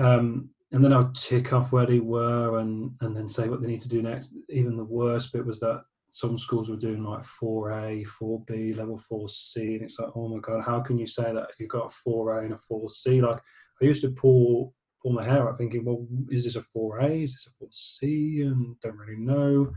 um, 0.00 0.50
and 0.72 0.84
then 0.84 0.92
I'd 0.92 1.14
tick 1.14 1.52
off 1.52 1.72
where 1.72 1.86
they 1.86 2.00
were 2.00 2.58
and 2.58 2.92
and 3.00 3.16
then 3.16 3.28
say 3.28 3.48
what 3.48 3.62
they 3.62 3.68
need 3.68 3.80
to 3.82 3.88
do 3.88 4.02
next. 4.02 4.36
Even 4.50 4.76
the 4.76 4.84
worst 4.84 5.32
bit 5.32 5.46
was 5.46 5.60
that 5.60 5.82
some 6.10 6.38
schools 6.38 6.68
were 6.68 6.76
doing 6.76 7.04
like 7.04 7.22
4A, 7.22 8.06
4B, 8.20 8.76
level 8.76 9.00
4C, 9.10 9.56
and 9.56 9.82
it's 9.82 9.98
like, 9.98 10.10
oh 10.14 10.28
my 10.28 10.40
god, 10.40 10.64
how 10.64 10.80
can 10.80 10.98
you 10.98 11.06
say 11.06 11.32
that 11.32 11.50
you've 11.58 11.68
got 11.68 11.92
a 11.92 12.08
4A 12.08 12.44
and 12.44 12.54
a 12.54 12.58
4C? 12.70 13.22
Like 13.22 13.40
I 13.82 13.84
used 13.84 14.02
to 14.02 14.10
pull 14.10 14.74
pull 15.02 15.12
my 15.12 15.24
hair 15.24 15.48
out 15.48 15.58
thinking, 15.58 15.84
well, 15.84 16.06
is 16.30 16.44
this 16.44 16.56
a 16.56 16.64
4A? 16.76 17.22
Is 17.22 17.32
this 17.32 17.48
a 17.48 17.64
4C? 17.64 18.42
And 18.42 18.80
don't 18.80 18.96
really 18.96 19.20
know. 19.20 19.72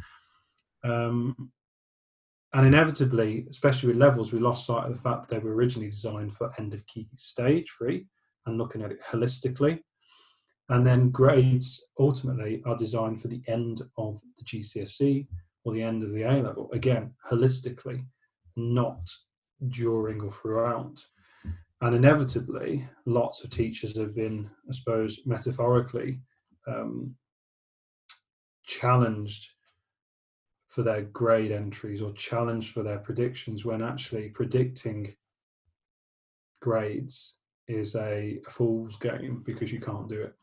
Um, 0.83 1.51
and 2.53 2.65
inevitably, 2.65 3.45
especially 3.49 3.87
with 3.87 3.97
levels, 3.97 4.33
we 4.33 4.39
lost 4.39 4.65
sight 4.65 4.85
of 4.85 4.95
the 4.95 5.01
fact 5.01 5.21
that 5.21 5.29
they 5.29 5.39
were 5.39 5.53
originally 5.53 5.89
designed 5.89 6.33
for 6.33 6.51
end 6.57 6.73
of 6.73 6.85
key 6.87 7.07
stage 7.13 7.71
three 7.77 8.07
and 8.45 8.57
looking 8.57 8.81
at 8.81 8.91
it 8.91 8.99
holistically. 9.09 9.79
And 10.69 10.85
then 10.85 11.11
grades 11.11 11.87
ultimately 11.99 12.61
are 12.65 12.75
designed 12.75 13.21
for 13.21 13.27
the 13.27 13.41
end 13.47 13.81
of 13.97 14.19
the 14.37 14.43
GCSE 14.43 15.27
or 15.63 15.73
the 15.73 15.83
end 15.83 16.03
of 16.03 16.11
the 16.11 16.23
A 16.23 16.41
level. 16.41 16.69
Again, 16.73 17.13
holistically, 17.29 18.05
not 18.55 19.09
during 19.69 20.21
or 20.21 20.31
throughout. 20.31 21.05
And 21.81 21.95
inevitably, 21.95 22.87
lots 23.05 23.43
of 23.43 23.49
teachers 23.49 23.97
have 23.97 24.15
been, 24.15 24.49
I 24.69 24.73
suppose, 24.73 25.21
metaphorically 25.25 26.21
um, 26.67 27.15
challenged 28.63 29.51
for 30.67 30.83
their 30.83 31.01
grade 31.01 31.51
entries 31.51 32.01
or 32.01 32.13
challenged 32.13 32.73
for 32.73 32.83
their 32.83 32.99
predictions 32.99 33.65
when 33.65 33.81
actually 33.81 34.29
predicting 34.29 35.13
grades 36.61 37.35
is 37.67 37.95
a, 37.95 38.39
fool's 38.49 38.97
game 38.97 39.41
because 39.45 39.71
you 39.73 39.79
can't 39.79 40.07
do 40.07 40.21
it. 40.21 40.33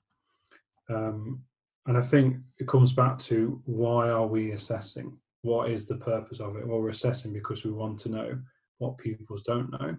Um, 0.90 1.42
and 1.88 1.96
I 1.96 2.02
think 2.02 2.36
it 2.58 2.68
comes 2.68 2.92
back 2.92 3.18
to 3.20 3.60
why 3.64 4.10
are 4.10 4.26
we 4.26 4.52
assessing? 4.52 5.18
What 5.42 5.70
is 5.70 5.86
the 5.86 5.96
purpose 5.96 6.38
of 6.38 6.56
it? 6.56 6.66
Well, 6.66 6.80
we're 6.80 6.90
assessing 6.90 7.32
because 7.32 7.64
we 7.64 7.72
want 7.72 7.98
to 8.00 8.10
know 8.10 8.38
what 8.76 8.98
pupils 8.98 9.42
don't 9.42 9.72
know 9.72 9.96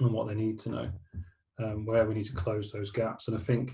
and 0.00 0.12
what 0.12 0.28
they 0.28 0.34
need 0.34 0.58
to 0.60 0.68
know. 0.70 0.90
um, 1.58 1.86
where 1.86 2.06
we 2.06 2.14
need 2.14 2.26
to 2.26 2.34
close 2.34 2.70
those 2.70 2.90
gaps. 2.90 3.28
And 3.28 3.36
I 3.36 3.40
think 3.40 3.72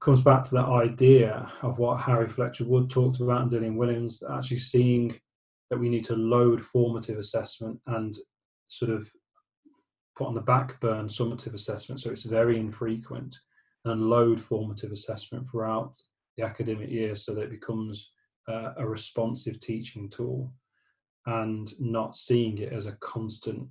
comes 0.00 0.20
back 0.20 0.42
to 0.42 0.54
that 0.56 0.66
idea 0.66 1.50
of 1.62 1.78
what 1.78 2.00
Harry 2.00 2.28
Fletcher 2.28 2.64
Wood 2.64 2.90
talked 2.90 3.20
about 3.20 3.42
and 3.42 3.50
Dylan 3.50 3.76
Williams, 3.76 4.22
actually 4.30 4.58
seeing 4.58 5.18
that 5.70 5.78
we 5.78 5.88
need 5.88 6.04
to 6.06 6.16
load 6.16 6.64
formative 6.64 7.18
assessment 7.18 7.80
and 7.86 8.14
sort 8.66 8.90
of 8.90 9.10
put 10.16 10.26
on 10.26 10.34
the 10.34 10.40
back 10.40 10.80
burn 10.80 11.08
summative 11.08 11.54
assessment 11.54 12.00
so 12.00 12.10
it's 12.10 12.24
very 12.24 12.58
infrequent 12.58 13.38
and 13.84 14.08
load 14.08 14.40
formative 14.40 14.92
assessment 14.92 15.48
throughout 15.48 15.96
the 16.36 16.44
academic 16.44 16.88
year 16.90 17.16
so 17.16 17.34
that 17.34 17.42
it 17.42 17.50
becomes 17.50 18.12
uh, 18.48 18.72
a 18.76 18.86
responsive 18.86 19.60
teaching 19.60 20.08
tool 20.08 20.52
and 21.26 21.72
not 21.80 22.16
seeing 22.16 22.58
it 22.58 22.72
as 22.72 22.86
a 22.86 22.96
constant 23.00 23.68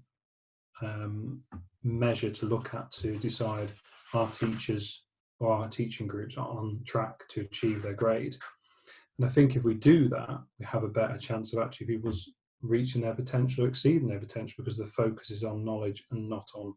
um, 0.82 1.42
measure 1.84 2.30
to 2.30 2.46
look 2.46 2.74
at 2.74 2.92
to 2.92 3.18
decide 3.18 3.70
our 4.14 4.28
teachers 4.28 5.04
or 5.40 5.54
our 5.54 5.68
teaching 5.68 6.08
groups 6.08 6.38
are 6.38 6.48
on 6.48 6.80
track 6.86 7.28
to 7.30 7.42
achieve 7.42 7.82
their 7.82 7.94
grade. 7.94 8.36
And 9.18 9.26
I 9.26 9.30
think 9.30 9.56
if 9.56 9.64
we 9.64 9.74
do 9.74 10.08
that, 10.10 10.42
we 10.60 10.66
have 10.66 10.84
a 10.84 10.90
better 10.90 11.18
chance 11.18 11.54
of 11.54 11.62
actually 11.62 11.88
people's 11.88 12.32
reaching 12.62 13.02
their 13.02 13.16
potential, 13.16 13.66
or 13.66 13.68
exceeding 13.68 14.08
their 14.08 14.20
potential, 14.20 14.64
because 14.64 14.78
the 14.78 14.86
focus 14.86 15.32
is 15.32 15.44
on 15.44 15.66
knowledge 15.66 16.06
and 16.12 16.30
not 16.30 16.48
on 16.54 16.74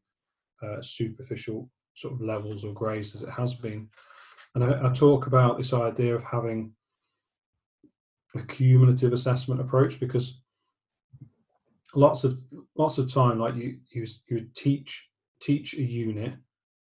uh, 0.62 0.80
superficial 0.80 1.70
sort 1.94 2.14
of 2.14 2.20
levels 2.20 2.64
or 2.64 2.72
grades 2.72 3.14
as 3.14 3.22
it 3.22 3.30
has 3.30 3.54
been. 3.54 3.88
And 4.54 4.64
I, 4.64 4.88
I 4.88 4.92
talk 4.92 5.26
about 5.26 5.56
this 5.56 5.72
idea 5.72 6.14
of 6.14 6.24
having 6.24 6.72
a 8.34 8.42
cumulative 8.42 9.12
assessment 9.12 9.60
approach 9.60 10.00
because 10.00 10.40
lots 11.94 12.24
of 12.24 12.40
lots 12.76 12.98
of 12.98 13.12
time 13.12 13.38
like 13.38 13.54
you 13.54 13.78
you 13.92 14.06
you 14.28 14.36
would 14.36 14.54
teach 14.54 15.08
teach 15.40 15.74
a 15.74 15.82
unit 15.82 16.34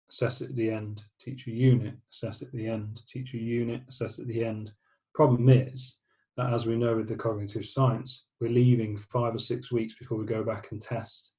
assess 0.10 0.42
it 0.42 0.50
at 0.50 0.56
the 0.56 0.70
end 0.70 1.04
teach 1.20 1.48
a 1.48 1.52
unit 1.52 1.96
assess 2.12 2.42
at 2.42 2.52
the 2.52 2.68
end 2.68 3.02
teach 3.08 3.34
a 3.34 3.38
unit 3.38 3.82
assess 3.88 4.20
at 4.20 4.28
the 4.28 4.44
end 4.44 4.72
problem 5.14 5.48
is 5.50 6.00
that 6.36 6.54
as 6.54 6.66
we 6.66 6.76
know 6.76 6.96
with 6.96 7.08
the 7.08 7.16
cognitive 7.16 7.66
science 7.66 8.26
we're 8.42 8.50
leaving 8.50 8.98
five 8.98 9.34
or 9.34 9.40
six 9.40 9.72
weeks 9.72 9.96
before 9.96 10.18
we 10.18 10.26
go 10.26 10.44
back 10.44 10.68
and 10.72 10.82
test 10.82 11.34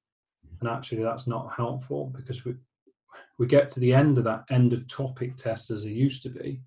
and 0.61 0.69
actually 0.69 1.03
that's 1.03 1.27
not 1.27 1.53
helpful 1.55 2.13
because 2.17 2.45
we 2.45 2.55
we 3.39 3.47
get 3.47 3.69
to 3.71 3.81
the 3.81 3.95
end 3.95 4.19
of 4.19 4.25
that 4.25 4.45
end 4.51 4.73
of 4.73 4.89
topic 4.89 5.37
test 5.37 5.71
as 5.71 5.85
it 5.85 5.91
used 5.91 6.23
to 6.25 6.31
be. 6.31 6.61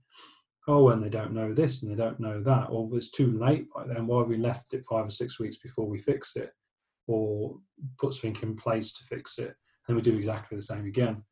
Oh 0.68 0.90
and 0.90 1.04
they 1.04 1.10
don't 1.10 1.34
know 1.34 1.54
this 1.54 1.82
and 1.82 1.92
they 1.92 2.02
don't 2.02 2.20
know 2.20 2.42
that. 2.44 2.68
Or 2.70 2.90
it's 2.94 3.12
too 3.12 3.32
late 3.38 3.68
by 3.74 3.86
then. 3.88 4.08
Why 4.08 4.24
we 4.24 4.38
left 4.38 4.74
it 4.74 4.86
five 4.86 5.06
or 5.08 5.12
six 5.12 5.40
weeks 5.40 5.58
before 5.58 5.88
we 5.88 6.00
fix 6.00 6.36
it? 6.36 6.52
Or 7.08 7.58
put 7.98 8.14
something 8.14 8.38
in 8.42 8.56
place 8.56 8.94
to 8.94 9.04
fix 9.04 9.38
it, 9.40 9.56
and 9.88 9.98
we 9.98 10.04
do 10.04 10.16
exactly 10.16 10.56
the 10.56 10.62
same 10.62 10.86
again. 10.86 11.24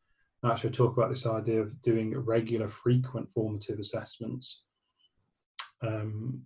And 0.41 0.51
actually, 0.51 0.71
I 0.71 0.73
talk 0.73 0.97
about 0.97 1.09
this 1.09 1.25
idea 1.25 1.61
of 1.61 1.81
doing 1.81 2.17
regular, 2.17 2.67
frequent 2.67 3.31
formative 3.31 3.79
assessments? 3.79 4.65
Um, 5.81 6.43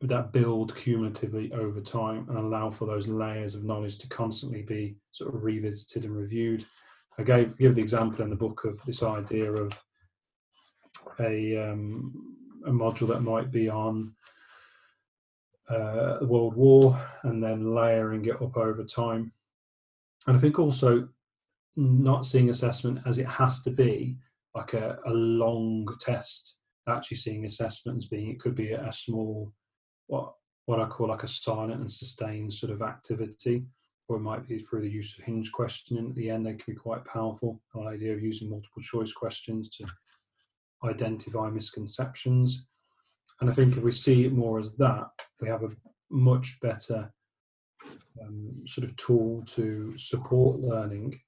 that 0.00 0.32
build 0.32 0.74
cumulatively 0.76 1.52
over 1.52 1.80
time 1.80 2.26
and 2.28 2.36
allow 2.36 2.70
for 2.70 2.86
those 2.86 3.08
layers 3.08 3.54
of 3.54 3.64
knowledge 3.64 3.98
to 3.98 4.08
constantly 4.08 4.62
be 4.62 4.96
sort 5.12 5.34
of 5.34 5.42
revisited 5.42 6.04
and 6.04 6.16
reviewed. 6.16 6.64
I 7.18 7.22
gave 7.22 7.56
give 7.58 7.74
the 7.74 7.80
example 7.80 8.22
in 8.22 8.30
the 8.30 8.36
book 8.36 8.64
of 8.64 8.82
this 8.84 9.02
idea 9.02 9.52
of 9.52 9.82
a 11.20 11.70
um, 11.70 12.36
a 12.66 12.70
module 12.70 13.08
that 13.08 13.20
might 13.20 13.50
be 13.50 13.68
on 13.68 14.14
uh, 15.68 16.18
the 16.18 16.26
World 16.26 16.56
War 16.56 17.00
and 17.22 17.42
then 17.42 17.74
layering 17.74 18.24
it 18.24 18.40
up 18.42 18.56
over 18.56 18.84
time. 18.84 19.32
And 20.26 20.36
I 20.36 20.40
think 20.40 20.58
also 20.58 21.08
not 21.76 22.26
seeing 22.26 22.50
assessment 22.50 23.00
as 23.06 23.18
it 23.18 23.26
has 23.26 23.62
to 23.62 23.70
be 23.70 24.16
like 24.54 24.74
a, 24.74 24.98
a 25.06 25.10
long 25.10 25.86
test, 26.00 26.58
actually 26.88 27.16
seeing 27.16 27.44
assessment 27.44 27.98
as 27.98 28.06
being 28.06 28.30
it 28.30 28.40
could 28.40 28.54
be 28.54 28.72
a, 28.72 28.88
a 28.88 28.92
small 28.92 29.52
what 30.06 30.34
what 30.66 30.80
I 30.80 30.86
call 30.86 31.08
like 31.08 31.22
a 31.22 31.28
silent 31.28 31.80
and 31.80 31.92
sustained 31.92 32.52
sort 32.52 32.72
of 32.72 32.80
activity, 32.80 33.66
or 34.08 34.16
it 34.16 34.20
might 34.20 34.46
be 34.46 34.58
through 34.58 34.82
the 34.82 34.90
use 34.90 35.18
of 35.18 35.24
hinge 35.24 35.50
questioning 35.52 36.10
at 36.10 36.14
the 36.14 36.30
end. 36.30 36.44
They 36.44 36.54
can 36.54 36.74
be 36.74 36.78
quite 36.78 37.04
powerful. 37.04 37.60
The 37.74 37.82
idea 37.82 38.12
of 38.12 38.22
using 38.22 38.50
multiple 38.50 38.82
choice 38.82 39.12
questions 39.12 39.70
to 39.70 39.86
identify 40.84 41.48
misconceptions 41.48 42.66
and 43.40 43.50
I 43.50 43.52
think 43.52 43.76
if 43.76 43.82
we 43.82 43.92
see 43.92 44.24
it 44.24 44.32
more 44.32 44.58
as 44.58 44.76
that, 44.76 45.10
we 45.40 45.48
have 45.48 45.64
a 45.64 45.68
much 46.10 46.58
better 46.60 47.12
um, 48.22 48.52
sort 48.66 48.88
of 48.88 48.96
tool 48.96 49.44
to 49.54 49.96
support 49.96 50.60
learning. 50.60 51.20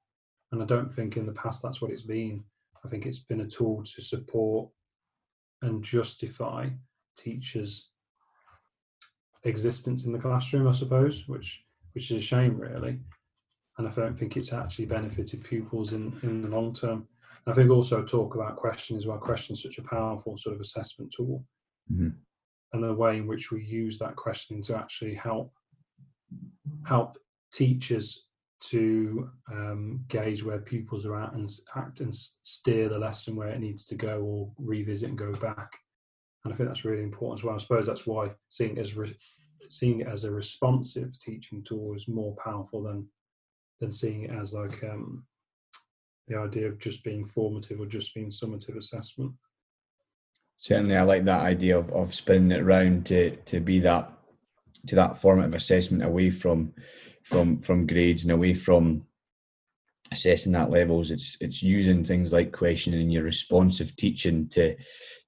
And 0.53 0.63
I 0.63 0.67
don't 0.67 0.93
think 0.93 1.17
in 1.17 1.27
the 1.27 1.33
past 1.33 1.63
that's 1.63 1.83
what 1.83 1.91
it's 1.91 2.05
been. 2.05 2.45
I 2.85 2.89
think 2.89 3.05
it's 3.05 3.19
been 3.19 3.41
a 3.41 3.47
tool 3.47 3.83
to 3.83 4.03
support 4.03 4.71
and 5.63 5.83
justify 5.83 6.69
teachers' 7.17 7.91
existence 9.43 10.07
in 10.07 10.13
the 10.13 10.19
classroom, 10.19 10.69
I 10.69 10.73
suppose, 10.73 11.25
which 11.27 11.65
which 11.97 12.11
is 12.11 12.19
a 12.19 12.25
shame, 12.25 12.59
really. 12.59 13.01
And 13.79 13.89
I 13.89 13.91
don't 13.91 14.19
think 14.19 14.37
it's 14.37 14.53
actually 14.53 14.85
benefited 14.85 15.43
pupils 15.43 15.95
in, 15.95 16.13
in 16.23 16.43
the 16.43 16.49
long 16.49 16.75
term. 16.75 17.09
And 17.47 17.53
I 17.53 17.57
think 17.57 17.71
also 17.71 18.05
talk 18.05 18.35
about 18.35 18.57
questions 18.57 18.99
as 18.99 19.07
well. 19.07 19.17
Questions 19.17 19.63
such 19.63 19.79
a 19.79 19.83
powerful 19.83 20.37
sort 20.37 20.55
of 20.55 20.61
assessment 20.61 21.15
tool 21.17 21.43
mm-hmm. 21.91 22.11
and 22.75 22.85
the 22.85 22.93
way 22.93 23.17
in 23.17 23.27
which 23.27 23.51
we 23.51 23.65
use 23.65 23.99
that 23.99 24.15
questioning 24.15 24.63
to 24.65 24.77
actually 24.77 25.15
help 25.15 25.55
help 26.85 27.17
teachers 27.51 28.27
to 28.61 29.31
um, 29.51 30.05
gauge 30.09 30.45
where 30.45 30.59
pupils 30.59 31.07
are 31.07 31.19
at 31.19 31.33
and 31.33 31.49
act 31.77 32.01
and 32.01 32.15
steer 32.15 32.91
the 32.91 32.99
lesson 32.99 33.37
where 33.37 33.49
it 33.49 33.61
needs 33.61 33.87
to 33.87 33.95
go 33.95 34.21
or 34.21 34.53
revisit 34.59 35.09
and 35.09 35.17
go 35.17 35.33
back. 35.33 35.79
And 36.45 36.53
I 36.53 36.57
think 36.57 36.69
that's 36.69 36.85
really 36.85 37.03
important 37.03 37.41
as 37.41 37.45
well. 37.45 37.55
I 37.55 37.59
suppose 37.59 37.87
that's 37.87 38.07
why 38.07 38.33
seeing 38.51 38.77
it 38.77 38.81
as 38.81 38.97
re- 38.97 39.17
seeing 39.69 40.01
it 40.01 40.09
as 40.09 40.25
a 40.25 40.31
responsive 40.31 41.19
teaching 41.19 41.63
tool 41.63 41.95
is 41.95 42.09
more 42.09 42.37
powerful 42.43 42.83
than 42.83 43.09
than 43.81 43.93
seeing 43.93 44.23
it 44.23 44.31
as 44.31 44.55
like 44.55 44.83
um, 44.85 45.25
the 46.29 46.37
idea 46.37 46.67
of 46.67 46.79
just 46.79 47.05
being 47.05 47.27
formative 47.27 47.81
or 47.81 47.87
just 47.87 48.15
being 48.15 48.29
summative 48.29 48.77
assessment. 48.77 49.33
Certainly 50.59 50.97
I 50.97 51.03
like 51.03 51.25
that 51.25 51.43
idea 51.43 51.79
of, 51.79 51.91
of 51.91 52.15
spinning 52.15 52.53
it 52.53 52.63
around 52.63 53.07
to 53.07 53.37
to 53.37 53.61
be 53.61 53.81
that 53.81 54.11
to 54.87 54.95
that 54.95 55.19
formative 55.19 55.55
assessment 55.55 56.05
away 56.05 56.31
from 56.31 56.73
from 57.23 57.61
from 57.61 57.87
grades 57.87 58.23
and 58.23 58.33
away 58.33 58.55
from 58.55 59.05
assessing 60.13 60.53
that 60.53 60.71
levels. 60.71 61.11
It's 61.11 61.37
it's 61.41 61.63
using 61.63 62.05
things 62.05 62.33
like 62.33 62.53
questioning 62.53 63.01
and 63.01 63.13
your 63.13 63.25
responsive 63.25 63.95
teaching 63.97 64.49
to 64.51 64.77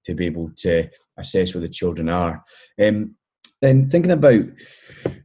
to 0.04 0.14
be 0.14 0.26
able 0.26 0.50
to 0.56 0.88
assess 1.18 1.54
where 1.54 1.60
the 1.60 1.68
children 1.68 2.08
are. 2.08 2.44
Um, 2.80 3.14
then 3.60 3.88
thinking 3.88 4.12
about 4.12 4.44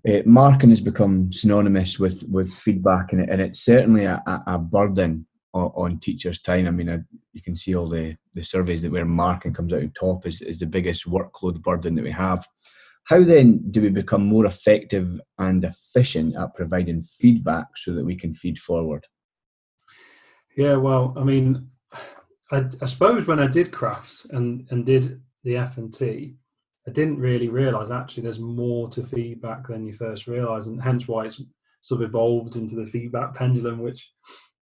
uh, 0.08 0.22
marking 0.26 0.70
has 0.70 0.82
become 0.82 1.32
synonymous 1.32 2.00
with 2.00 2.24
with 2.30 2.52
feedback 2.54 3.14
and, 3.14 3.30
and 3.30 3.42
it's 3.42 3.64
certainly 3.64 4.06
a, 4.06 4.22
a 4.48 4.58
burden 4.58 5.26
on, 5.54 5.72
on 5.76 6.00
teachers' 6.00 6.40
time. 6.40 6.68
I 6.68 6.72
mean, 6.72 6.90
I, 6.90 7.00
you 7.34 7.42
can 7.42 7.56
see 7.56 7.76
all 7.76 7.90
the, 7.90 8.16
the 8.34 8.44
surveys 8.44 8.82
that 8.82 8.92
where 8.92 9.06
marking 9.06 9.54
comes 9.54 9.74
out 9.74 9.82
on 9.82 9.92
top 9.92 10.26
is, 10.26 10.42
is 10.42 10.60
the 10.60 10.66
biggest 10.66 11.10
workload 11.10 11.62
burden 11.62 11.96
that 11.96 12.04
we 12.04 12.12
have. 12.12 12.48
How 13.06 13.24
then 13.24 13.70
do 13.72 13.82
we 13.82 13.90
become 13.90 14.26
more 14.26 14.46
effective 14.46 15.20
and 15.38 15.64
efficient 15.64 16.36
at 16.36 16.56
providing 16.56 17.02
feedback 17.02 17.68
so 17.76 17.94
that 17.94 18.06
we 18.06 18.16
can 18.16 18.34
feed 18.34 18.58
forward? 18.58 19.06
Yeah, 20.56 20.76
well, 20.76 21.14
I 21.18 21.24
mean, 21.24 21.70
I, 22.52 22.66
I 22.82 22.86
suppose 22.86 23.28
when 23.28 23.40
I 23.40 23.48
did 23.48 23.72
crafts 23.72 24.26
and, 24.30 24.68
and 24.70 24.86
did 24.86 25.22
the 25.44 25.58
F 25.58 25.78
and 25.78 25.94
T, 25.94 26.38
I 26.88 26.92
didn't 26.92 27.20
really 27.20 27.50
realise 27.50 27.92
actually 27.92 28.24
there's 28.24 28.40
more 28.40 28.90
to 28.90 29.04
feedback 29.04 29.68
than 29.68 29.86
you 29.86 29.94
first 29.96 30.28
realise, 30.28 30.66
and 30.66 30.82
hence 30.82 31.08
why 31.08 31.26
it's 31.26 31.42
sort 31.82 32.02
of 32.02 32.10
evolved 32.10 32.56
into 32.56 32.76
the 32.76 32.88
feedback 32.88 33.36
pendulum, 33.36 33.80
which 33.80 34.12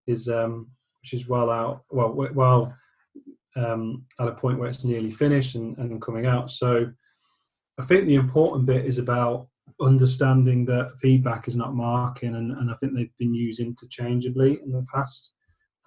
is 0.08 0.30
um, 0.30 0.70
which 1.02 1.14
is 1.14 1.28
well 1.28 1.50
out, 1.50 1.84
well, 1.90 2.14
well 2.34 2.76
um, 3.56 4.06
at 4.20 4.28
a 4.28 4.34
point 4.34 4.60
where 4.60 4.70
it's 4.70 4.86
nearly 4.86 5.12
finished 5.12 5.56
and, 5.56 5.78
and 5.78 6.02
coming 6.02 6.26
out. 6.26 6.52
So 6.52 6.92
I 7.80 7.84
think 7.84 8.06
the 8.06 8.16
important 8.16 8.66
bit 8.66 8.86
is 8.86 9.00
about 9.00 9.48
understanding 9.80 10.66
that 10.66 10.98
feedback 11.00 11.48
is 11.48 11.58
not 11.58 11.74
marking, 11.74 12.36
and, 12.36 12.52
and 12.52 12.70
I 12.70 12.76
think 12.76 12.94
they've 12.94 13.18
been 13.18 13.34
used 13.34 13.60
interchangeably 13.60 14.60
in 14.64 14.72
the 14.72 14.86
past. 14.94 15.34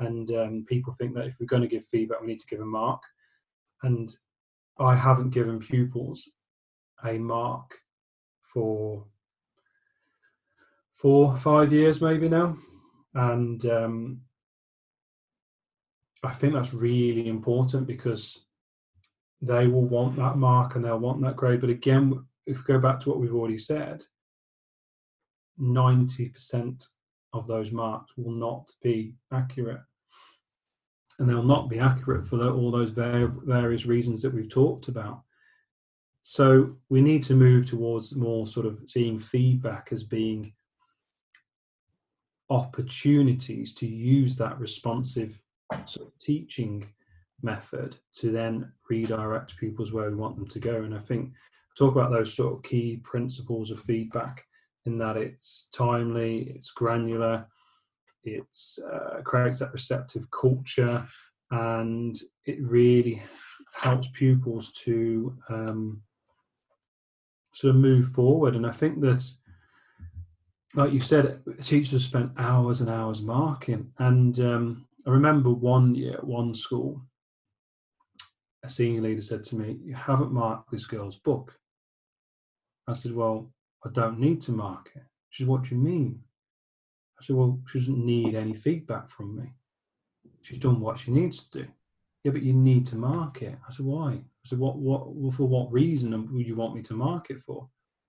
And 0.01 0.29
um, 0.33 0.65
people 0.69 0.93
think 0.93 1.15
that 1.15 1.27
if 1.27 1.37
we're 1.39 1.47
going 1.47 1.63
to 1.63 1.69
give 1.69 1.85
feedback, 1.87 2.21
we 2.21 2.27
need 2.27 2.41
to 2.41 2.47
give 2.49 2.61
a 2.61 2.67
mark. 2.67 3.01
And 3.85 4.11
I 4.79 4.97
haven't 4.97 5.31
given 5.31 5.61
pupils 5.61 6.29
a 7.05 7.19
mark 7.19 7.75
for 8.43 9.07
four, 10.95 11.37
five 11.37 11.73
years 11.73 12.01
maybe 12.01 12.29
now. 12.29 12.57
And 13.15 13.65
um, 13.67 14.21
I 16.23 16.33
think 16.33 16.55
that's 16.55 16.75
really 16.75 17.29
important 17.29 17.87
because 17.87 18.47
they 19.41 19.67
will 19.67 19.85
want 19.85 20.17
that 20.17 20.37
mark 20.37 20.75
and 20.75 20.85
they'll 20.85 20.99
want 20.99 21.21
that 21.23 21.37
grade. 21.37 21.61
But 21.61 21.71
again, 21.71 22.25
if 22.47 22.59
we 22.59 22.65
go 22.75 22.81
back 22.81 23.01
to 23.01 23.11
what 23.11 23.21
we've 23.21 23.35
already 23.35 23.59
said, 23.59 24.05
90% 25.61 26.89
of 27.33 27.47
those 27.47 27.71
marks 27.71 28.13
will 28.17 28.33
not 28.33 28.71
be 28.83 29.15
accurate. 29.33 29.81
And 31.19 31.29
they'll 31.29 31.43
not 31.43 31.69
be 31.69 31.79
accurate 31.79 32.27
for 32.27 32.37
the, 32.37 32.51
all 32.51 32.71
those 32.71 32.91
various 32.91 33.87
reasons 33.87 34.23
that 34.23 34.35
we've 34.35 34.51
talked 34.51 34.89
about. 34.89 35.23
So 36.23 36.77
we 36.89 37.01
need 37.03 37.23
to 37.25 37.35
move 37.35 37.67
towards 37.67 38.17
more 38.17 38.47
sort 38.47 38.67
of 38.67 38.81
seeing 38.87 39.19
feedback 39.19 39.89
as 39.93 40.03
being 40.03 40.55
opportunities 42.51 43.75
to 43.75 43.87
use 43.87 44.37
that 44.37 44.59
responsive 44.59 45.41
sort 45.87 46.09
of 46.09 46.19
teaching 46.19 46.87
method 47.43 47.97
to 48.15 48.31
then 48.31 48.73
redirect 48.89 49.57
pupils 49.57 49.93
where 49.93 50.09
we 50.09 50.17
want 50.17 50.37
them 50.37 50.49
to 50.49 50.59
go. 50.59 50.83
And 50.83 50.95
I 50.95 50.99
think 50.99 51.33
talk 51.77 51.95
about 51.95 52.11
those 52.11 52.33
sort 52.33 52.55
of 52.55 52.63
key 52.63 53.01
principles 53.05 53.71
of 53.71 53.81
feedback 53.81 54.45
in 54.87 54.99
that 54.99 55.17
it's 55.17 55.69
timely, 55.75 56.53
it's 56.55 56.71
granular, 56.71 57.47
it 58.25 58.57
uh, 58.93 59.21
creates 59.23 59.59
that 59.61 59.73
receptive 59.73 60.31
culture, 60.31 61.05
and 61.51 62.19
it 62.47 62.59
really 62.63 63.23
helps 63.75 64.09
pupils 64.13 64.73
to 64.73 65.37
um, 65.49 66.03
sort 67.53 67.75
of 67.75 67.81
move 67.81 68.09
forward. 68.09 68.57
And 68.57 68.67
I 68.67 68.73
think 68.73 69.01
that, 69.01 69.25
like 70.75 70.93
you 70.93 71.01
said, 71.01 71.43
teachers 71.61 72.05
spent 72.05 72.33
hours 72.37 72.81
and 72.81 72.91
hours 72.91 73.23
marking. 73.23 73.93
And 73.99 74.39
um, 74.41 74.87
I 75.07 75.11
remember 75.11 75.51
one 75.51 75.95
year 75.95 76.15
at 76.15 76.25
one 76.25 76.55
school, 76.55 77.03
a 78.65 78.71
senior 78.71 79.03
leader 79.03 79.23
said 79.23 79.45
to 79.45 79.57
me, 79.57 79.79
You 79.85 79.95
haven't 79.95 80.33
marked 80.33 80.71
this 80.71 80.87
girl's 80.87 81.17
book. 81.17 81.55
I 82.89 82.95
said, 82.95 83.13
Well, 83.13 83.53
I 83.85 83.91
don't 83.91 84.19
need 84.19 84.41
to 84.43 84.53
mark 84.53 84.91
it. 84.95 85.03
She 85.31 85.43
said, 85.43 85.49
What 85.49 85.65
do 85.65 85.75
you 85.75 85.81
mean? 85.81 86.21
Said, 87.25 87.37
Well, 87.37 87.61
she 87.67 87.79
doesn't 87.79 88.05
need 88.05 88.35
any 88.35 88.55
feedback 88.55 89.11
from 89.11 89.37
me. 89.37 89.53
She's 90.43 90.59
done 90.59 90.81
what 90.81 90.99
she 90.99 91.11
needs 91.11 91.49
to 91.49 91.63
do. 91.63 91.69
Yeah, 92.23 92.33
but 92.33 92.43
you 92.43 92.53
need 92.53 92.87
to 92.87 92.97
mark 92.97 93.43
it. 93.43 93.57
I 93.67 93.73
said, 93.73 93.87
Why? 93.87 94.13
I 94.13 94.47
said, 94.47 94.59
What 94.59 94.77
what 94.77 95.15
well, 95.15 95.31
for 95.31 95.49
what 95.49 95.73
reason 95.73 96.35
would 96.35 96.47
you 96.47 96.57
want 96.57 96.75
me 96.75 96.83
to 96.83 96.95
mark 96.95 97.31
it 97.31 97.41
for? 97.47 97.69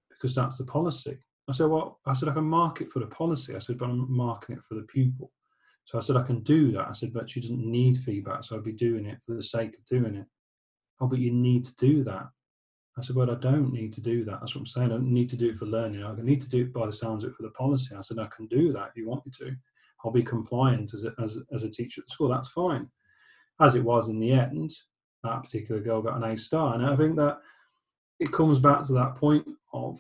Because 0.10 0.36
that's 0.36 0.58
the 0.58 0.66
policy. 0.66 1.18
I 1.48 1.54
said, 1.54 1.68
Well, 1.68 2.00
I 2.06 2.14
said 2.14 2.30
I 2.30 2.34
can 2.34 2.44
mark 2.44 2.82
it 2.82 2.92
for 2.92 3.00
the 3.00 3.08
policy. 3.08 3.56
I 3.56 3.60
said, 3.60 3.78
but 3.78 3.90
I'm 3.90 4.12
marking 4.12 4.56
it 4.56 4.64
for 4.68 4.76
the 4.76 4.84
pupil. 4.84 5.32
So 5.86 6.00
I 6.00 6.02
said, 6.02 6.18
I 6.18 6.24
can 6.24 6.40
do 6.42 6.72
that. 6.72 6.88
I 6.88 6.94
said, 6.94 7.14
but 7.14 7.30
she 7.30 7.40
doesn't 7.40 7.64
need 7.64 7.98
feedback, 7.98 8.44
so 8.44 8.56
I'd 8.56 8.64
be 8.64 8.74
doing 8.74 9.06
it 9.06 9.20
for 9.24 9.36
the 9.36 9.44
sake 9.44 9.76
of 9.78 9.86
doing 9.86 10.16
it. 10.16 10.26
Oh, 11.00 11.08
but 11.08 11.20
you 11.20 11.32
need 11.32 11.64
to 11.66 11.76
do 11.76 12.04
that. 12.06 12.28
I 12.98 13.02
said, 13.02 13.16
well, 13.16 13.30
I 13.30 13.36
don't 13.36 13.74
need 13.74 13.92
to 13.94 14.02
do 14.02 14.24
that. 14.24 14.40
That's 14.40 14.56
what 14.56 14.62
I'm 14.62 14.66
saying. 14.66 14.88
I 14.88 14.96
don't 14.96 15.12
need 15.12 15.30
to 15.30 15.36
do 15.36 15.50
it 15.50 15.58
for 15.58 15.66
learning. 15.66 16.04
I 16.04 16.16
need 16.22 16.42
to 16.42 16.50
do 16.50 16.62
it 16.62 16.74
by 16.74 16.86
the 16.86 16.94
sounds 16.94 17.24
of 17.24 17.32
it 17.32 17.36
for 17.36 17.44
the 17.44 17.50
policy. 17.50 17.94
I 17.94 18.02
said, 18.02 18.20
I 18.20 18.28
can 18.36 18.48
do 18.48 18.72
that 18.72 18.90
if 18.90 18.96
you 18.96 19.08
want 19.08 19.26
me 19.26 19.34
to. 19.40 19.54
I'll 20.04 20.12
be 20.12 20.24
compliant 20.24 20.94
as 20.94 21.04
a, 21.04 21.14
as, 21.22 21.38
as 21.54 21.64
a 21.64 21.70
teacher 21.70 22.02
at 22.02 22.08
the 22.08 22.12
school. 22.12 22.30
That's 22.30 22.50
fine. 22.50 22.90
As 23.60 23.76
it 23.76 23.84
was 23.84 24.08
in 24.08 24.20
the 24.20 24.32
end, 24.32 24.72
that 25.24 25.44
particular 25.44 25.82
girl 25.82 26.02
got 26.02 26.18
an 26.18 26.24
A 26.24 26.38
star. 26.38 26.76
And 26.76 26.86
I 26.86 26.96
think 26.96 27.18
that 27.18 27.40
it 28.20 28.32
comes 28.32 28.60
back 28.60 28.84
to 28.84 28.94
that 28.94 29.16
point 29.16 29.46
of 29.74 30.00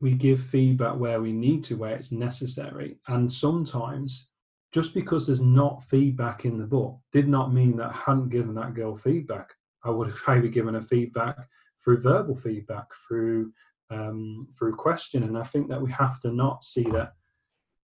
we 0.00 0.12
give 0.12 0.40
feedback 0.40 0.96
where 0.96 1.22
we 1.22 1.32
need 1.32 1.64
to, 1.64 1.76
where 1.76 1.96
it's 1.96 2.12
necessary. 2.12 2.98
And 3.08 3.32
sometimes 3.32 4.28
just 4.72 4.92
because 4.92 5.26
there's 5.26 5.40
not 5.40 5.82
feedback 5.84 6.44
in 6.44 6.58
the 6.58 6.66
book 6.66 6.98
did 7.12 7.28
not 7.28 7.54
mean 7.54 7.76
that 7.78 7.90
I 7.90 7.96
hadn't 7.96 8.28
given 8.28 8.54
that 8.56 8.74
girl 8.74 8.94
feedback. 8.94 9.54
I 9.86 9.90
would 9.90 10.08
have 10.08 10.20
maybe 10.28 10.48
given 10.48 10.74
her 10.74 10.82
feedback 10.82 11.36
through 11.82 12.02
verbal 12.02 12.36
feedback, 12.36 12.86
through 13.06 13.52
um, 13.90 14.48
through 14.58 14.74
question. 14.74 15.22
And 15.22 15.38
I 15.38 15.44
think 15.44 15.68
that 15.68 15.80
we 15.80 15.90
have 15.92 16.20
to 16.20 16.32
not 16.32 16.64
see 16.64 16.84
that 16.90 17.12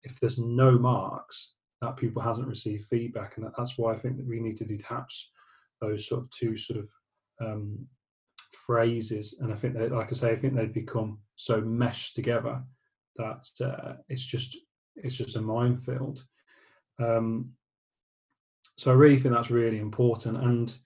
if 0.03 0.21
there's 0.21 0.39
no 0.39 0.73
marks, 0.79 1.55
that 1.81 1.97
people 1.97 2.23
hasn't 2.23 2.49
received 2.49 2.85
feedback, 2.85 3.37
and 3.37 3.47
that's 3.57 3.77
why 3.77 3.93
I 3.93 3.97
think 3.97 4.17
that 4.17 4.27
we 4.27 4.41
need 4.41 4.57
to 4.57 4.65
detach 4.65 5.31
those 5.81 6.07
sort 6.09 6.23
of 6.23 6.31
two 6.31 6.57
sort 6.57 6.81
of 6.81 6.91
um, 7.41 7.87
phrases. 8.53 9.39
And 9.41 9.53
I 9.53 9.57
think 9.57 9.75
that, 9.75 9.93
like 9.93 10.09
I 10.09 10.13
say, 10.13 10.31
I 10.33 10.37
think 10.37 10.55
they've 10.55 10.73
become 10.73 11.19
so 11.37 11.61
meshed 11.61 12.15
together 12.15 12.63
that 13.17 13.47
uh, 13.61 13.95
it's 14.09 14.25
just 14.25 14.57
it's 14.97 15.17
just 15.17 15.37
a 15.37 15.41
minefield. 15.41 16.25
Um, 16.99 17.53
so 18.79 18.91
I 18.91 18.95
really 18.95 19.19
think 19.19 19.35
that's 19.35 19.51
really 19.51 19.79
important, 19.79 20.37
and 20.37 20.77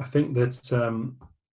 I 0.00 0.04
think 0.04 0.34
that 0.34 0.72
um, 0.72 1.16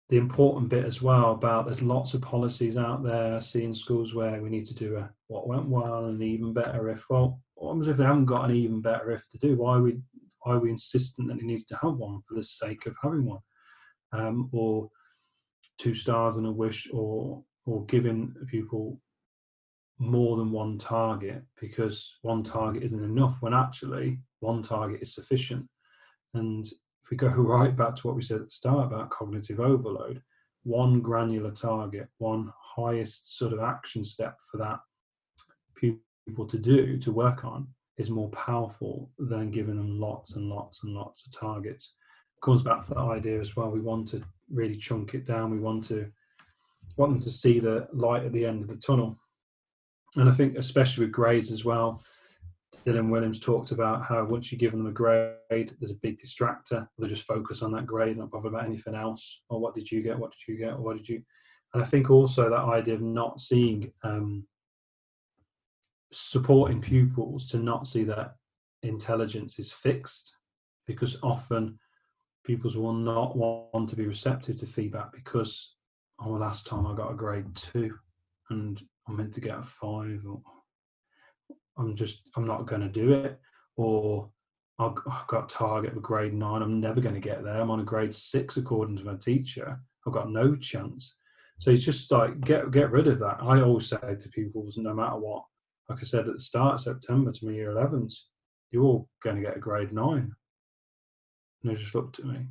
the 0.09 0.17
important 0.17 0.69
bit 0.69 0.85
as 0.85 1.01
well 1.01 1.31
about 1.31 1.65
there's 1.65 1.81
lots 1.81 2.13
of 2.13 2.21
policies 2.21 2.77
out 2.77 3.03
there. 3.03 3.39
Seeing 3.41 3.73
schools 3.73 4.13
where 4.13 4.41
we 4.41 4.49
need 4.49 4.65
to 4.65 4.75
do 4.75 4.97
a 4.97 5.09
what 5.27 5.47
went 5.47 5.67
well 5.67 6.05
and 6.05 6.21
even 6.21 6.53
better 6.53 6.89
if. 6.89 7.09
Well, 7.09 7.41
what 7.55 7.87
if 7.87 7.97
they 7.97 8.03
haven't 8.03 8.25
got 8.25 8.49
an 8.49 8.55
even 8.55 8.81
better 8.81 9.11
if 9.11 9.27
to 9.29 9.37
do? 9.37 9.55
Why 9.55 9.77
are 9.77 9.81
we 9.81 9.99
why 10.41 10.55
are 10.55 10.59
we 10.59 10.69
insistent 10.69 11.29
that 11.29 11.37
it 11.37 11.45
needs 11.45 11.65
to 11.65 11.77
have 11.77 11.95
one 11.95 12.21
for 12.21 12.35
the 12.35 12.43
sake 12.43 12.85
of 12.85 12.95
having 13.01 13.25
one, 13.25 13.39
um, 14.11 14.49
or 14.51 14.89
two 15.77 15.93
stars 15.93 16.35
and 16.35 16.45
a 16.45 16.51
wish, 16.51 16.89
or 16.91 17.43
or 17.65 17.85
giving 17.85 18.35
people 18.51 18.99
more 19.99 20.35
than 20.35 20.51
one 20.51 20.77
target 20.77 21.41
because 21.61 22.17
one 22.23 22.43
target 22.43 22.83
isn't 22.83 23.03
enough 23.03 23.37
when 23.41 23.53
actually 23.53 24.19
one 24.41 24.61
target 24.61 25.01
is 25.01 25.15
sufficient. 25.15 25.65
And 26.33 26.65
if 27.03 27.11
we 27.11 27.17
go 27.17 27.27
right 27.27 27.75
back 27.75 27.95
to 27.95 28.07
what 28.07 28.15
we 28.15 28.21
said 28.21 28.37
at 28.37 28.45
the 28.45 28.51
start 28.51 28.87
about 28.87 29.09
cognitive 29.09 29.59
overload, 29.59 30.21
one 30.63 31.01
granular 31.01 31.51
target, 31.51 32.07
one 32.17 32.51
highest 32.57 33.37
sort 33.37 33.53
of 33.53 33.59
action 33.59 34.03
step 34.03 34.37
for 34.49 34.57
that 34.57 34.79
people 35.75 36.47
to 36.47 36.57
do, 36.57 36.97
to 36.97 37.11
work 37.11 37.43
on, 37.43 37.67
is 37.97 38.09
more 38.09 38.29
powerful 38.29 39.11
than 39.19 39.51
giving 39.51 39.75
them 39.75 39.99
lots 39.99 40.35
and 40.35 40.49
lots 40.49 40.83
and 40.83 40.93
lots 40.93 41.25
of 41.25 41.37
targets. 41.37 41.93
It 42.37 42.41
comes 42.41 42.63
back 42.63 42.81
to 42.81 42.89
that 42.89 42.97
idea 42.97 43.39
as 43.39 43.55
well. 43.55 43.69
We 43.69 43.81
want 43.81 44.07
to 44.09 44.23
really 44.51 44.77
chunk 44.77 45.13
it 45.13 45.25
down. 45.25 45.51
We 45.51 45.59
want 45.59 45.83
to 45.85 46.09
want 46.95 47.11
them 47.11 47.21
to 47.21 47.29
see 47.29 47.59
the 47.59 47.87
light 47.91 48.23
at 48.23 48.31
the 48.31 48.45
end 48.45 48.61
of 48.61 48.67
the 48.67 48.75
tunnel. 48.75 49.17
And 50.15 50.29
I 50.29 50.31
think 50.31 50.57
especially 50.57 51.05
with 51.05 51.13
grades 51.13 51.51
as 51.51 51.65
well, 51.65 52.03
Dylan 52.86 53.09
Williams 53.09 53.39
talked 53.39 53.71
about 53.71 54.03
how 54.03 54.25
once 54.25 54.51
you 54.51 54.57
give 54.57 54.71
them 54.71 54.86
a 54.88 54.91
grade, 54.91 55.38
there's 55.49 55.91
a 55.91 56.01
big 56.01 56.17
distractor. 56.17 56.88
They 56.97 57.07
just 57.07 57.23
focus 57.25 57.61
on 57.61 57.71
that 57.73 57.86
grade, 57.86 58.17
not 58.17 58.31
bother 58.31 58.49
about 58.49 58.65
anything 58.65 58.95
else. 58.95 59.41
Or 59.49 59.59
what 59.59 59.73
did 59.73 59.89
you 59.89 60.01
get? 60.01 60.19
What 60.19 60.31
did 60.31 60.51
you 60.51 60.57
get? 60.57 60.73
Or 60.73 60.81
what 60.81 60.97
did 60.97 61.07
you? 61.07 61.23
And 61.73 61.81
I 61.81 61.86
think 61.86 62.09
also 62.09 62.49
that 62.49 62.59
idea 62.59 62.95
of 62.95 63.01
not 63.01 63.39
seeing, 63.39 63.91
um, 64.03 64.45
supporting 66.11 66.81
pupils 66.81 67.47
to 67.47 67.57
not 67.57 67.88
see 67.88 68.03
that 68.03 68.36
intelligence 68.84 69.59
is 69.59 69.71
fixed, 69.71 70.36
because 70.86 71.17
often 71.23 71.79
pupils 72.45 72.75
will 72.75 72.93
not 72.93 73.38
want 73.38 73.89
to 73.89 73.95
be 73.95 74.05
receptive 74.05 74.57
to 74.57 74.65
feedback 74.65 75.13
because, 75.13 75.75
oh, 76.19 76.31
last 76.31 76.67
time 76.67 76.86
I 76.86 76.93
got 76.93 77.11
a 77.11 77.15
grade 77.15 77.55
two, 77.55 77.95
and 78.49 78.81
I'm 79.07 79.15
meant 79.15 79.34
to 79.36 79.41
get 79.41 79.57
a 79.57 79.63
five, 79.63 80.21
or 80.27 80.41
I'm 81.78 81.95
just 81.95 82.30
I'm 82.36 82.45
not 82.47 82.67
going 82.67 82.82
to 82.82 82.89
do 82.89 83.13
it, 83.13 83.39
or 83.76 84.30
I've 84.80 84.95
got 85.28 85.45
a 85.45 85.55
target 85.55 85.95
of 85.95 86.01
grade 86.01 86.34
nine. 86.34 86.61
I'm 86.61 86.80
never 86.80 87.01
going 87.01 87.15
to 87.15 87.21
get 87.21 87.43
there. 87.43 87.61
I'm 87.61 87.71
on 87.71 87.80
a 87.80 87.84
grade 87.84 88.13
six 88.13 88.57
according 88.57 88.97
to 88.97 89.05
my 89.05 89.15
teacher. 89.15 89.80
I've 90.05 90.13
got 90.13 90.32
no 90.32 90.55
chance. 90.55 91.15
So 91.59 91.71
it's 91.71 91.86
just 91.86 92.11
like 92.11 92.41
get 92.41 92.71
get 92.71 92.91
rid 92.91 93.07
of 93.07 93.19
that. 93.19 93.38
I 93.41 93.61
always 93.61 93.88
say 93.88 93.97
to 93.97 94.30
people, 94.30 94.67
no 94.78 94.93
matter 94.93 95.17
what, 95.17 95.43
like 95.89 95.99
I 95.99 96.03
said 96.03 96.28
at 96.28 96.34
the 96.34 96.39
start 96.39 96.82
September 96.82 97.32
to 97.32 97.45
my 97.45 97.53
year 97.53 97.71
11s, 97.71 98.13
you're 98.71 98.84
all 98.84 99.09
going 99.24 99.38
to 99.38 99.41
get 99.41 99.57
a 99.57 99.59
grade 99.59 99.93
nine. 99.93 100.34
And 101.61 101.71
they 101.71 101.76
just 101.76 101.95
looked 101.95 102.19
at 102.19 102.26
me. 102.26 102.47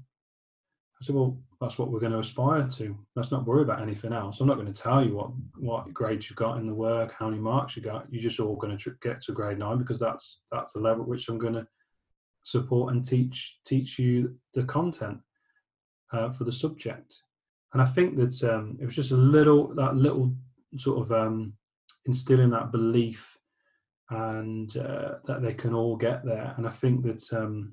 I 1.03 1.05
said, 1.05 1.17
well, 1.17 1.37
that's 1.61 1.79
what 1.79 1.91
we're 1.91 1.99
going 1.99 2.13
to 2.13 2.21
aspire 2.21 2.69
to. 2.77 2.97
Let's 3.17 3.33
not 3.33 3.45
worry 3.45 3.63
about 3.63 3.83
anything 3.83 4.13
else. 4.13 4.41
I'm 4.41 4.47
not 4.47 4.57
going 4.57 4.73
to 4.73 4.83
tell 4.83 5.05
you 5.05 5.17
what 5.17 5.31
what 5.57 5.93
grades 5.93 6.31
you've 6.31 6.37
got 6.37 6.59
in 6.59 6.67
the 6.67 6.75
work, 6.75 7.13
how 7.19 7.29
many 7.29 7.41
marks 7.41 7.77
you 7.77 7.83
got. 7.83 8.07
You're 8.09 8.23
just 8.23 8.39
all 8.39 8.55
going 8.55 8.77
to 8.77 8.95
get 9.03 9.21
to 9.23 9.33
grade 9.33 9.59
nine 9.59 9.79
because 9.79 9.99
that's 9.99 10.43
that's 10.53 10.73
the 10.73 10.81
level 10.81 11.03
at 11.03 11.09
which 11.09 11.29
I'm 11.29 11.39
going 11.39 11.55
to 11.55 11.67
support 12.45 12.93
and 12.93 13.05
teach 13.05 13.59
teach 13.67 13.99
you 13.99 14.37
the 14.55 14.63
content 14.63 15.19
uh, 16.13 16.31
for 16.31 16.45
the 16.45 16.53
subject. 16.53 17.17
And 17.73 17.83
I 17.83 17.87
think 17.87 18.17
that 18.19 18.43
um, 18.45 18.79
it 18.81 18.85
was 18.85 18.95
just 18.95 19.11
a 19.11 19.17
little 19.17 19.75
that 19.75 19.97
little 19.97 20.37
sort 20.77 21.01
of 21.01 21.11
um, 21.11 21.55
instilling 22.07 22.51
that 22.51 22.71
belief 22.71 23.37
and 24.11 24.77
uh, 24.77 25.15
that 25.27 25.43
they 25.43 25.55
can 25.55 25.75
all 25.75 25.97
get 25.97 26.25
there. 26.25 26.55
And 26.57 26.67
I 26.67 26.71
think 26.71 27.03
that 27.03 27.33
um, 27.33 27.73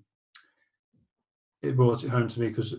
it 1.61 1.75
brought 1.75 2.03
it 2.03 2.09
home 2.09 2.27
to 2.27 2.39
me 2.39 2.49
because 2.49 2.75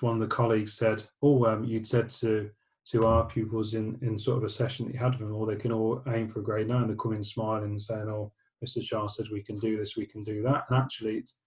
one 0.00 0.14
of 0.14 0.20
the 0.20 0.34
colleagues 0.34 0.74
said, 0.74 1.04
"Oh, 1.22 1.44
um, 1.46 1.64
you'd 1.64 1.86
said 1.86 2.10
to 2.10 2.50
to 2.90 3.06
our 3.06 3.26
pupils 3.26 3.74
in 3.74 3.98
in 4.02 4.18
sort 4.18 4.38
of 4.38 4.44
a 4.44 4.48
session 4.48 4.86
that 4.86 4.94
you 4.94 4.98
had 5.00 5.12
with 5.12 5.28
them, 5.28 5.34
or 5.34 5.46
they 5.46 5.56
can 5.56 5.72
all 5.72 6.02
aim 6.08 6.28
for 6.28 6.40
a 6.40 6.44
grade 6.44 6.68
nine. 6.68 6.88
They 6.88 6.94
come 6.94 7.12
in 7.14 7.24
smiling 7.24 7.70
and 7.70 7.82
saying, 7.82 8.08
"Oh, 8.08 8.32
Mr. 8.64 8.82
Chiles 8.82 9.16
says 9.16 9.30
we 9.30 9.42
can 9.42 9.58
do 9.58 9.76
this, 9.76 9.96
we 9.96 10.06
can 10.06 10.24
do 10.24 10.42
that." 10.42 10.64
And 10.68 10.78
actually, 10.78 11.18
it's 11.18 11.38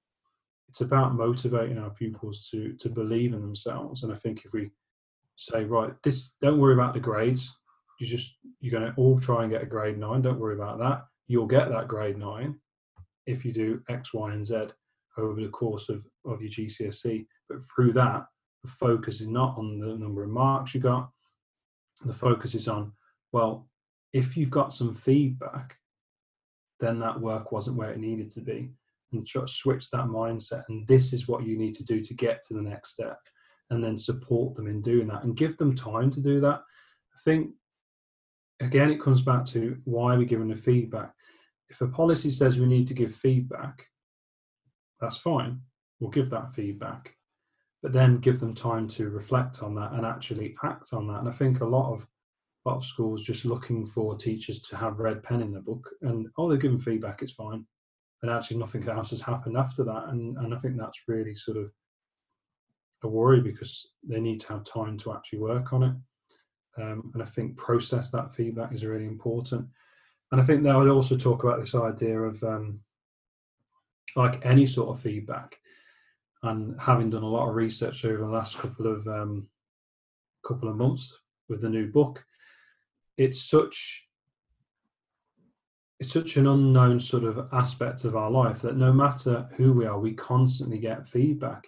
it's 0.69 0.81
about 0.81 1.15
motivating 1.15 1.77
our 1.77 1.89
pupils 1.89 2.47
to 2.51 2.73
to 2.73 2.89
believe 2.89 3.33
in 3.33 3.41
themselves. 3.41 4.03
And 4.03 4.13
I 4.13 4.15
think 4.15 4.45
if 4.45 4.53
we 4.53 4.71
say, 5.35 5.63
right, 5.65 5.91
this 6.03 6.35
don't 6.41 6.59
worry 6.59 6.73
about 6.73 6.93
the 6.93 6.99
grades. 6.99 7.57
You 7.99 8.07
just 8.07 8.37
you're 8.59 8.79
going 8.79 8.91
to 8.91 8.97
all 8.97 9.19
try 9.19 9.43
and 9.43 9.51
get 9.51 9.63
a 9.63 9.67
grade 9.67 9.97
nine. 9.97 10.21
Don't 10.21 10.39
worry 10.39 10.55
about 10.55 10.79
that. 10.79 11.05
You'll 11.27 11.47
get 11.47 11.69
that 11.69 11.87
grade 11.87 12.17
nine. 12.17 12.59
if 13.27 13.45
you 13.45 13.53
do 13.53 13.81
X, 13.89 14.13
Y, 14.13 14.33
and 14.33 14.45
Z 14.45 14.67
over 15.17 15.41
the 15.41 15.49
course 15.49 15.89
of, 15.89 16.03
of 16.25 16.41
your 16.41 16.51
GCSE. 16.51 17.25
But 17.51 17.61
through 17.63 17.93
that, 17.93 18.25
the 18.63 18.69
focus 18.69 19.21
is 19.21 19.27
not 19.27 19.57
on 19.57 19.79
the 19.79 19.95
number 19.97 20.23
of 20.23 20.29
marks 20.29 20.73
you 20.73 20.79
got. 20.79 21.09
The 22.05 22.13
focus 22.13 22.55
is 22.55 22.67
on, 22.67 22.93
well, 23.31 23.67
if 24.13 24.37
you've 24.37 24.49
got 24.49 24.73
some 24.73 24.93
feedback, 24.93 25.77
then 26.79 26.99
that 26.99 27.19
work 27.19 27.51
wasn't 27.51 27.77
where 27.77 27.91
it 27.91 27.99
needed 27.99 28.31
to 28.31 28.41
be. 28.41 28.69
And 29.13 29.27
switch 29.27 29.89
that 29.89 30.05
mindset. 30.05 30.63
And 30.69 30.87
this 30.87 31.11
is 31.11 31.27
what 31.27 31.43
you 31.43 31.57
need 31.57 31.73
to 31.75 31.83
do 31.83 31.99
to 31.99 32.13
get 32.13 32.43
to 32.45 32.53
the 32.53 32.61
next 32.61 32.93
step. 32.93 33.19
And 33.69 33.83
then 33.83 33.97
support 33.97 34.55
them 34.55 34.67
in 34.67 34.81
doing 34.81 35.07
that 35.07 35.23
and 35.23 35.35
give 35.35 35.57
them 35.57 35.75
time 35.75 36.09
to 36.11 36.21
do 36.21 36.39
that. 36.41 36.61
I 37.13 37.19
think, 37.25 37.51
again, 38.61 38.89
it 38.89 39.01
comes 39.01 39.21
back 39.21 39.43
to 39.47 39.77
why 39.83 40.15
are 40.15 40.17
we're 40.17 40.25
giving 40.25 40.47
the 40.47 40.55
feedback. 40.55 41.13
If 41.69 41.81
a 41.81 41.87
policy 41.87 42.31
says 42.31 42.57
we 42.57 42.67
need 42.67 42.87
to 42.87 42.93
give 42.93 43.13
feedback, 43.13 43.85
that's 44.99 45.17
fine. 45.17 45.61
We'll 45.99 46.11
give 46.11 46.29
that 46.29 46.53
feedback, 46.53 47.15
but 47.81 47.93
then 47.93 48.19
give 48.19 48.39
them 48.39 48.53
time 48.53 48.87
to 48.87 49.09
reflect 49.09 49.63
on 49.63 49.75
that 49.75 49.93
and 49.93 50.05
actually 50.05 50.55
act 50.63 50.93
on 50.93 51.07
that. 51.07 51.19
And 51.19 51.29
I 51.29 51.31
think 51.31 51.61
a 51.61 51.65
lot 51.65 51.93
of 51.93 52.07
a 52.65 52.69
lot 52.69 52.77
of 52.77 52.85
schools 52.85 53.23
just 53.23 53.43
looking 53.43 53.87
for 53.87 54.15
teachers 54.15 54.61
to 54.61 54.75
have 54.77 54.99
red 54.99 55.23
pen 55.23 55.41
in 55.41 55.51
the 55.51 55.59
book 55.59 55.89
and 56.03 56.27
oh 56.37 56.47
they're 56.47 56.59
giving 56.59 56.79
feedback, 56.79 57.21
it's 57.21 57.31
fine. 57.31 57.65
And 58.21 58.29
actually 58.29 58.57
nothing 58.57 58.87
else 58.87 59.09
has 59.09 59.21
happened 59.21 59.57
after 59.57 59.83
that. 59.83 60.09
And 60.09 60.37
and 60.37 60.53
I 60.53 60.57
think 60.57 60.77
that's 60.77 61.07
really 61.07 61.33
sort 61.33 61.57
of 61.57 61.71
a 63.03 63.07
worry 63.07 63.41
because 63.41 63.93
they 64.07 64.19
need 64.19 64.41
to 64.41 64.49
have 64.49 64.63
time 64.63 64.97
to 64.99 65.13
actually 65.13 65.39
work 65.39 65.73
on 65.73 65.83
it. 65.83 65.95
Um, 66.81 67.11
and 67.13 67.23
I 67.23 67.25
think 67.25 67.57
process 67.57 68.11
that 68.11 68.33
feedback 68.33 68.73
is 68.73 68.85
really 68.85 69.05
important. 69.05 69.67
And 70.31 70.39
I 70.39 70.43
think 70.43 70.63
that 70.63 70.75
I'd 70.75 70.87
also 70.87 71.17
talk 71.17 71.43
about 71.43 71.59
this 71.59 71.75
idea 71.75 72.19
of 72.21 72.41
um, 72.43 72.79
like 74.15 74.45
any 74.45 74.65
sort 74.65 74.89
of 74.89 75.01
feedback. 75.01 75.57
And 76.43 76.79
having 76.79 77.09
done 77.09 77.23
a 77.23 77.29
lot 77.29 77.47
of 77.47 77.55
research 77.55 78.03
over 78.03 78.17
the 78.17 78.31
last 78.31 78.57
couple 78.57 78.87
of 78.87 79.07
um, 79.07 79.47
couple 80.45 80.69
of 80.69 80.75
months 80.75 81.19
with 81.49 81.61
the 81.61 81.69
new 81.69 81.87
book, 81.87 82.25
it's 83.17 83.41
such 83.41 84.07
it's 85.99 86.11
such 86.11 86.35
an 86.37 86.47
unknown 86.47 86.99
sort 86.99 87.23
of 87.23 87.47
aspect 87.53 88.05
of 88.05 88.15
our 88.15 88.31
life 88.31 88.59
that 88.61 88.75
no 88.75 88.91
matter 88.91 89.47
who 89.55 89.71
we 89.71 89.85
are, 89.85 89.99
we 89.99 90.13
constantly 90.13 90.79
get 90.79 91.07
feedback 91.07 91.67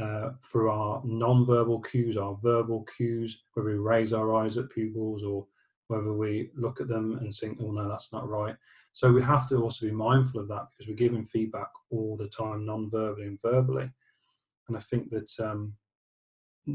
uh, 0.00 0.30
through 0.42 0.70
our 0.70 1.00
non-verbal 1.04 1.80
cues, 1.82 2.16
our 2.16 2.36
verbal 2.42 2.84
cues, 2.96 3.44
whether 3.54 3.70
we 3.70 3.76
raise 3.76 4.12
our 4.12 4.34
eyes 4.34 4.58
at 4.58 4.70
pupils 4.70 5.22
or 5.22 5.46
whether 5.86 6.12
we 6.12 6.50
look 6.56 6.80
at 6.80 6.88
them 6.88 7.18
and 7.18 7.32
think, 7.32 7.58
"Oh 7.60 7.70
no, 7.70 7.88
that's 7.88 8.12
not 8.12 8.28
right." 8.28 8.56
So 8.92 9.12
we 9.12 9.22
have 9.22 9.48
to 9.50 9.56
also 9.56 9.86
be 9.86 9.92
mindful 9.92 10.40
of 10.40 10.48
that 10.48 10.66
because 10.70 10.88
we're 10.88 10.96
giving 10.96 11.24
feedback 11.24 11.68
all 11.90 12.16
the 12.16 12.28
time, 12.28 12.66
non-verbally 12.66 13.26
and 13.26 13.40
verbally. 13.40 13.90
And 14.70 14.76
I 14.76 14.80
think 14.80 15.10
that, 15.10 15.30
um, 15.40 15.74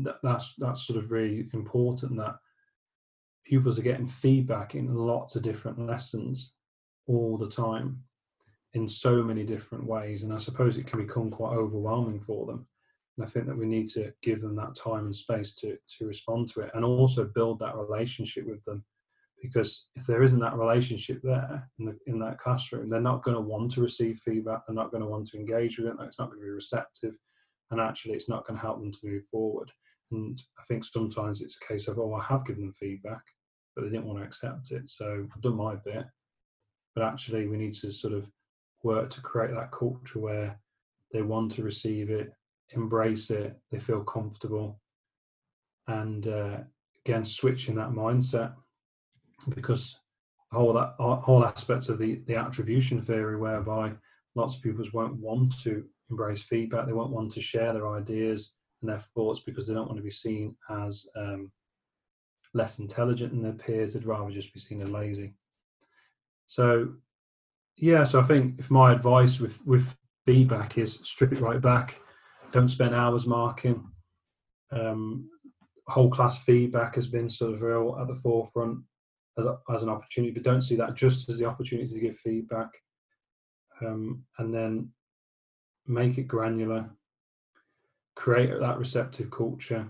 that 0.03 0.17
that's 0.21 0.53
that's 0.57 0.85
sort 0.85 0.99
of 0.99 1.11
really 1.11 1.47
important 1.53 2.17
that 2.17 2.35
pupils 3.45 3.79
are 3.79 3.83
getting 3.83 4.07
feedback 4.07 4.75
in 4.75 4.93
lots 4.93 5.35
of 5.35 5.43
different 5.43 5.79
lessons 5.79 6.55
all 7.07 7.37
the 7.37 7.49
time 7.49 8.03
in 8.73 8.89
so 8.89 9.23
many 9.23 9.45
different 9.45 9.85
ways. 9.85 10.23
And 10.23 10.33
I 10.33 10.37
suppose 10.39 10.77
it 10.77 10.87
can 10.87 11.05
become 11.05 11.29
quite 11.29 11.55
overwhelming 11.55 12.19
for 12.19 12.45
them. 12.45 12.67
And 13.17 13.25
I 13.25 13.29
think 13.29 13.45
that 13.45 13.57
we 13.57 13.65
need 13.65 13.87
to 13.91 14.13
give 14.21 14.41
them 14.41 14.57
that 14.57 14.75
time 14.75 15.05
and 15.05 15.15
space 15.15 15.55
to 15.55 15.77
to 15.97 16.05
respond 16.05 16.49
to 16.49 16.61
it 16.61 16.71
and 16.73 16.83
also 16.83 17.23
build 17.23 17.59
that 17.59 17.77
relationship 17.77 18.45
with 18.45 18.63
them 18.65 18.83
because 19.41 19.89
if 19.95 20.05
there 20.05 20.23
isn't 20.23 20.39
that 20.39 20.57
relationship 20.57 21.21
there 21.23 21.69
in, 21.79 21.85
the, 21.85 21.97
in 22.07 22.19
that 22.19 22.39
classroom, 22.39 22.89
they're 22.89 22.99
not 22.99 23.23
going 23.23 23.35
to 23.35 23.41
want 23.41 23.71
to 23.71 23.81
receive 23.81 24.17
feedback. 24.19 24.61
They're 24.65 24.75
not 24.75 24.91
going 24.91 25.03
to 25.03 25.09
want 25.09 25.27
to 25.27 25.37
engage 25.37 25.77
with 25.77 25.87
it. 25.87 25.95
It's 26.01 26.19
not 26.19 26.29
going 26.29 26.39
to 26.39 26.45
be 26.45 26.49
receptive, 26.49 27.15
and 27.71 27.81
actually, 27.81 28.13
it's 28.13 28.29
not 28.29 28.45
going 28.45 28.57
to 28.57 28.65
help 28.65 28.79
them 28.79 28.91
to 28.91 28.99
move 29.03 29.23
forward. 29.31 29.71
And 30.11 30.41
I 30.59 30.63
think 30.67 30.85
sometimes 30.85 31.41
it's 31.41 31.57
a 31.61 31.73
case 31.73 31.87
of, 31.87 31.97
oh, 31.97 32.13
I 32.13 32.23
have 32.23 32.45
given 32.45 32.63
them 32.63 32.73
feedback, 32.73 33.21
but 33.75 33.83
they 33.83 33.89
didn't 33.89 34.05
want 34.05 34.19
to 34.19 34.25
accept 34.25 34.71
it. 34.71 34.83
So 34.89 35.27
I've 35.33 35.41
done 35.41 35.57
my 35.57 35.75
bit, 35.75 36.05
but 36.93 37.03
actually, 37.03 37.47
we 37.47 37.57
need 37.57 37.73
to 37.75 37.91
sort 37.91 38.13
of 38.13 38.29
work 38.83 39.09
to 39.11 39.21
create 39.21 39.53
that 39.55 39.71
culture 39.71 40.19
where 40.19 40.59
they 41.11 41.21
want 41.21 41.51
to 41.53 41.63
receive 41.63 42.09
it, 42.09 42.31
embrace 42.71 43.31
it, 43.31 43.57
they 43.71 43.79
feel 43.79 44.03
comfortable, 44.03 44.79
and 45.87 46.27
uh, 46.27 46.57
again, 47.05 47.25
switching 47.25 47.75
that 47.75 47.91
mindset 47.91 48.53
because 49.53 49.99
the 50.51 50.57
whole 50.57 50.73
that 50.73 50.95
whole 50.99 51.45
aspect 51.45 51.89
of 51.89 51.97
the 51.97 52.21
the 52.27 52.35
attribution 52.35 53.01
theory, 53.01 53.37
whereby 53.37 53.93
lots 54.35 54.55
of 54.55 54.61
people 54.61 54.83
won't 54.93 55.19
want 55.19 55.57
to 55.63 55.85
embrace 56.09 56.41
feedback, 56.41 56.85
they 56.85 56.93
won't 56.93 57.11
want 57.11 57.31
to 57.33 57.41
share 57.41 57.73
their 57.73 57.89
ideas 57.89 58.55
and 58.81 58.89
their 58.89 58.99
thoughts 58.99 59.39
because 59.39 59.67
they 59.67 59.73
don't 59.73 59.87
want 59.87 59.97
to 59.97 60.03
be 60.03 60.11
seen 60.11 60.55
as 60.69 61.05
um, 61.15 61.51
less 62.53 62.79
intelligent 62.79 63.31
than 63.31 63.41
their 63.41 63.53
peers. 63.53 63.93
They'd 63.93 64.05
rather 64.05 64.31
just 64.31 64.53
be 64.53 64.59
seen 64.59 64.81
as 64.81 64.89
lazy. 64.89 65.35
So, 66.47 66.93
yeah. 67.77 68.03
So 68.03 68.19
I 68.19 68.23
think 68.23 68.59
if 68.59 68.69
my 68.69 68.91
advice 68.93 69.39
with 69.39 69.65
with 69.65 69.95
feedback 70.25 70.77
is 70.77 70.99
strip 71.03 71.31
it 71.31 71.39
right 71.39 71.61
back. 71.61 71.97
Don't 72.51 72.69
spend 72.69 72.95
hours 72.95 73.27
marking. 73.27 73.83
Um, 74.71 75.29
whole 75.87 76.09
class 76.09 76.43
feedback 76.43 76.95
has 76.95 77.07
been 77.07 77.29
sort 77.29 77.53
of 77.53 77.61
real 77.61 77.97
at 78.01 78.07
the 78.07 78.15
forefront 78.15 78.79
as, 79.37 79.45
a, 79.45 79.57
as 79.73 79.83
an 79.83 79.89
opportunity, 79.89 80.33
but 80.33 80.43
don't 80.43 80.63
see 80.63 80.75
that 80.75 80.95
just 80.95 81.29
as 81.29 81.37
the 81.37 81.45
opportunity 81.45 81.93
to 81.93 81.99
give 81.99 82.17
feedback. 82.17 82.69
Um, 83.85 84.23
and 84.39 84.53
then 84.53 84.89
make 85.87 86.17
it 86.17 86.27
granular, 86.27 86.89
create 88.15 88.51
that 88.59 88.79
receptive 88.79 89.29
culture, 89.29 89.87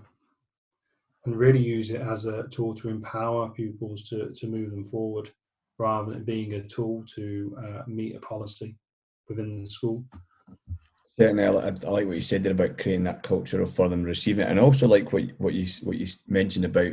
and 1.24 1.36
really 1.36 1.62
use 1.62 1.90
it 1.90 2.00
as 2.00 2.26
a 2.26 2.44
tool 2.48 2.74
to 2.76 2.88
empower 2.88 3.48
pupils 3.48 4.08
to, 4.08 4.30
to 4.30 4.46
move 4.46 4.70
them 4.70 4.86
forward 4.86 5.30
rather 5.78 6.12
than 6.12 6.24
being 6.24 6.54
a 6.54 6.62
tool 6.62 7.04
to 7.14 7.56
uh, 7.62 7.82
meet 7.86 8.16
a 8.16 8.20
policy 8.20 8.76
within 9.28 9.62
the 9.62 9.70
school. 9.70 10.04
Certainly, 11.18 11.44
I, 11.44 11.48
I, 11.48 11.70
like 11.70 12.06
what 12.06 12.16
you 12.16 12.20
said 12.20 12.42
there 12.42 12.52
about 12.52 12.76
creating 12.76 13.04
that 13.04 13.22
culture 13.22 13.62
of 13.62 13.74
for 13.74 13.88
them 13.88 14.02
receiving 14.02 14.44
it, 14.44 14.50
and 14.50 14.60
also 14.60 14.86
like 14.86 15.12
what 15.14 15.22
what 15.38 15.54
you 15.54 15.66
what 15.82 15.96
you 15.96 16.06
mentioned 16.28 16.66
about 16.66 16.92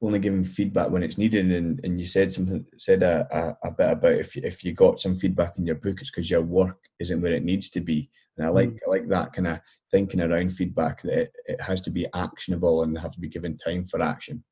only 0.00 0.20
giving 0.20 0.44
feedback 0.44 0.90
when 0.90 1.02
it's 1.02 1.18
needed. 1.18 1.50
And, 1.50 1.80
and 1.82 1.98
you 1.98 2.06
said 2.06 2.32
something 2.32 2.64
said 2.76 3.02
a, 3.02 3.26
a, 3.32 3.68
a 3.68 3.70
bit 3.72 3.90
about 3.90 4.12
if 4.12 4.36
you, 4.36 4.42
if 4.44 4.62
you 4.62 4.74
got 4.74 5.00
some 5.00 5.16
feedback 5.16 5.58
in 5.58 5.66
your 5.66 5.74
book, 5.74 6.00
it's 6.00 6.10
because 6.10 6.30
your 6.30 6.42
work 6.42 6.78
isn't 7.00 7.20
where 7.20 7.32
it 7.32 7.42
needs 7.42 7.68
to 7.70 7.80
be. 7.80 8.08
And 8.36 8.46
I 8.46 8.50
like 8.50 8.70
mm. 8.70 8.78
I 8.86 8.90
like 8.90 9.08
that 9.08 9.32
kind 9.32 9.48
of 9.48 9.60
thinking 9.90 10.20
around 10.20 10.50
feedback 10.50 11.02
that 11.02 11.18
it, 11.18 11.32
it 11.46 11.60
has 11.60 11.80
to 11.82 11.90
be 11.90 12.06
actionable 12.14 12.84
and 12.84 12.96
have 12.98 13.12
to 13.12 13.20
be 13.20 13.28
given 13.28 13.58
time 13.58 13.86
for 13.86 14.00
action. 14.00 14.44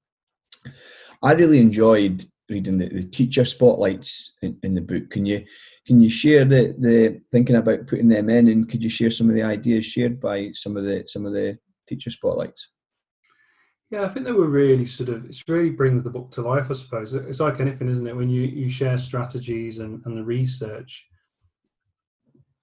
I 1.22 1.32
really 1.34 1.60
enjoyed 1.60 2.24
reading 2.48 2.78
the, 2.78 2.88
the 2.88 3.04
teacher 3.04 3.44
spotlights 3.44 4.34
in, 4.42 4.58
in, 4.62 4.74
the 4.74 4.80
book. 4.80 5.10
Can 5.10 5.24
you 5.24 5.44
can 5.86 6.00
you 6.00 6.10
share 6.10 6.44
the 6.44 6.74
the 6.78 7.20
thinking 7.30 7.56
about 7.56 7.86
putting 7.86 8.08
them 8.08 8.28
in, 8.28 8.48
and 8.48 8.68
could 8.68 8.82
you 8.82 8.90
share 8.90 9.10
some 9.10 9.28
of 9.28 9.34
the 9.34 9.42
ideas 9.42 9.86
shared 9.86 10.20
by 10.20 10.50
some 10.54 10.76
of 10.76 10.84
the 10.84 11.04
some 11.06 11.26
of 11.26 11.32
the 11.32 11.58
teacher 11.86 12.10
spotlights? 12.10 12.70
Yeah, 13.90 14.04
I 14.04 14.08
think 14.08 14.24
they 14.24 14.32
were 14.32 14.48
really 14.48 14.86
sort 14.86 15.10
of 15.10 15.28
it 15.28 15.42
really 15.48 15.70
brings 15.70 16.02
the 16.02 16.10
book 16.10 16.30
to 16.32 16.42
life. 16.42 16.70
I 16.70 16.74
suppose 16.74 17.14
it's 17.14 17.40
like 17.40 17.60
anything, 17.60 17.88
isn't 17.88 18.06
it? 18.06 18.16
When 18.16 18.30
you 18.30 18.42
you 18.42 18.68
share 18.68 18.98
strategies 18.98 19.78
and, 19.78 20.00
and 20.06 20.16
the 20.16 20.24
research, 20.24 21.08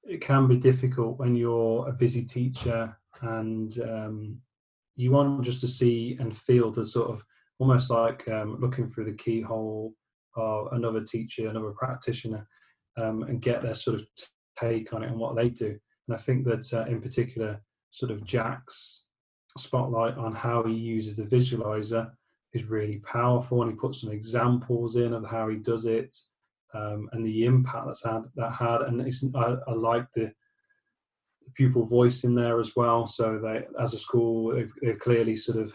it 0.03 0.21
can 0.21 0.47
be 0.47 0.57
difficult 0.57 1.19
when 1.19 1.35
you're 1.35 1.87
a 1.87 1.93
busy 1.93 2.25
teacher 2.25 2.97
and 3.21 3.77
um, 3.81 4.39
you 4.95 5.11
want 5.11 5.43
just 5.43 5.61
to 5.61 5.67
see 5.67 6.17
and 6.19 6.35
feel 6.35 6.71
the 6.71 6.85
sort 6.85 7.09
of 7.09 7.23
almost 7.59 7.89
like 7.89 8.27
um, 8.29 8.57
looking 8.59 8.87
through 8.87 9.05
the 9.05 9.13
keyhole 9.13 9.93
of 10.35 10.69
another 10.71 11.01
teacher, 11.01 11.49
another 11.49 11.71
practitioner, 11.71 12.47
um, 12.97 13.23
and 13.23 13.41
get 13.41 13.61
their 13.61 13.75
sort 13.75 13.99
of 13.99 14.07
take 14.57 14.93
on 14.93 15.03
it 15.03 15.09
and 15.09 15.19
what 15.19 15.35
they 15.35 15.49
do. 15.49 15.77
And 16.07 16.15
I 16.15 16.17
think 16.17 16.45
that 16.45 16.73
uh, 16.73 16.85
in 16.85 17.01
particular, 17.01 17.61
sort 17.91 18.11
of 18.11 18.23
Jack's 18.23 19.05
spotlight 19.57 20.17
on 20.17 20.33
how 20.33 20.63
he 20.63 20.73
uses 20.73 21.17
the 21.17 21.23
visualizer 21.23 22.09
is 22.53 22.65
really 22.65 22.99
powerful, 22.99 23.61
and 23.61 23.71
he 23.71 23.77
puts 23.77 24.01
some 24.01 24.11
examples 24.11 24.95
in 24.95 25.13
of 25.13 25.25
how 25.25 25.49
he 25.49 25.57
does 25.57 25.85
it 25.85 26.15
um, 26.73 27.09
and 27.13 27.25
the 27.25 27.45
impact 27.45 27.87
that's 27.87 28.03
had 28.03 28.23
that 28.35 28.53
had. 28.53 28.81
And 28.81 29.01
I, 29.35 29.55
I 29.67 29.73
like 29.73 30.05
the 30.15 30.31
pupil 31.55 31.85
voice 31.85 32.23
in 32.23 32.35
there 32.35 32.59
as 32.59 32.75
well. 32.75 33.05
So 33.07 33.39
they, 33.41 33.65
as 33.81 33.93
a 33.93 33.99
school, 33.99 34.53
they've, 34.53 34.71
they've 34.81 34.99
clearly 34.99 35.35
sort 35.35 35.57
of 35.57 35.73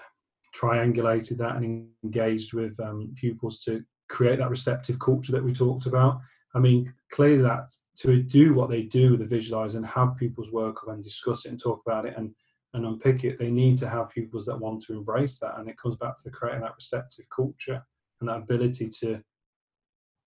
triangulated 0.55 1.39
that 1.39 1.57
and 1.57 1.89
engaged 2.05 2.53
with 2.53 2.79
um, 2.81 3.13
pupils 3.17 3.61
to 3.61 3.83
create 4.09 4.39
that 4.39 4.51
receptive 4.51 4.99
culture 4.99 5.33
that 5.33 5.45
we 5.45 5.53
talked 5.53 5.87
about. 5.87 6.21
I 6.55 6.61
mean, 6.61 6.93
clearly 7.11 7.43
that 7.43 7.73
to 7.99 8.23
do 8.23 8.55
what 8.55 8.71
they 8.71 8.83
do 8.83 9.13
with 9.13 9.21
the 9.21 9.27
visualize 9.27 9.75
and 9.75 9.85
have 9.85 10.17
pupils 10.17 10.53
work 10.53 10.77
and 10.87 11.03
discuss 11.03 11.45
it 11.45 11.51
and 11.51 11.61
talk 11.61 11.83
about 11.85 12.07
it 12.07 12.15
and, 12.17 12.33
and 12.75 12.87
unpick 12.87 13.25
it, 13.25 13.39
they 13.39 13.51
need 13.51 13.77
to 13.79 13.89
have 13.89 14.11
pupils 14.11 14.47
that 14.47 14.61
want 14.61 14.83
to 14.83 14.93
embrace 14.93 15.39
that. 15.41 15.59
And 15.59 15.69
it 15.69 15.79
comes 15.79 15.97
back 15.97 16.17
to 16.19 16.31
creating 16.31 16.63
that 16.63 16.77
receptive 16.77 17.27
culture 17.35 17.83
and 18.21 18.29
that 18.29 18.37
ability 18.37 18.91
to 19.01 19.21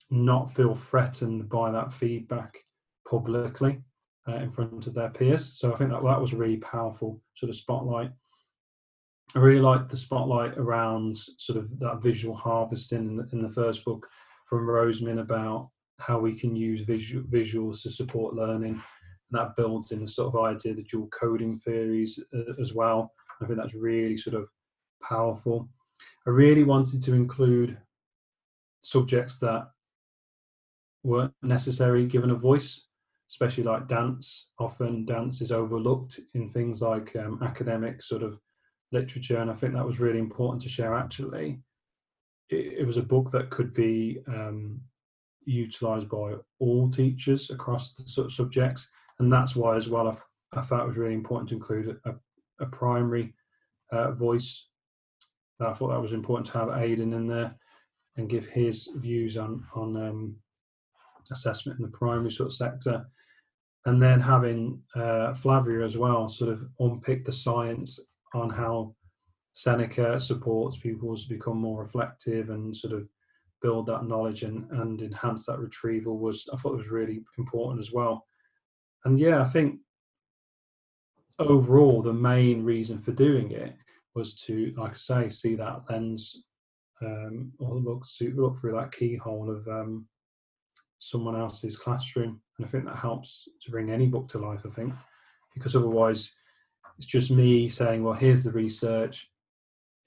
not 0.09 0.51
feel 0.51 0.75
threatened 0.75 1.49
by 1.49 1.71
that 1.71 1.93
feedback, 1.93 2.57
publicly 3.09 3.81
uh, 4.27 4.35
in 4.35 4.51
front 4.51 4.87
of 4.87 4.93
their 4.93 5.09
peers. 5.09 5.57
So 5.57 5.73
I 5.73 5.77
think 5.77 5.91
that 5.91 6.03
that 6.03 6.21
was 6.21 6.33
a 6.33 6.37
really 6.37 6.57
powerful 6.57 7.21
sort 7.35 7.49
of 7.49 7.55
spotlight. 7.55 8.11
I 9.35 9.39
really 9.39 9.61
like 9.61 9.89
the 9.89 9.97
spotlight 9.97 10.57
around 10.57 11.17
sort 11.17 11.59
of 11.59 11.79
that 11.79 12.01
visual 12.01 12.35
harvesting 12.35 12.99
in 12.99 13.15
the, 13.17 13.29
in 13.33 13.41
the 13.41 13.49
first 13.49 13.83
book 13.83 14.07
from 14.45 14.65
Roseman 14.65 15.19
about 15.19 15.69
how 15.99 16.19
we 16.19 16.33
can 16.33 16.55
use 16.55 16.81
visual, 16.81 17.23
visuals 17.25 17.81
to 17.83 17.89
support 17.89 18.35
learning. 18.35 18.73
And 18.73 18.81
that 19.31 19.55
builds 19.57 19.91
in 19.91 20.01
the 20.01 20.07
sort 20.07 20.33
of 20.33 20.45
idea 20.45 20.73
the 20.73 20.83
dual 20.83 21.07
coding 21.07 21.59
theories 21.59 22.19
uh, 22.33 22.61
as 22.61 22.73
well. 22.73 23.13
I 23.41 23.45
think 23.45 23.59
that's 23.59 23.75
really 23.75 24.17
sort 24.17 24.35
of 24.35 24.47
powerful. 25.03 25.69
I 26.25 26.29
really 26.29 26.63
wanted 26.63 27.01
to 27.03 27.13
include 27.13 27.77
subjects 28.81 29.37
that 29.39 29.69
weren't 31.03 31.33
necessary 31.41 32.05
given 32.05 32.31
a 32.31 32.35
voice, 32.35 32.87
especially 33.29 33.63
like 33.63 33.87
dance. 33.87 34.49
Often 34.59 35.05
dance 35.05 35.41
is 35.41 35.51
overlooked 35.51 36.19
in 36.33 36.49
things 36.49 36.81
like 36.81 37.15
um, 37.15 37.39
academic 37.43 38.01
sort 38.01 38.23
of 38.23 38.39
literature, 38.91 39.37
and 39.37 39.51
I 39.51 39.53
think 39.53 39.73
that 39.73 39.85
was 39.85 39.99
really 39.99 40.19
important 40.19 40.61
to 40.63 40.69
share. 40.69 40.93
Actually, 40.93 41.59
it, 42.49 42.79
it 42.79 42.87
was 42.87 42.97
a 42.97 43.03
book 43.03 43.31
that 43.31 43.49
could 43.49 43.73
be 43.73 44.19
um, 44.27 44.81
utilized 45.45 46.09
by 46.09 46.35
all 46.59 46.89
teachers 46.89 47.49
across 47.49 47.93
the 47.95 48.07
sort 48.07 48.25
of 48.25 48.33
subjects, 48.33 48.89
and 49.19 49.31
that's 49.31 49.55
why 49.55 49.75
as 49.75 49.89
well 49.89 50.07
I, 50.07 50.11
f- 50.11 50.29
I 50.53 50.61
felt 50.61 50.83
it 50.83 50.87
was 50.87 50.97
really 50.97 51.13
important 51.13 51.49
to 51.49 51.55
include 51.55 51.97
a, 52.05 52.15
a 52.59 52.65
primary 52.67 53.33
uh, 53.91 54.11
voice. 54.11 54.69
I 55.59 55.73
thought 55.73 55.89
that 55.89 56.01
was 56.01 56.13
important 56.13 56.47
to 56.47 56.57
have 56.59 56.81
Aidan 56.81 57.13
in 57.13 57.27
there 57.27 57.55
and 58.15 58.29
give 58.29 58.47
his 58.47 58.89
views 58.95 59.37
on 59.37 59.63
on 59.75 59.95
um, 59.97 60.35
assessment 61.31 61.79
in 61.79 61.85
the 61.85 61.97
primary 61.97 62.31
sort 62.31 62.47
of 62.47 62.53
sector, 62.53 63.05
and 63.85 64.01
then 64.01 64.19
having 64.19 64.81
uh, 64.95 65.33
Flavia 65.33 65.83
as 65.83 65.97
well, 65.97 66.29
sort 66.29 66.51
of 66.51 66.63
unpick 66.79 67.25
the 67.25 67.31
science 67.31 67.99
on 68.37 68.49
how 68.49 68.95
Seneca 69.53 70.19
supports 70.19 70.77
pupils 70.77 71.23
to 71.23 71.33
become 71.33 71.57
more 71.57 71.81
reflective 71.81 72.49
and 72.49 72.75
sort 72.75 72.93
of 72.93 73.07
build 73.61 73.87
that 73.87 74.05
knowledge 74.05 74.43
and, 74.43 74.69
and 74.71 75.01
enhance 75.01 75.45
that 75.45 75.59
retrieval 75.59 76.19
was 76.19 76.47
I 76.53 76.57
thought 76.57 76.73
it 76.73 76.77
was 76.77 76.89
really 76.89 77.23
important 77.37 77.79
as 77.79 77.91
well. 77.91 78.27
And 79.05 79.19
yeah, 79.19 79.41
I 79.41 79.45
think 79.45 79.79
overall 81.39 82.01
the 82.01 82.13
main 82.13 82.63
reason 82.63 83.01
for 83.01 83.11
doing 83.11 83.51
it 83.51 83.75
was 84.15 84.35
to, 84.35 84.73
like 84.77 84.91
I 84.91 84.95
say, 84.95 85.29
see 85.29 85.55
that 85.55 85.83
lens 85.89 86.43
um, 87.01 87.51
or 87.59 87.75
look 87.75 88.05
look 88.35 88.57
through 88.57 88.73
that 88.73 88.91
keyhole 88.91 89.49
of 89.51 89.67
um, 89.67 90.07
someone 90.99 91.35
else's 91.35 91.77
classroom, 91.77 92.41
and 92.57 92.65
I 92.65 92.69
think 92.69 92.85
that 92.85 92.97
helps 92.97 93.47
to 93.61 93.71
bring 93.71 93.91
any 93.91 94.07
book 94.07 94.27
to 94.29 94.39
life. 94.39 94.61
I 94.65 94.69
think 94.69 94.93
because 95.53 95.75
otherwise 95.75 96.33
it's 96.97 97.07
just 97.07 97.31
me 97.31 97.69
saying, 97.69 98.03
"Well, 98.03 98.13
here's 98.13 98.43
the 98.43 98.51
research, 98.51 99.29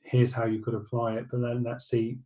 here's 0.03 0.33
how 0.33 0.47
you 0.47 0.61
could 0.61 0.75
apply 0.75 1.15
it," 1.15 1.27
but 1.31 1.41
then 1.41 1.63
let's 1.63 1.89
see 1.89 2.19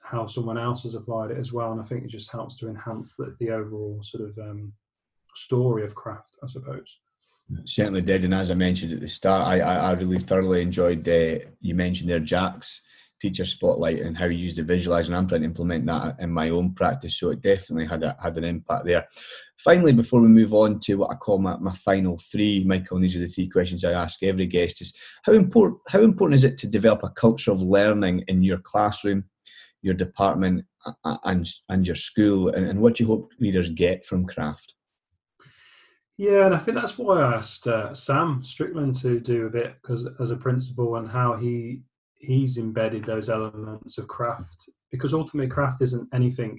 how 0.00 0.26
someone 0.26 0.58
else 0.58 0.82
has 0.82 0.94
applied 0.94 1.30
it 1.30 1.38
as 1.38 1.52
well. 1.52 1.72
And 1.72 1.80
I 1.80 1.84
think 1.84 2.04
it 2.04 2.10
just 2.10 2.30
helps 2.30 2.56
to 2.56 2.68
enhance 2.68 3.14
the, 3.14 3.36
the 3.38 3.50
overall 3.50 4.00
sort 4.02 4.28
of 4.28 4.38
um, 4.38 4.72
story 5.34 5.84
of 5.84 5.94
craft, 5.94 6.36
I 6.42 6.48
suppose. 6.48 6.98
Certainly 7.64 8.02
did, 8.02 8.24
and 8.24 8.34
as 8.34 8.50
I 8.50 8.54
mentioned 8.54 8.92
at 8.92 9.00
the 9.00 9.08
start, 9.08 9.46
I, 9.46 9.60
I, 9.60 9.92
really 9.92 10.18
thoroughly 10.18 10.62
enjoyed. 10.62 11.06
Uh, 11.06 11.38
you 11.60 11.74
mentioned 11.74 12.08
there 12.08 12.18
Jack's 12.18 12.80
teacher 13.22 13.46
spotlight 13.46 14.00
and 14.00 14.18
how 14.18 14.26
you 14.26 14.36
use 14.36 14.56
the 14.56 14.64
visualize, 14.64 15.06
and 15.06 15.16
I'm 15.16 15.28
trying 15.28 15.42
to 15.42 15.46
implement 15.46 15.86
that 15.86 16.16
in 16.18 16.30
my 16.30 16.50
own 16.50 16.74
practice. 16.74 17.16
So 17.16 17.30
it 17.30 17.40
definitely 17.40 17.86
had 17.86 18.02
a, 18.02 18.16
had 18.20 18.36
an 18.36 18.42
impact 18.42 18.84
there. 18.84 19.06
Finally, 19.58 19.92
before 19.92 20.20
we 20.20 20.26
move 20.26 20.52
on 20.52 20.80
to 20.80 20.96
what 20.96 21.12
I 21.12 21.14
call 21.14 21.38
my, 21.38 21.56
my 21.58 21.72
final 21.72 22.18
three, 22.18 22.64
Michael, 22.64 22.96
and 22.96 23.04
these 23.04 23.14
are 23.16 23.20
the 23.20 23.28
three 23.28 23.48
questions 23.48 23.84
I 23.84 23.92
ask 23.92 24.22
every 24.24 24.46
guest: 24.46 24.80
is 24.80 24.92
how 25.22 25.32
important 25.32 25.78
how 25.88 26.00
important 26.00 26.34
is 26.34 26.44
it 26.44 26.58
to 26.58 26.66
develop 26.66 27.04
a 27.04 27.10
culture 27.10 27.52
of 27.52 27.62
learning 27.62 28.24
in 28.26 28.42
your 28.42 28.58
classroom, 28.58 29.24
your 29.82 29.94
department, 29.94 30.64
and 31.24 31.48
and 31.68 31.86
your 31.86 31.96
school, 31.96 32.48
and, 32.48 32.66
and 32.66 32.80
what 32.80 32.96
do 32.96 33.04
you 33.04 33.08
hope 33.08 33.30
readers 33.38 33.70
get 33.70 34.04
from 34.04 34.26
craft? 34.26 34.74
Yeah, 36.18 36.44
and 36.44 36.54
I 36.54 36.58
think 36.58 36.76
that's 36.76 36.98
why 36.98 37.20
I 37.20 37.36
asked 37.36 37.66
uh, 37.66 37.94
Sam 37.94 38.42
Strickland 38.44 38.96
to 38.96 39.18
do 39.18 39.46
a 39.46 39.50
bit 39.50 39.76
because 39.80 40.08
as 40.20 40.30
a 40.30 40.36
principal 40.36 40.96
and 40.96 41.08
how 41.08 41.36
he 41.36 41.82
he's 42.22 42.56
embedded 42.56 43.04
those 43.04 43.28
elements 43.28 43.98
of 43.98 44.08
craft 44.08 44.70
because 44.90 45.12
ultimately 45.12 45.50
craft 45.50 45.82
isn't 45.82 46.08
anything 46.14 46.58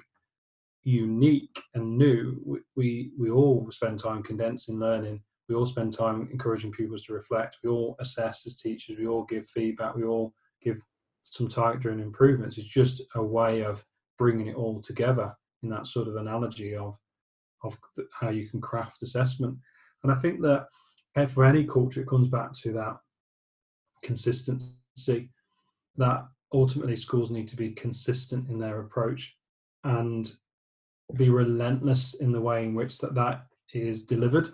unique 0.83 1.61
and 1.73 1.97
new. 1.97 2.41
We, 2.45 2.59
we 2.75 3.11
we 3.17 3.31
all 3.31 3.71
spend 3.71 3.99
time 3.99 4.21
condensing 4.21 4.79
learning. 4.79 5.21
We 5.47 5.55
all 5.55 5.65
spend 5.65 5.93
time 5.93 6.29
encouraging 6.31 6.71
pupils 6.73 7.03
to 7.03 7.13
reflect. 7.13 7.57
We 7.63 7.69
all 7.69 7.95
assess 7.99 8.45
as 8.45 8.57
teachers. 8.57 8.97
We 8.99 9.07
all 9.07 9.23
give 9.23 9.47
feedback. 9.49 9.95
We 9.95 10.03
all 10.03 10.33
give 10.61 10.81
some 11.23 11.47
target-driven 11.47 12.01
improvements. 12.01 12.57
It's 12.57 12.67
just 12.67 13.01
a 13.15 13.23
way 13.23 13.61
of 13.63 13.83
bringing 14.17 14.47
it 14.47 14.55
all 14.55 14.81
together 14.81 15.33
in 15.63 15.69
that 15.69 15.87
sort 15.87 16.07
of 16.07 16.17
analogy 16.17 16.75
of 16.75 16.97
of 17.63 17.77
how 18.19 18.29
you 18.29 18.49
can 18.49 18.59
craft 18.59 19.01
assessment. 19.03 19.57
And 20.03 20.11
I 20.11 20.15
think 20.15 20.41
that 20.41 20.67
for 21.29 21.45
any 21.45 21.63
culture, 21.63 22.01
it 22.01 22.09
comes 22.09 22.27
back 22.27 22.51
to 22.63 22.73
that 22.73 22.97
consistency. 24.01 25.29
That 25.97 26.25
ultimately 26.51 26.95
schools 26.95 27.31
need 27.31 27.47
to 27.49 27.55
be 27.55 27.71
consistent 27.71 28.49
in 28.49 28.59
their 28.59 28.79
approach 28.81 29.35
and 29.83 30.31
be 31.15 31.29
relentless 31.29 32.15
in 32.15 32.31
the 32.31 32.41
way 32.41 32.63
in 32.63 32.75
which 32.75 32.97
that 32.99 33.15
that 33.15 33.47
is 33.73 34.05
delivered. 34.05 34.49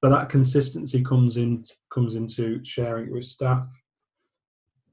But 0.00 0.10
that 0.10 0.28
consistency 0.28 1.02
comes 1.02 1.36
in 1.36 1.64
comes 1.90 2.16
into 2.16 2.64
sharing 2.64 3.06
it 3.06 3.12
with 3.12 3.24
staff, 3.24 3.66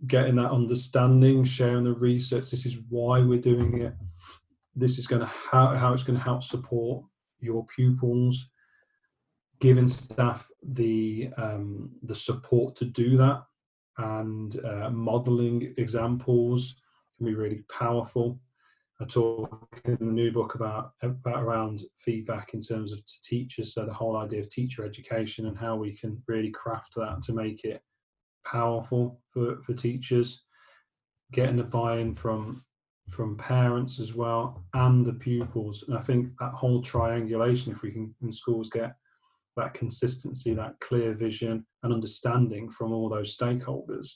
getting 0.07 0.35
that 0.35 0.51
understanding, 0.51 1.43
sharing 1.43 1.83
the 1.83 1.93
research. 1.93 2.51
This 2.51 2.65
is 2.65 2.77
why 2.89 3.19
we're 3.19 3.41
doing 3.41 3.81
it 3.81 3.93
this 4.79 4.97
is 4.97 5.07
going 5.07 5.21
to 5.21 5.27
how, 5.27 5.75
how 5.75 5.93
it's 5.93 6.03
going 6.03 6.17
to 6.17 6.23
help 6.23 6.43
support 6.43 7.03
your 7.39 7.65
pupils 7.65 8.49
giving 9.59 9.87
staff 9.87 10.47
the 10.63 11.29
um, 11.37 11.91
the 12.03 12.15
support 12.15 12.75
to 12.77 12.85
do 12.85 13.17
that 13.17 13.43
and 13.99 14.63
uh, 14.65 14.89
modeling 14.89 15.73
examples 15.77 16.75
can 17.17 17.27
be 17.27 17.35
really 17.35 17.63
powerful 17.69 18.39
i 19.01 19.05
talk 19.05 19.81
in 19.85 19.97
the 19.99 20.05
new 20.05 20.31
book 20.31 20.55
about, 20.55 20.91
about 21.01 21.43
around 21.43 21.81
feedback 21.95 22.53
in 22.53 22.61
terms 22.61 22.91
of 22.91 23.01
teachers 23.23 23.73
so 23.73 23.85
the 23.85 23.93
whole 23.93 24.17
idea 24.17 24.39
of 24.39 24.49
teacher 24.49 24.83
education 24.85 25.47
and 25.47 25.57
how 25.57 25.75
we 25.75 25.95
can 25.95 26.21
really 26.27 26.51
craft 26.51 26.95
that 26.95 27.21
to 27.21 27.33
make 27.33 27.63
it 27.63 27.81
powerful 28.45 29.21
for, 29.31 29.61
for 29.61 29.73
teachers 29.73 30.43
getting 31.31 31.57
the 31.57 31.63
buy-in 31.63 32.15
from 32.15 32.63
from 33.09 33.35
parents 33.37 33.99
as 33.99 34.13
well 34.13 34.63
and 34.73 35.05
the 35.05 35.13
pupils. 35.13 35.83
And 35.87 35.97
I 35.97 36.01
think 36.01 36.29
that 36.39 36.53
whole 36.53 36.81
triangulation, 36.81 37.71
if 37.71 37.81
we 37.81 37.91
can 37.91 38.13
in 38.21 38.31
schools 38.31 38.69
get 38.69 38.95
that 39.59 39.73
consistency, 39.73 40.53
that 40.53 40.79
clear 40.79 41.13
vision 41.13 41.65
and 41.83 41.93
understanding 41.93 42.69
from 42.69 42.91
all 42.91 43.09
those 43.09 43.35
stakeholders, 43.35 44.09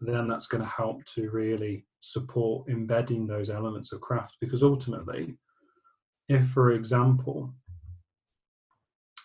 then 0.00 0.28
that's 0.28 0.46
going 0.46 0.62
to 0.62 0.68
help 0.68 1.04
to 1.14 1.30
really 1.30 1.86
support 2.00 2.68
embedding 2.68 3.26
those 3.26 3.50
elements 3.50 3.92
of 3.92 4.00
craft. 4.00 4.36
Because 4.40 4.62
ultimately, 4.62 5.36
if, 6.28 6.46
for 6.48 6.72
example, 6.72 7.54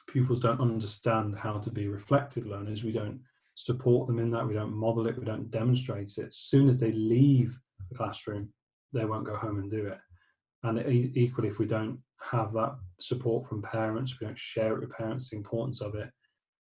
pupils 0.07 0.39
don't 0.39 0.61
understand 0.61 1.35
how 1.35 1.57
to 1.59 1.69
be 1.69 1.87
reflective 1.87 2.45
learners, 2.45 2.83
we 2.83 2.91
don't 2.91 3.19
support 3.55 4.07
them 4.07 4.19
in 4.19 4.31
that, 4.31 4.47
we 4.47 4.53
don't 4.53 4.73
model 4.73 5.07
it, 5.07 5.17
we 5.17 5.25
don't 5.25 5.51
demonstrate 5.51 6.17
it. 6.17 6.27
As 6.27 6.37
soon 6.37 6.69
as 6.69 6.79
they 6.79 6.91
leave 6.91 7.57
the 7.89 7.95
classroom, 7.95 8.49
they 8.93 9.05
won't 9.05 9.25
go 9.25 9.35
home 9.35 9.59
and 9.59 9.69
do 9.69 9.87
it. 9.87 9.99
And 10.63 10.79
equally, 10.87 11.49
if 11.49 11.57
we 11.57 11.65
don't 11.65 11.99
have 12.31 12.53
that 12.53 12.75
support 12.99 13.47
from 13.47 13.61
parents, 13.61 14.19
we 14.19 14.27
don't 14.27 14.37
share 14.37 14.73
it 14.75 14.81
with 14.81 14.91
parents 14.91 15.29
the 15.29 15.37
importance 15.37 15.81
of 15.81 15.95
it, 15.95 16.09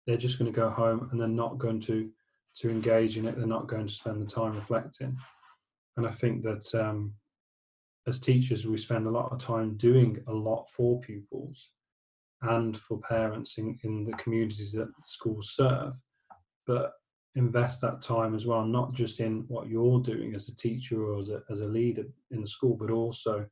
they're 0.06 0.16
just 0.16 0.38
going 0.38 0.52
to 0.52 0.56
go 0.56 0.70
home 0.70 1.08
and 1.10 1.20
they're 1.20 1.28
not 1.28 1.58
going 1.58 1.80
to 1.80 2.10
to 2.58 2.70
engage 2.70 3.18
in 3.18 3.26
it. 3.26 3.36
They're 3.36 3.46
not 3.46 3.68
going 3.68 3.86
to 3.86 3.92
spend 3.92 4.22
the 4.22 4.30
time 4.30 4.54
reflecting. 4.54 5.18
And 5.96 6.06
I 6.06 6.10
think 6.10 6.42
that 6.42 6.74
um, 6.74 7.12
as 8.06 8.18
teachers, 8.18 8.66
we 8.66 8.78
spend 8.78 9.06
a 9.06 9.10
lot 9.10 9.30
of 9.30 9.38
time 9.38 9.76
doing 9.76 10.22
a 10.26 10.32
lot 10.32 10.70
for 10.70 11.00
pupils 11.00 11.72
and 12.42 12.78
for 12.78 12.98
parents 12.98 13.58
in, 13.58 13.78
in 13.82 14.04
the 14.04 14.12
communities 14.14 14.72
that 14.72 14.88
schools 15.04 15.52
serve. 15.54 15.94
But 16.66 16.92
invest 17.34 17.82
that 17.82 18.00
time 18.00 18.34
as 18.34 18.46
well, 18.46 18.64
not 18.64 18.94
just 18.94 19.20
in 19.20 19.44
what 19.48 19.68
you're 19.68 20.00
doing 20.00 20.34
as 20.34 20.48
a 20.48 20.56
teacher 20.56 21.02
or 21.04 21.20
as 21.20 21.28
a, 21.28 21.42
as 21.50 21.60
a 21.60 21.68
leader 21.68 22.04
in 22.30 22.40
the 22.40 22.46
school, 22.46 22.74
but 22.74 22.90
also 22.90 23.46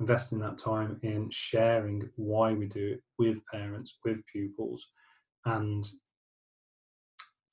investing 0.00 0.40
that 0.40 0.58
time 0.58 0.98
in 1.02 1.28
sharing 1.30 2.08
why 2.16 2.54
we 2.54 2.66
do 2.66 2.94
it 2.94 3.02
with 3.18 3.46
parents, 3.46 3.94
with 4.04 4.24
pupils, 4.26 4.88
and 5.44 5.86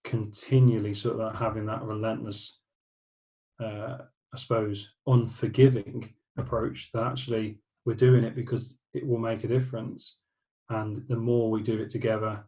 continually 0.04 0.94
sort 0.94 1.20
of 1.20 1.36
having 1.36 1.66
that 1.66 1.84
relentless, 1.84 2.60
uh, 3.62 3.98
I 4.34 4.38
suppose, 4.38 4.94
unforgiving 5.06 6.14
approach 6.38 6.90
that 6.94 7.04
actually 7.04 7.60
we're 7.86 7.96
doing 7.96 8.24
it 8.24 8.36
because 8.36 8.80
it 8.94 9.06
will 9.06 9.20
make 9.20 9.44
a 9.44 9.48
difference. 9.48 10.18
and 10.70 11.08
the 11.08 11.16
more 11.16 11.50
we 11.50 11.64
do 11.64 11.80
it 11.80 11.90
together, 11.90 12.44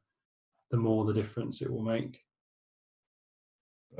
the 0.72 0.78
more 0.78 1.06
the 1.06 1.14
difference 1.14 1.62
it 1.62 1.72
will 1.72 1.82
make. 1.82 2.20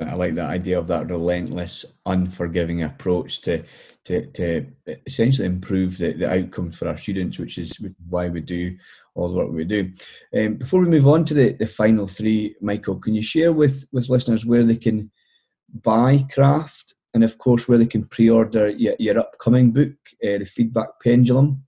I 0.06 0.14
like 0.16 0.36
that 0.36 0.50
idea 0.50 0.80
of 0.80 0.88
that 0.88 1.10
relentless, 1.10 1.86
unforgiving 2.06 2.84
approach 2.84 3.42
to 3.42 3.64
to, 4.10 4.26
to 4.26 4.66
essentially 5.06 5.46
improve 5.46 6.00
the, 6.00 6.14
the 6.14 6.28
outcomes 6.28 6.80
for 6.80 6.88
our 6.88 6.98
students, 6.98 7.38
which 7.38 7.60
is 7.60 7.78
why 8.10 8.28
we 8.28 8.42
do 8.42 8.76
all 9.14 9.30
the 9.30 9.36
work 9.36 9.52
we 9.52 9.66
do. 9.66 9.92
Um, 10.36 10.56
before 10.56 10.80
we 10.80 10.88
move 10.88 11.08
on 11.08 11.26
to 11.26 11.36
the, 11.36 11.54
the 11.54 11.68
final 11.68 12.08
three, 12.08 12.56
Michael, 12.60 12.96
can 12.96 13.14
you 13.14 13.22
share 13.22 13.54
with, 13.54 13.88
with 13.92 14.10
listeners 14.10 14.48
where 14.48 14.64
they 14.64 14.78
can 14.78 15.12
buy 15.84 16.26
Craft 16.34 16.96
and, 17.14 17.24
of 17.24 17.38
course, 17.38 17.68
where 17.68 17.78
they 17.78 17.86
can 17.86 18.04
pre 18.06 18.32
order 18.32 18.70
your, 18.70 18.96
your 18.98 19.20
upcoming 19.20 19.72
book, 19.72 19.94
uh, 20.24 20.40
The 20.40 20.46
Feedback 20.46 20.88
Pendulum, 21.04 21.64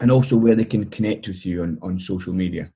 and 0.00 0.10
also 0.10 0.38
where 0.38 0.54
they 0.54 0.64
can 0.64 0.88
connect 0.88 1.28
with 1.28 1.44
you 1.44 1.62
on, 1.62 1.78
on 1.82 1.98
social 1.98 2.32
media? 2.32 2.72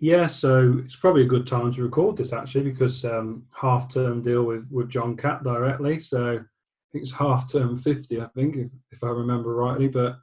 Yeah, 0.00 0.26
so 0.28 0.80
it's 0.84 0.94
probably 0.94 1.22
a 1.22 1.26
good 1.26 1.46
time 1.46 1.72
to 1.72 1.82
record 1.82 2.16
this 2.16 2.32
actually 2.32 2.70
because 2.70 3.04
um, 3.04 3.42
half 3.52 3.92
term 3.92 4.22
deal 4.22 4.44
with 4.44 4.66
with 4.70 4.88
John 4.88 5.16
Catt 5.16 5.42
directly. 5.42 5.98
So 5.98 6.34
I 6.34 6.92
think 6.92 7.02
it's 7.02 7.12
half 7.12 7.50
term 7.50 7.76
fifty, 7.76 8.20
I 8.20 8.26
think, 8.26 8.56
if, 8.56 8.70
if 8.92 9.02
I 9.02 9.08
remember 9.08 9.54
rightly. 9.54 9.88
But 9.88 10.18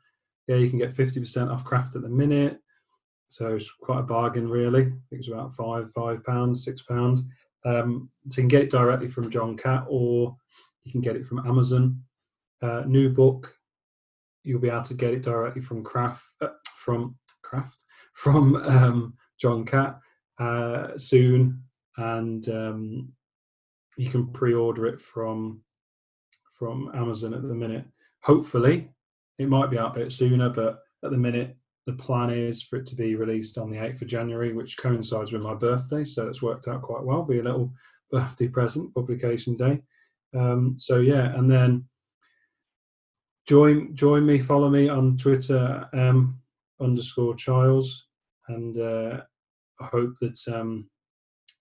yeah, 0.47 0.55
you 0.55 0.69
can 0.69 0.80
get 0.80 0.95
fifty 0.95 1.19
percent 1.19 1.51
off 1.51 1.65
craft 1.65 1.95
at 1.95 2.03
the 2.03 2.09
minute. 2.09 2.59
So 3.30 3.55
it's 3.55 3.69
quite 3.69 3.99
a 3.99 4.03
bargain, 4.03 4.47
really. 4.47 4.84
I 4.84 4.86
think 5.09 5.19
it's 5.19 5.28
about 5.28 5.53
five 5.55 5.91
five 5.93 6.23
pounds, 6.23 6.63
six 6.63 6.84
pounds. 6.84 7.23
Um, 7.65 8.09
so 8.30 8.39
you 8.39 8.43
can 8.43 8.47
get 8.47 8.61
it 8.61 8.71
directly 8.71 9.09
from 9.09 9.30
John 9.30 9.57
Catt, 9.57 9.86
or 9.89 10.38
you 10.84 10.91
can 10.91 11.01
get 11.01 11.17
it 11.17 11.26
from 11.26 11.45
Amazon. 11.45 12.01
Uh, 12.61 12.84
new 12.86 13.09
book, 13.09 13.53
you'll 14.43 14.61
be 14.61 14.69
able 14.69 14.84
to 14.84 14.93
get 14.93 15.13
it 15.13 15.21
directly 15.21 15.61
from 15.61 15.84
Craft, 15.84 16.23
uh, 16.41 16.47
from 16.78 17.17
Craft, 17.41 17.84
from 18.13 18.55
um, 18.55 19.15
John 19.45 19.63
Catt 19.63 19.99
uh, 20.39 20.97
soon, 20.97 21.61
and 21.97 22.49
um, 22.49 23.13
you 23.95 24.09
can 24.09 24.25
pre-order 24.25 24.87
it 24.87 24.99
from 24.99 25.61
from 26.57 26.89
Amazon 26.95 27.35
at 27.35 27.43
the 27.43 27.53
minute. 27.53 27.85
Hopefully, 28.23 28.89
it 29.37 29.47
might 29.47 29.69
be 29.69 29.77
out 29.77 29.95
a 29.95 29.99
bit 29.99 30.11
sooner, 30.11 30.49
but 30.49 30.79
at 31.03 31.11
the 31.11 31.17
minute, 31.17 31.55
the 31.85 31.93
plan 31.93 32.31
is 32.31 32.63
for 32.63 32.77
it 32.77 32.87
to 32.87 32.95
be 32.95 33.13
released 33.13 33.59
on 33.59 33.69
the 33.69 33.77
8th 33.77 34.01
of 34.01 34.07
January, 34.07 34.51
which 34.51 34.79
coincides 34.79 35.31
with 35.31 35.43
my 35.43 35.53
birthday. 35.53 36.03
So 36.03 36.27
it's 36.27 36.41
worked 36.41 36.67
out 36.67 36.81
quite 36.81 37.03
well. 37.03 37.21
Be 37.21 37.37
a 37.37 37.43
little 37.43 37.71
birthday 38.11 38.47
present, 38.47 38.95
publication 38.95 39.55
day. 39.57 39.83
Um, 40.35 40.73
so 40.79 40.97
yeah, 41.01 41.37
and 41.37 41.51
then 41.51 41.85
join 43.45 43.95
join 43.95 44.25
me, 44.25 44.39
follow 44.39 44.71
me 44.71 44.89
on 44.89 45.17
Twitter, 45.17 45.87
m 45.93 46.41
underscore 46.81 47.35
Chiles, 47.35 48.07
and 48.47 48.79
uh, 48.79 49.21
hope 49.84 50.13
that 50.21 50.39
um, 50.47 50.89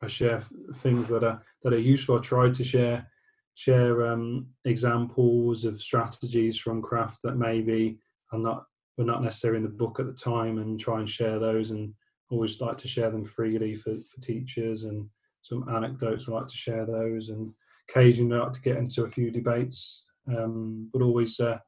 I 0.02 0.08
share 0.08 0.40
things 0.76 1.08
that 1.08 1.24
are 1.24 1.42
that 1.62 1.72
are 1.72 1.78
useful. 1.78 2.18
I 2.18 2.20
try 2.20 2.50
to 2.50 2.64
share 2.64 3.10
share 3.54 4.06
um, 4.06 4.48
examples 4.64 5.64
of 5.64 5.80
strategies 5.80 6.58
from 6.58 6.82
craft 6.82 7.18
that 7.22 7.36
maybe 7.36 7.98
are 8.32 8.38
not 8.38 8.64
were 8.96 9.04
not 9.04 9.22
necessarily 9.22 9.58
in 9.58 9.64
the 9.64 9.68
book 9.70 9.98
at 9.98 10.06
the 10.06 10.12
time, 10.12 10.58
and 10.58 10.78
try 10.78 10.98
and 10.98 11.08
share 11.08 11.38
those. 11.38 11.70
And 11.70 11.94
always 12.30 12.60
like 12.60 12.76
to 12.78 12.88
share 12.88 13.10
them 13.10 13.24
freely 13.24 13.74
for, 13.74 13.94
for 13.94 14.20
teachers 14.20 14.84
and 14.84 15.08
some 15.42 15.68
anecdotes. 15.68 16.28
I 16.28 16.32
like 16.32 16.46
to 16.46 16.56
share 16.56 16.86
those, 16.86 17.28
and 17.28 17.52
occasionally 17.88 18.36
I 18.36 18.44
like 18.44 18.52
to 18.52 18.62
get 18.62 18.76
into 18.76 19.04
a 19.04 19.10
few 19.10 19.30
debates. 19.30 20.06
Um, 20.26 20.88
but 20.92 21.02
always, 21.02 21.38
uh, 21.38 21.58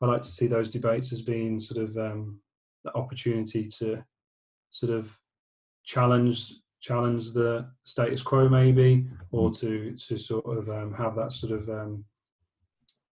I 0.00 0.06
like 0.06 0.22
to 0.22 0.30
see 0.30 0.46
those 0.46 0.70
debates 0.70 1.12
as 1.12 1.22
being 1.22 1.58
sort 1.60 1.82
of 1.82 1.96
um, 1.96 2.40
the 2.84 2.94
opportunity 2.94 3.68
to 3.78 4.02
sort 4.70 4.92
of 4.92 5.16
challenge 5.86 6.52
challenge 6.82 7.32
the 7.32 7.66
status 7.84 8.22
quo 8.22 8.48
maybe 8.48 9.06
or 9.30 9.50
mm. 9.50 9.58
to 9.58 9.94
to 9.96 10.18
sort 10.18 10.58
of 10.58 10.68
um, 10.68 10.92
have 10.92 11.16
that 11.16 11.32
sort 11.32 11.52
of 11.52 11.68
um, 11.70 12.04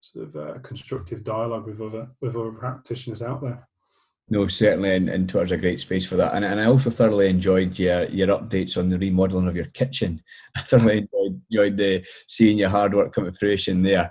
sort 0.01 0.29
of 0.29 0.37
uh, 0.37 0.59
constructive 0.61 1.25
dialogue 1.25 1.67
with 1.67 1.81
other 1.81 2.09
with 2.21 2.37
other 2.37 2.53
practitioners 2.53 3.23
out 3.23 3.41
there 3.41 3.67
no, 4.31 4.49
certainly, 4.49 4.95
and, 4.95 5.11
and 5.11 5.29
Twitter's 5.29 5.53
a 5.53 5.57
great 5.59 5.81
space 5.81 6.07
for 6.07 6.17
that. 6.17 6.35
And, 6.35 6.45
and 6.45 6.59
I 6.59 6.65
also 6.65 6.89
thoroughly 6.89 7.29
enjoyed 7.29 7.79
your 7.79 8.05
your 8.05 8.29
updates 8.29 8.79
on 8.79 8.89
the 8.89 8.99
remodeling 8.99 9.49
of 9.49 9.57
your 9.57 9.67
kitchen. 9.67 10.23
I 10.57 10.63
thoroughly 10.63 10.99
enjoyed, 10.99 11.43
enjoyed 11.51 11.77
the 11.77 12.07
seeing 12.27 12.57
your 12.57 12.71
hard 12.71 12.95
work 12.95 13.15
come 13.15 13.27
to 13.27 13.33
fruition 13.33 13.83
there. 13.83 14.11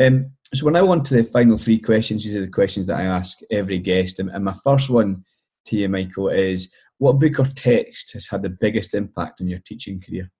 Um, 0.00 0.32
so 0.52 0.66
we're 0.66 0.72
now 0.72 0.88
on 0.88 1.02
to 1.04 1.14
the 1.14 1.24
final 1.24 1.56
three 1.56 1.78
questions. 1.78 2.24
These 2.24 2.36
are 2.36 2.40
the 2.40 2.48
questions 2.48 2.88
that 2.88 3.00
I 3.00 3.04
ask 3.04 3.38
every 3.50 3.78
guest. 3.78 4.18
And, 4.18 4.30
and 4.30 4.44
my 4.44 4.54
first 4.64 4.90
one 4.90 5.24
to 5.66 5.76
you, 5.76 5.88
Michael, 5.88 6.28
is 6.28 6.70
what 7.02 7.18
book 7.18 7.40
or 7.40 7.46
text 7.46 8.12
has 8.12 8.28
had 8.28 8.42
the 8.42 8.48
biggest 8.48 8.94
impact 8.94 9.40
on 9.40 9.48
your 9.48 9.58
teaching 9.66 10.00
career? 10.00 10.30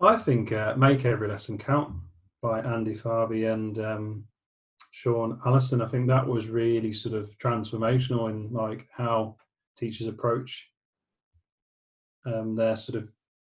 I 0.00 0.16
think 0.16 0.52
uh, 0.52 0.74
Make 0.74 1.04
Every 1.04 1.28
Lesson 1.28 1.58
Count 1.58 1.94
by 2.40 2.60
Andy 2.60 2.94
Tharby 2.94 3.52
and 3.52 3.78
um, 3.78 4.24
Shaun 4.90 5.38
Allison. 5.44 5.82
I 5.82 5.86
think 5.86 6.08
that 6.08 6.26
was 6.26 6.48
really 6.48 6.94
sort 6.94 7.14
of 7.14 7.36
transformational 7.36 8.30
in 8.30 8.50
like 8.54 8.88
how 8.90 9.36
teachers 9.76 10.06
approach 10.06 10.70
um, 12.24 12.56
their 12.56 12.74
sort 12.74 12.96
of 12.96 13.10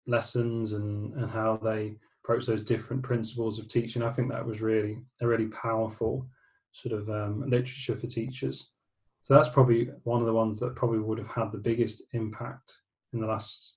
lessons 0.06 0.72
and, 0.72 1.12
and 1.16 1.30
how 1.30 1.60
they 1.62 1.96
approach 2.24 2.46
those 2.46 2.62
different 2.62 3.02
principles 3.02 3.58
of 3.58 3.68
teaching. 3.68 4.02
I 4.02 4.08
think 4.08 4.30
that 4.30 4.46
was 4.46 4.62
really 4.62 5.02
a 5.20 5.26
really 5.26 5.48
powerful 5.48 6.30
sort 6.72 6.98
of 6.98 7.10
um, 7.10 7.44
literature 7.46 7.94
for 7.94 8.06
teachers. 8.06 8.70
So 9.20 9.34
that's 9.34 9.48
probably 9.48 9.90
one 10.04 10.20
of 10.20 10.26
the 10.26 10.32
ones 10.32 10.58
that 10.60 10.76
probably 10.76 11.00
would 11.00 11.18
have 11.18 11.28
had 11.28 11.52
the 11.52 11.58
biggest 11.58 12.02
impact 12.12 12.72
in 13.12 13.20
the 13.20 13.26
last 13.26 13.76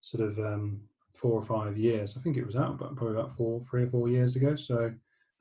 sort 0.00 0.28
of 0.28 0.38
um, 0.38 0.80
four 1.14 1.32
or 1.32 1.42
five 1.42 1.76
years. 1.76 2.16
I 2.16 2.22
think 2.22 2.36
it 2.36 2.46
was 2.46 2.56
out, 2.56 2.78
but 2.78 2.96
probably 2.96 3.16
about 3.16 3.32
four, 3.32 3.60
three 3.62 3.84
or 3.84 3.88
four 3.88 4.08
years 4.08 4.36
ago. 4.36 4.56
So 4.56 4.92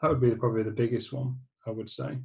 that 0.02 0.10
would 0.10 0.22
be 0.22 0.36
probably 0.36 0.64
the 0.64 0.72
biggest 0.72 1.14
one, 1.14 1.38
I 1.66 1.72
would 1.72 1.90
say. 1.90 2.18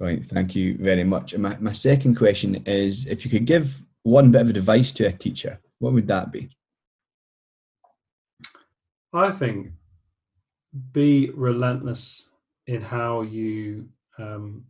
Right, 0.00 0.24
thank 0.24 0.54
you 0.54 0.76
very 0.78 1.04
much. 1.04 1.34
And 1.34 1.42
my, 1.42 1.56
my 1.60 1.72
second 1.72 2.16
question 2.16 2.62
is 2.66 3.06
if 3.06 3.24
you 3.24 3.30
could 3.30 3.46
give 3.46 3.80
one 4.02 4.30
bit 4.30 4.42
of 4.42 4.50
advice 4.50 4.92
to 4.92 5.06
a 5.06 5.12
teacher, 5.12 5.60
what 5.78 5.92
would 5.92 6.08
that 6.08 6.32
be? 6.32 6.50
I 9.12 9.30
think 9.30 9.68
be 10.92 11.30
relentless 11.30 12.28
in 12.66 12.80
how 12.80 13.22
you 13.22 13.88
um, 14.18 14.64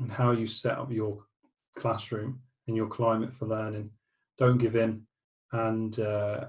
and 0.00 0.10
how 0.10 0.32
you 0.32 0.46
set 0.46 0.78
up 0.78 0.92
your 0.92 1.24
classroom 1.76 2.40
and 2.66 2.76
your 2.76 2.86
climate 2.86 3.34
for 3.34 3.46
learning. 3.46 3.90
Don't 4.36 4.58
give 4.58 4.76
in. 4.76 5.02
And 5.52 5.98
uh, 5.98 6.46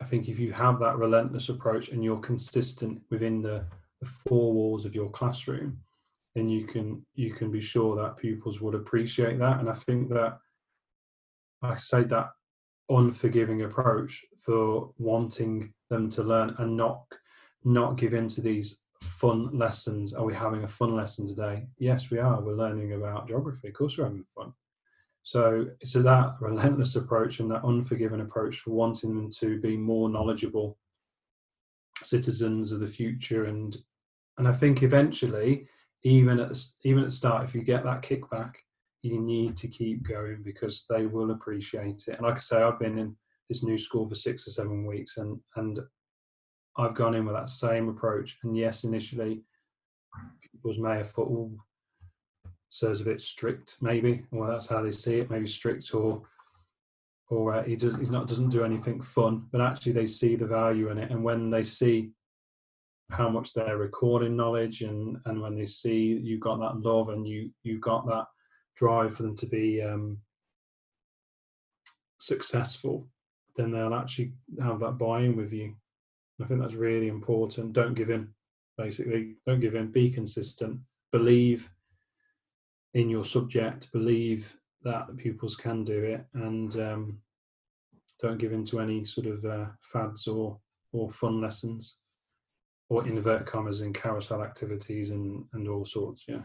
I 0.00 0.04
think 0.04 0.28
if 0.28 0.38
you 0.38 0.52
have 0.52 0.78
that 0.80 0.96
relentless 0.96 1.48
approach 1.48 1.88
and 1.88 2.02
you're 2.02 2.18
consistent 2.18 3.02
within 3.10 3.42
the, 3.42 3.64
the 4.00 4.06
four 4.06 4.52
walls 4.52 4.84
of 4.86 4.94
your 4.94 5.10
classroom, 5.10 5.78
then 6.34 6.48
you 6.48 6.66
can 6.66 7.04
you 7.14 7.32
can 7.32 7.50
be 7.50 7.60
sure 7.60 7.96
that 7.96 8.18
pupils 8.18 8.60
would 8.60 8.74
appreciate 8.74 9.38
that. 9.38 9.58
And 9.58 9.70
I 9.70 9.74
think 9.74 10.10
that 10.10 10.38
I 11.62 11.76
say 11.76 12.04
that 12.04 12.30
unforgiving 12.88 13.62
approach 13.62 14.24
for 14.38 14.92
wanting 14.98 15.72
them 15.88 16.10
to 16.10 16.22
learn 16.22 16.54
and 16.58 16.76
not 16.76 17.04
not 17.64 17.96
give 17.96 18.14
in 18.14 18.28
to 18.28 18.40
these 18.40 18.80
fun 19.02 19.56
lessons. 19.56 20.14
Are 20.14 20.24
we 20.24 20.34
having 20.34 20.64
a 20.64 20.68
fun 20.68 20.94
lesson 20.94 21.26
today? 21.26 21.66
Yes, 21.78 22.10
we 22.10 22.18
are. 22.18 22.40
We're 22.40 22.54
learning 22.54 22.92
about 22.92 23.28
geography. 23.28 23.68
Of 23.68 23.74
course, 23.74 23.98
we're 23.98 24.04
having 24.04 24.24
fun. 24.34 24.52
So 25.22 25.66
it's 25.80 25.92
that 25.94 26.36
relentless 26.40 26.94
approach 26.94 27.40
and 27.40 27.50
that 27.50 27.64
unforgiving 27.64 28.20
approach 28.20 28.60
for 28.60 28.70
wanting 28.70 29.16
them 29.16 29.30
to 29.40 29.60
be 29.60 29.76
more 29.76 30.08
knowledgeable 30.08 30.78
citizens 32.04 32.70
of 32.70 32.80
the 32.80 32.86
future. 32.86 33.44
And 33.44 33.76
and 34.38 34.46
I 34.46 34.52
think 34.52 34.82
eventually, 34.82 35.66
even 36.04 36.38
at 36.38 36.50
the, 36.50 36.66
even 36.84 37.02
at 37.02 37.06
the 37.06 37.12
start, 37.12 37.44
if 37.44 37.54
you 37.54 37.62
get 37.62 37.82
that 37.84 38.02
kickback, 38.02 38.52
you 39.02 39.20
need 39.20 39.56
to 39.56 39.68
keep 39.68 40.06
going 40.06 40.42
because 40.44 40.84
they 40.88 41.06
will 41.06 41.30
appreciate 41.30 42.04
it. 42.06 42.16
And 42.18 42.22
like 42.22 42.36
I 42.36 42.40
say, 42.40 42.62
I've 42.62 42.78
been 42.78 42.98
in 42.98 43.16
this 43.48 43.64
new 43.64 43.78
school 43.78 44.08
for 44.08 44.14
six 44.14 44.46
or 44.46 44.50
seven 44.50 44.86
weeks, 44.86 45.16
and 45.16 45.40
and 45.56 45.80
I've 46.78 46.94
gone 46.94 47.14
in 47.14 47.24
with 47.24 47.34
that 47.34 47.48
same 47.48 47.88
approach. 47.88 48.38
And 48.42 48.56
yes, 48.56 48.84
initially, 48.84 49.42
people 50.42 50.74
may 50.82 50.96
have 50.96 51.10
thought, 51.10 51.28
oh, 51.30 51.52
so 52.68 52.90
it's 52.90 53.00
a 53.00 53.04
bit 53.04 53.20
strict, 53.20 53.76
maybe. 53.80 54.26
Well, 54.30 54.50
that's 54.50 54.68
how 54.68 54.82
they 54.82 54.90
see 54.90 55.20
it, 55.20 55.30
maybe 55.30 55.48
strict, 55.48 55.94
or 55.94 56.22
or 57.28 57.54
uh, 57.54 57.62
he 57.64 57.74
does 57.74 57.96
he's 57.96 58.10
not 58.10 58.28
doesn't 58.28 58.50
do 58.50 58.64
anything 58.64 59.00
fun. 59.00 59.46
But 59.50 59.60
actually, 59.60 59.92
they 59.92 60.06
see 60.06 60.36
the 60.36 60.46
value 60.46 60.90
in 60.90 60.98
it, 60.98 61.10
and 61.10 61.22
when 61.22 61.48
they 61.48 61.62
see 61.62 62.10
how 63.10 63.28
much 63.28 63.54
they're 63.54 63.78
recording 63.78 64.36
knowledge, 64.36 64.82
and 64.82 65.18
and 65.24 65.40
when 65.40 65.56
they 65.56 65.64
see 65.64 65.98
you 65.98 66.38
got 66.38 66.58
that 66.58 66.80
love 66.80 67.08
and 67.08 67.26
you 67.26 67.50
you 67.62 67.78
got 67.78 68.06
that 68.06 68.26
drive 68.74 69.16
for 69.16 69.22
them 69.22 69.36
to 69.36 69.46
be 69.46 69.80
um, 69.80 70.18
successful, 72.18 73.08
then 73.54 73.70
they'll 73.70 73.94
actually 73.94 74.32
have 74.60 74.80
that 74.80 74.98
buy-in 74.98 75.34
with 75.36 75.52
you 75.52 75.74
I 76.42 76.46
think 76.46 76.60
that's 76.60 76.74
really 76.74 77.08
important. 77.08 77.72
Don't 77.72 77.94
give 77.94 78.10
in, 78.10 78.28
basically. 78.76 79.36
Don't 79.46 79.60
give 79.60 79.74
in. 79.74 79.90
Be 79.90 80.10
consistent. 80.10 80.80
Believe 81.12 81.70
in 82.94 83.10
your 83.10 83.24
subject, 83.24 83.92
believe 83.92 84.56
that 84.82 85.06
the 85.06 85.14
pupils 85.14 85.56
can 85.56 85.84
do 85.84 86.02
it, 86.02 86.24
and 86.34 86.76
um, 86.76 87.18
don't 88.20 88.38
give 88.38 88.52
in 88.52 88.64
to 88.64 88.80
any 88.80 89.04
sort 89.04 89.26
of 89.26 89.44
uh, 89.44 89.66
fads 89.82 90.26
or 90.26 90.58
or 90.92 91.10
fun 91.10 91.40
lessons 91.40 91.96
or 92.88 93.06
invert 93.06 93.44
commas 93.46 93.80
and 93.80 93.94
carousel 93.94 94.42
activities 94.42 95.10
and 95.10 95.44
and 95.52 95.68
all 95.68 95.84
sorts. 95.84 96.24
Yeah. 96.26 96.42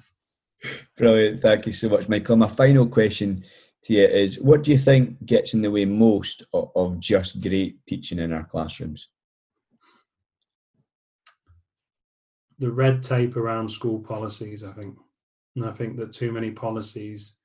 Brilliant. 0.98 1.42
Thank 1.42 1.66
you 1.66 1.74
so 1.74 1.90
much, 1.90 2.08
Michael. 2.10 2.36
My 2.36 2.48
final 2.48 2.86
question 2.86 3.44
to 3.84 3.94
you 3.94 4.06
is 4.06 4.40
what 4.40 4.64
do 4.64 4.72
you 4.72 4.78
think 4.78 5.26
gets 5.26 5.54
in 5.54 5.62
the 5.62 5.72
way 5.72 5.86
most 5.86 6.44
of, 6.54 6.70
of 6.76 7.00
just 7.00 7.42
great 7.42 7.84
teaching 7.88 8.20
in 8.20 8.32
our 8.32 8.44
classrooms? 8.44 9.10
The 12.62 12.72
red 12.72 13.04
tape 13.04 13.36
around 13.36 13.70
school 13.70 14.00
policies, 14.00 14.64
I 14.64 14.72
think. 14.72 14.96
And 15.56 15.66
I 15.66 15.72
think 15.72 15.98
that 15.98 16.14
too 16.14 16.32
many 16.32 16.52
policies 16.52 17.36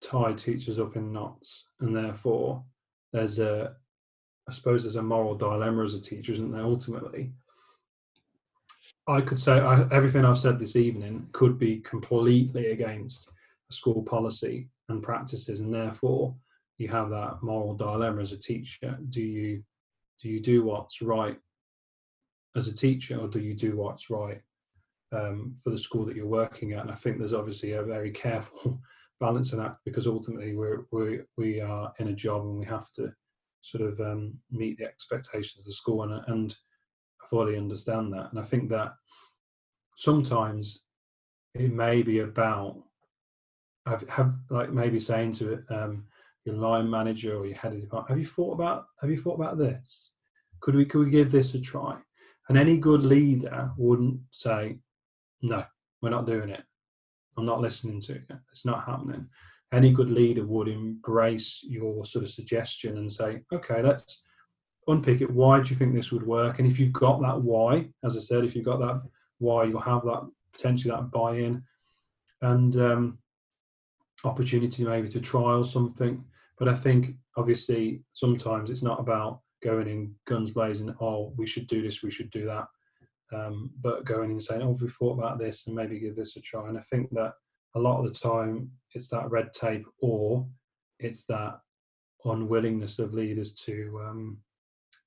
tie 0.00 0.34
teachers 0.34 0.78
up 0.78 0.94
in 0.94 1.12
knots, 1.12 1.64
and 1.80 1.96
therefore 1.96 2.62
there's 3.12 3.40
a, 3.40 3.74
I 4.48 4.52
suppose 4.52 4.84
there's 4.84 4.96
a 4.96 5.02
moral 5.02 5.34
dilemma 5.34 5.82
as 5.82 5.94
a 5.94 6.00
teacher, 6.00 6.32
isn't 6.32 6.52
there? 6.52 6.62
Ultimately, 6.62 7.32
I 9.08 9.22
could 9.22 9.40
say 9.40 9.54
I, 9.58 9.88
everything 9.90 10.24
I've 10.24 10.38
said 10.38 10.58
this 10.58 10.76
evening 10.76 11.28
could 11.32 11.58
be 11.58 11.80
completely 11.80 12.70
against 12.70 13.32
a 13.70 13.74
school 13.74 14.02
policy 14.02 14.68
and 14.90 15.02
practices, 15.02 15.60
and 15.60 15.72
therefore 15.72 16.36
you 16.76 16.88
have 16.88 17.10
that 17.10 17.38
moral 17.42 17.74
dilemma 17.74 18.20
as 18.20 18.32
a 18.32 18.38
teacher. 18.38 18.98
Do 19.08 19.22
you 19.22 19.64
do 20.22 20.28
you 20.28 20.40
do 20.40 20.62
what's 20.62 21.00
right 21.00 21.38
as 22.54 22.68
a 22.68 22.74
teacher, 22.74 23.18
or 23.18 23.28
do 23.28 23.40
you 23.40 23.54
do 23.54 23.74
what's 23.74 24.10
right 24.10 24.42
um, 25.12 25.54
for 25.62 25.70
the 25.70 25.78
school 25.78 26.04
that 26.06 26.16
you're 26.16 26.26
working 26.26 26.72
at? 26.72 26.82
And 26.82 26.90
I 26.90 26.94
think 26.94 27.18
there's 27.18 27.34
obviously 27.34 27.72
a 27.72 27.82
very 27.82 28.10
careful 28.10 28.80
balancing 29.20 29.60
act 29.60 29.78
because 29.84 30.06
ultimately 30.06 30.54
we're 30.54 30.84
we 30.92 31.20
we 31.36 31.60
are 31.60 31.92
in 31.98 32.08
a 32.08 32.14
job 32.14 32.42
and 32.42 32.58
we 32.58 32.66
have 32.66 32.90
to 32.92 33.12
sort 33.60 33.90
of 33.90 34.00
um, 34.00 34.34
meet 34.50 34.78
the 34.78 34.84
expectations 34.84 35.62
of 35.62 35.66
the 35.66 35.72
school. 35.72 36.02
And 36.02 36.22
and 36.26 36.56
I 37.22 37.26
fully 37.28 37.56
understand 37.56 38.12
that. 38.12 38.30
And 38.30 38.38
I 38.38 38.44
think 38.44 38.68
that 38.70 38.94
sometimes 39.96 40.84
it 41.54 41.72
may 41.72 42.02
be 42.02 42.20
about 42.20 42.82
have, 43.86 44.08
have 44.08 44.34
like 44.50 44.70
maybe 44.70 45.00
saying 45.00 45.32
to 45.32 45.62
um, 45.70 46.04
your 46.44 46.56
line 46.56 46.88
manager 46.88 47.36
or 47.36 47.46
your 47.46 47.56
head 47.56 47.72
of 47.72 47.80
department 47.80 48.10
have 48.10 48.18
you 48.18 48.26
thought 48.26 48.52
about 48.52 48.86
have 49.00 49.10
you 49.10 49.18
thought 49.18 49.34
about 49.34 49.58
this? 49.58 50.12
Could 50.60 50.74
we 50.74 50.84
could 50.84 51.04
we 51.04 51.10
give 51.10 51.30
this 51.30 51.54
a 51.54 51.60
try? 51.60 51.96
And 52.48 52.56
any 52.56 52.78
good 52.78 53.02
leader 53.02 53.70
wouldn't 53.76 54.20
say 54.30 54.78
no 55.42 55.64
we're 56.02 56.10
not 56.10 56.26
doing 56.26 56.50
it 56.50 56.62
I'm 57.38 57.46
not 57.46 57.60
listening 57.60 58.00
to 58.02 58.14
you. 58.14 58.22
It's 58.50 58.66
not 58.66 58.84
happening. 58.84 59.28
Any 59.72 59.92
good 59.92 60.10
leader 60.10 60.44
would 60.44 60.66
embrace 60.66 61.64
your 61.66 62.04
sort 62.04 62.24
of 62.24 62.30
suggestion 62.30 62.98
and 62.98 63.10
say, 63.10 63.42
okay, 63.52 63.80
let's 63.80 64.24
unpick 64.88 65.20
it. 65.20 65.30
Why 65.30 65.60
do 65.60 65.70
you 65.70 65.76
think 65.76 65.94
this 65.94 66.10
would 66.10 66.26
work? 66.26 66.58
And 66.58 66.66
if 66.66 66.80
you've 66.80 66.92
got 66.92 67.20
that 67.20 67.40
why, 67.40 67.88
as 68.04 68.16
I 68.16 68.20
said, 68.20 68.44
if 68.44 68.56
you've 68.56 68.64
got 68.64 68.80
that 68.80 69.02
why, 69.38 69.64
you'll 69.64 69.80
have 69.80 70.04
that 70.04 70.28
potentially 70.52 70.90
that 70.90 71.12
buy-in 71.12 71.62
and 72.42 72.76
um, 72.76 73.18
opportunity 74.24 74.84
maybe 74.84 75.08
to 75.08 75.20
trial 75.20 75.64
something. 75.64 76.24
But 76.58 76.68
I 76.68 76.74
think 76.74 77.14
obviously 77.36 78.02
sometimes 78.14 78.68
it's 78.68 78.82
not 78.82 78.98
about 78.98 79.42
going 79.62 79.86
in 79.86 80.14
guns 80.26 80.50
blazing. 80.50 80.92
Oh, 81.00 81.32
we 81.36 81.46
should 81.46 81.68
do 81.68 81.82
this. 81.82 82.02
We 82.02 82.10
should 82.10 82.30
do 82.30 82.46
that 82.46 82.66
um, 83.32 83.70
but 83.80 84.04
going 84.04 84.30
and 84.30 84.42
saying, 84.42 84.62
"Oh, 84.62 84.76
we 84.80 84.88
thought 84.88 85.18
about 85.18 85.38
this, 85.38 85.66
and 85.66 85.76
maybe 85.76 86.00
give 86.00 86.16
this 86.16 86.36
a 86.36 86.40
try." 86.40 86.68
And 86.68 86.78
I 86.78 86.82
think 86.82 87.10
that 87.10 87.34
a 87.74 87.80
lot 87.80 87.98
of 87.98 88.12
the 88.12 88.18
time 88.18 88.70
it's 88.94 89.08
that 89.08 89.30
red 89.30 89.52
tape, 89.52 89.86
or 90.00 90.46
it's 90.98 91.26
that 91.26 91.60
unwillingness 92.24 92.98
of 92.98 93.14
leaders 93.14 93.54
to 93.54 94.00
um, 94.04 94.38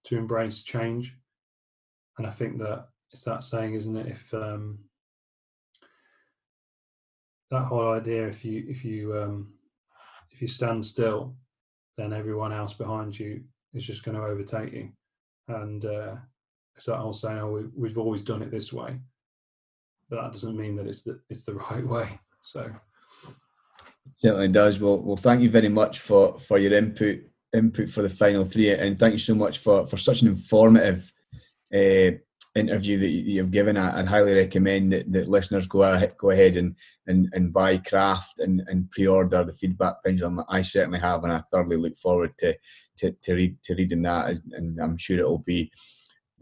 to 0.06 0.18
embrace 0.18 0.64
change. 0.64 1.18
And 2.18 2.28
I 2.28 2.32
think 2.32 2.60
that 2.60 2.88
it's 3.12 3.24
that 3.26 3.44
saying, 3.44 3.74
isn't 3.74 3.98
it? 3.98 4.08
If 4.08 4.34
um, 4.34 4.80
that 7.50 7.66
whole 7.66 7.92
idea, 7.92 8.28
if 8.28 8.46
you 8.46 8.66
if 8.68 8.86
you 8.86 9.18
um, 9.18 9.54
if 10.32 10.42
you 10.42 10.48
stand 10.48 10.86
still, 10.86 11.36
then 11.98 12.14
everyone 12.14 12.54
else 12.54 12.74
behind 12.74 13.18
you 13.20 13.44
is 13.74 13.86
just 13.86 14.04
going 14.04 14.18
to 14.18 14.24
overtake 14.24 14.74
you. 14.74 14.90
And 15.48 15.84
uh, 15.86 16.16
that 16.86 16.98
whole 16.98 17.14
saying, 17.14 17.40
"Oh, 17.40 17.70
we, 17.76 17.90
have 17.90 17.98
always 17.98 18.22
done 18.22 18.42
it 18.42 18.52
this 18.52 18.72
way," 18.72 19.00
but 20.10 20.22
that 20.22 20.34
doesn't 20.34 20.58
mean 20.58 20.76
that 20.78 20.88
it's 20.88 21.04
the 21.04 21.20
it's 21.30 21.44
the 21.44 21.56
right 21.72 21.86
way. 21.86 22.20
So 22.42 22.72
certainly 24.16 24.48
does. 24.48 24.80
Well, 24.80 25.00
well, 25.00 25.18
thank 25.18 25.42
you 25.42 25.50
very 25.50 25.70
much 25.70 26.00
for 26.00 26.40
for 26.40 26.58
your 26.58 26.74
input 26.74 27.20
input 27.54 27.90
for 27.90 28.02
the 28.02 28.10
final 28.10 28.46
three, 28.46 28.72
and 28.72 28.98
thank 28.98 29.14
you 29.14 29.20
so 29.20 29.36
much 29.36 29.60
for 29.60 29.86
for 29.86 29.98
such 29.98 30.22
an 30.22 30.30
informative. 30.30 31.12
Uh, 31.74 32.12
interview 32.56 33.00
that 33.00 33.08
you've 33.08 33.52
given, 33.52 33.78
I'd 33.78 34.08
highly 34.08 34.36
recommend 34.36 34.92
that, 34.92 35.12
that 35.14 35.30
listeners 35.30 35.68
go 35.68 35.84
ahead, 35.84 36.18
go 36.18 36.32
ahead 36.32 36.58
and, 36.58 36.76
and, 37.08 37.30
and 37.34 37.54
buy 37.54 37.78
Craft 37.78 38.40
and, 38.40 38.62
and 38.68 38.92
pre-order 38.92 39.44
the 39.44 39.54
feedback 39.54 40.04
pendulum. 40.04 40.44
I 40.50 40.62
certainly 40.62 41.00
have, 41.00 41.24
and 41.24 41.32
I 41.32 41.40
thoroughly 41.40 41.78
look 41.78 41.98
forward 41.98 42.38
to 42.40 42.56
to, 42.98 43.12
to 43.12 43.34
read 43.34 43.58
to 43.64 43.76
reading 43.76 44.04
that, 44.04 44.38
and 44.52 44.80
I'm 44.80 44.98
sure 44.98 45.20
it 45.20 45.28
will 45.28 45.40
be 45.40 45.72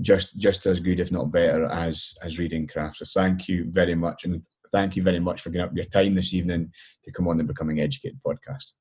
just 0.01 0.37
just 0.37 0.65
as 0.65 0.79
good, 0.79 0.99
if 0.99 1.11
not 1.11 1.31
better, 1.31 1.65
as 1.65 2.13
as 2.23 2.39
reading 2.39 2.67
craft. 2.67 2.97
So 2.97 3.05
thank 3.05 3.47
you 3.47 3.65
very 3.69 3.95
much, 3.95 4.25
and 4.25 4.43
thank 4.71 4.95
you 4.95 5.03
very 5.03 5.19
much 5.19 5.41
for 5.41 5.49
giving 5.49 5.67
up 5.67 5.75
your 5.75 5.85
time 5.85 6.15
this 6.15 6.33
evening 6.33 6.71
to 7.05 7.11
come 7.11 7.27
on 7.27 7.37
the 7.37 7.43
Becoming 7.43 7.79
Educated 7.79 8.19
podcast. 8.25 8.73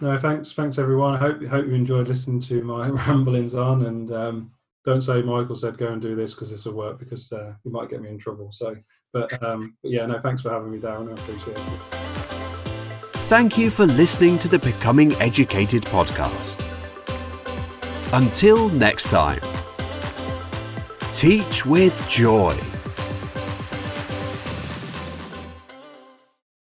No, 0.00 0.18
thanks, 0.18 0.52
thanks 0.52 0.78
everyone. 0.78 1.14
I 1.14 1.18
hope 1.18 1.44
hope 1.44 1.66
you 1.66 1.74
enjoyed 1.74 2.08
listening 2.08 2.40
to 2.40 2.62
my 2.62 2.88
ramblings 3.06 3.54
on, 3.54 3.86
and 3.86 4.12
um, 4.12 4.50
don't 4.84 5.02
say 5.02 5.22
Michael 5.22 5.56
said 5.56 5.78
go 5.78 5.88
and 5.88 6.00
do 6.00 6.14
this 6.14 6.34
because 6.34 6.50
this 6.50 6.64
will 6.64 6.74
work 6.74 6.98
because 6.98 7.32
uh, 7.32 7.52
you 7.64 7.72
might 7.72 7.90
get 7.90 8.00
me 8.00 8.08
in 8.08 8.18
trouble. 8.18 8.50
So, 8.52 8.76
but, 9.12 9.42
um, 9.42 9.76
but 9.82 9.90
yeah, 9.90 10.06
no, 10.06 10.20
thanks 10.20 10.42
for 10.42 10.50
having 10.50 10.70
me, 10.70 10.78
Darren. 10.78 11.08
I 11.08 11.12
appreciate 11.12 11.58
it. 11.58 11.80
Thank 13.26 13.58
you 13.58 13.70
for 13.70 13.86
listening 13.86 14.38
to 14.38 14.48
the 14.48 14.60
Becoming 14.60 15.12
Educated 15.14 15.82
podcast. 15.82 16.62
Until 18.12 18.68
next 18.68 19.10
time. 19.10 19.40
Teach 21.16 21.64
with 21.64 22.06
joy. 22.10 22.75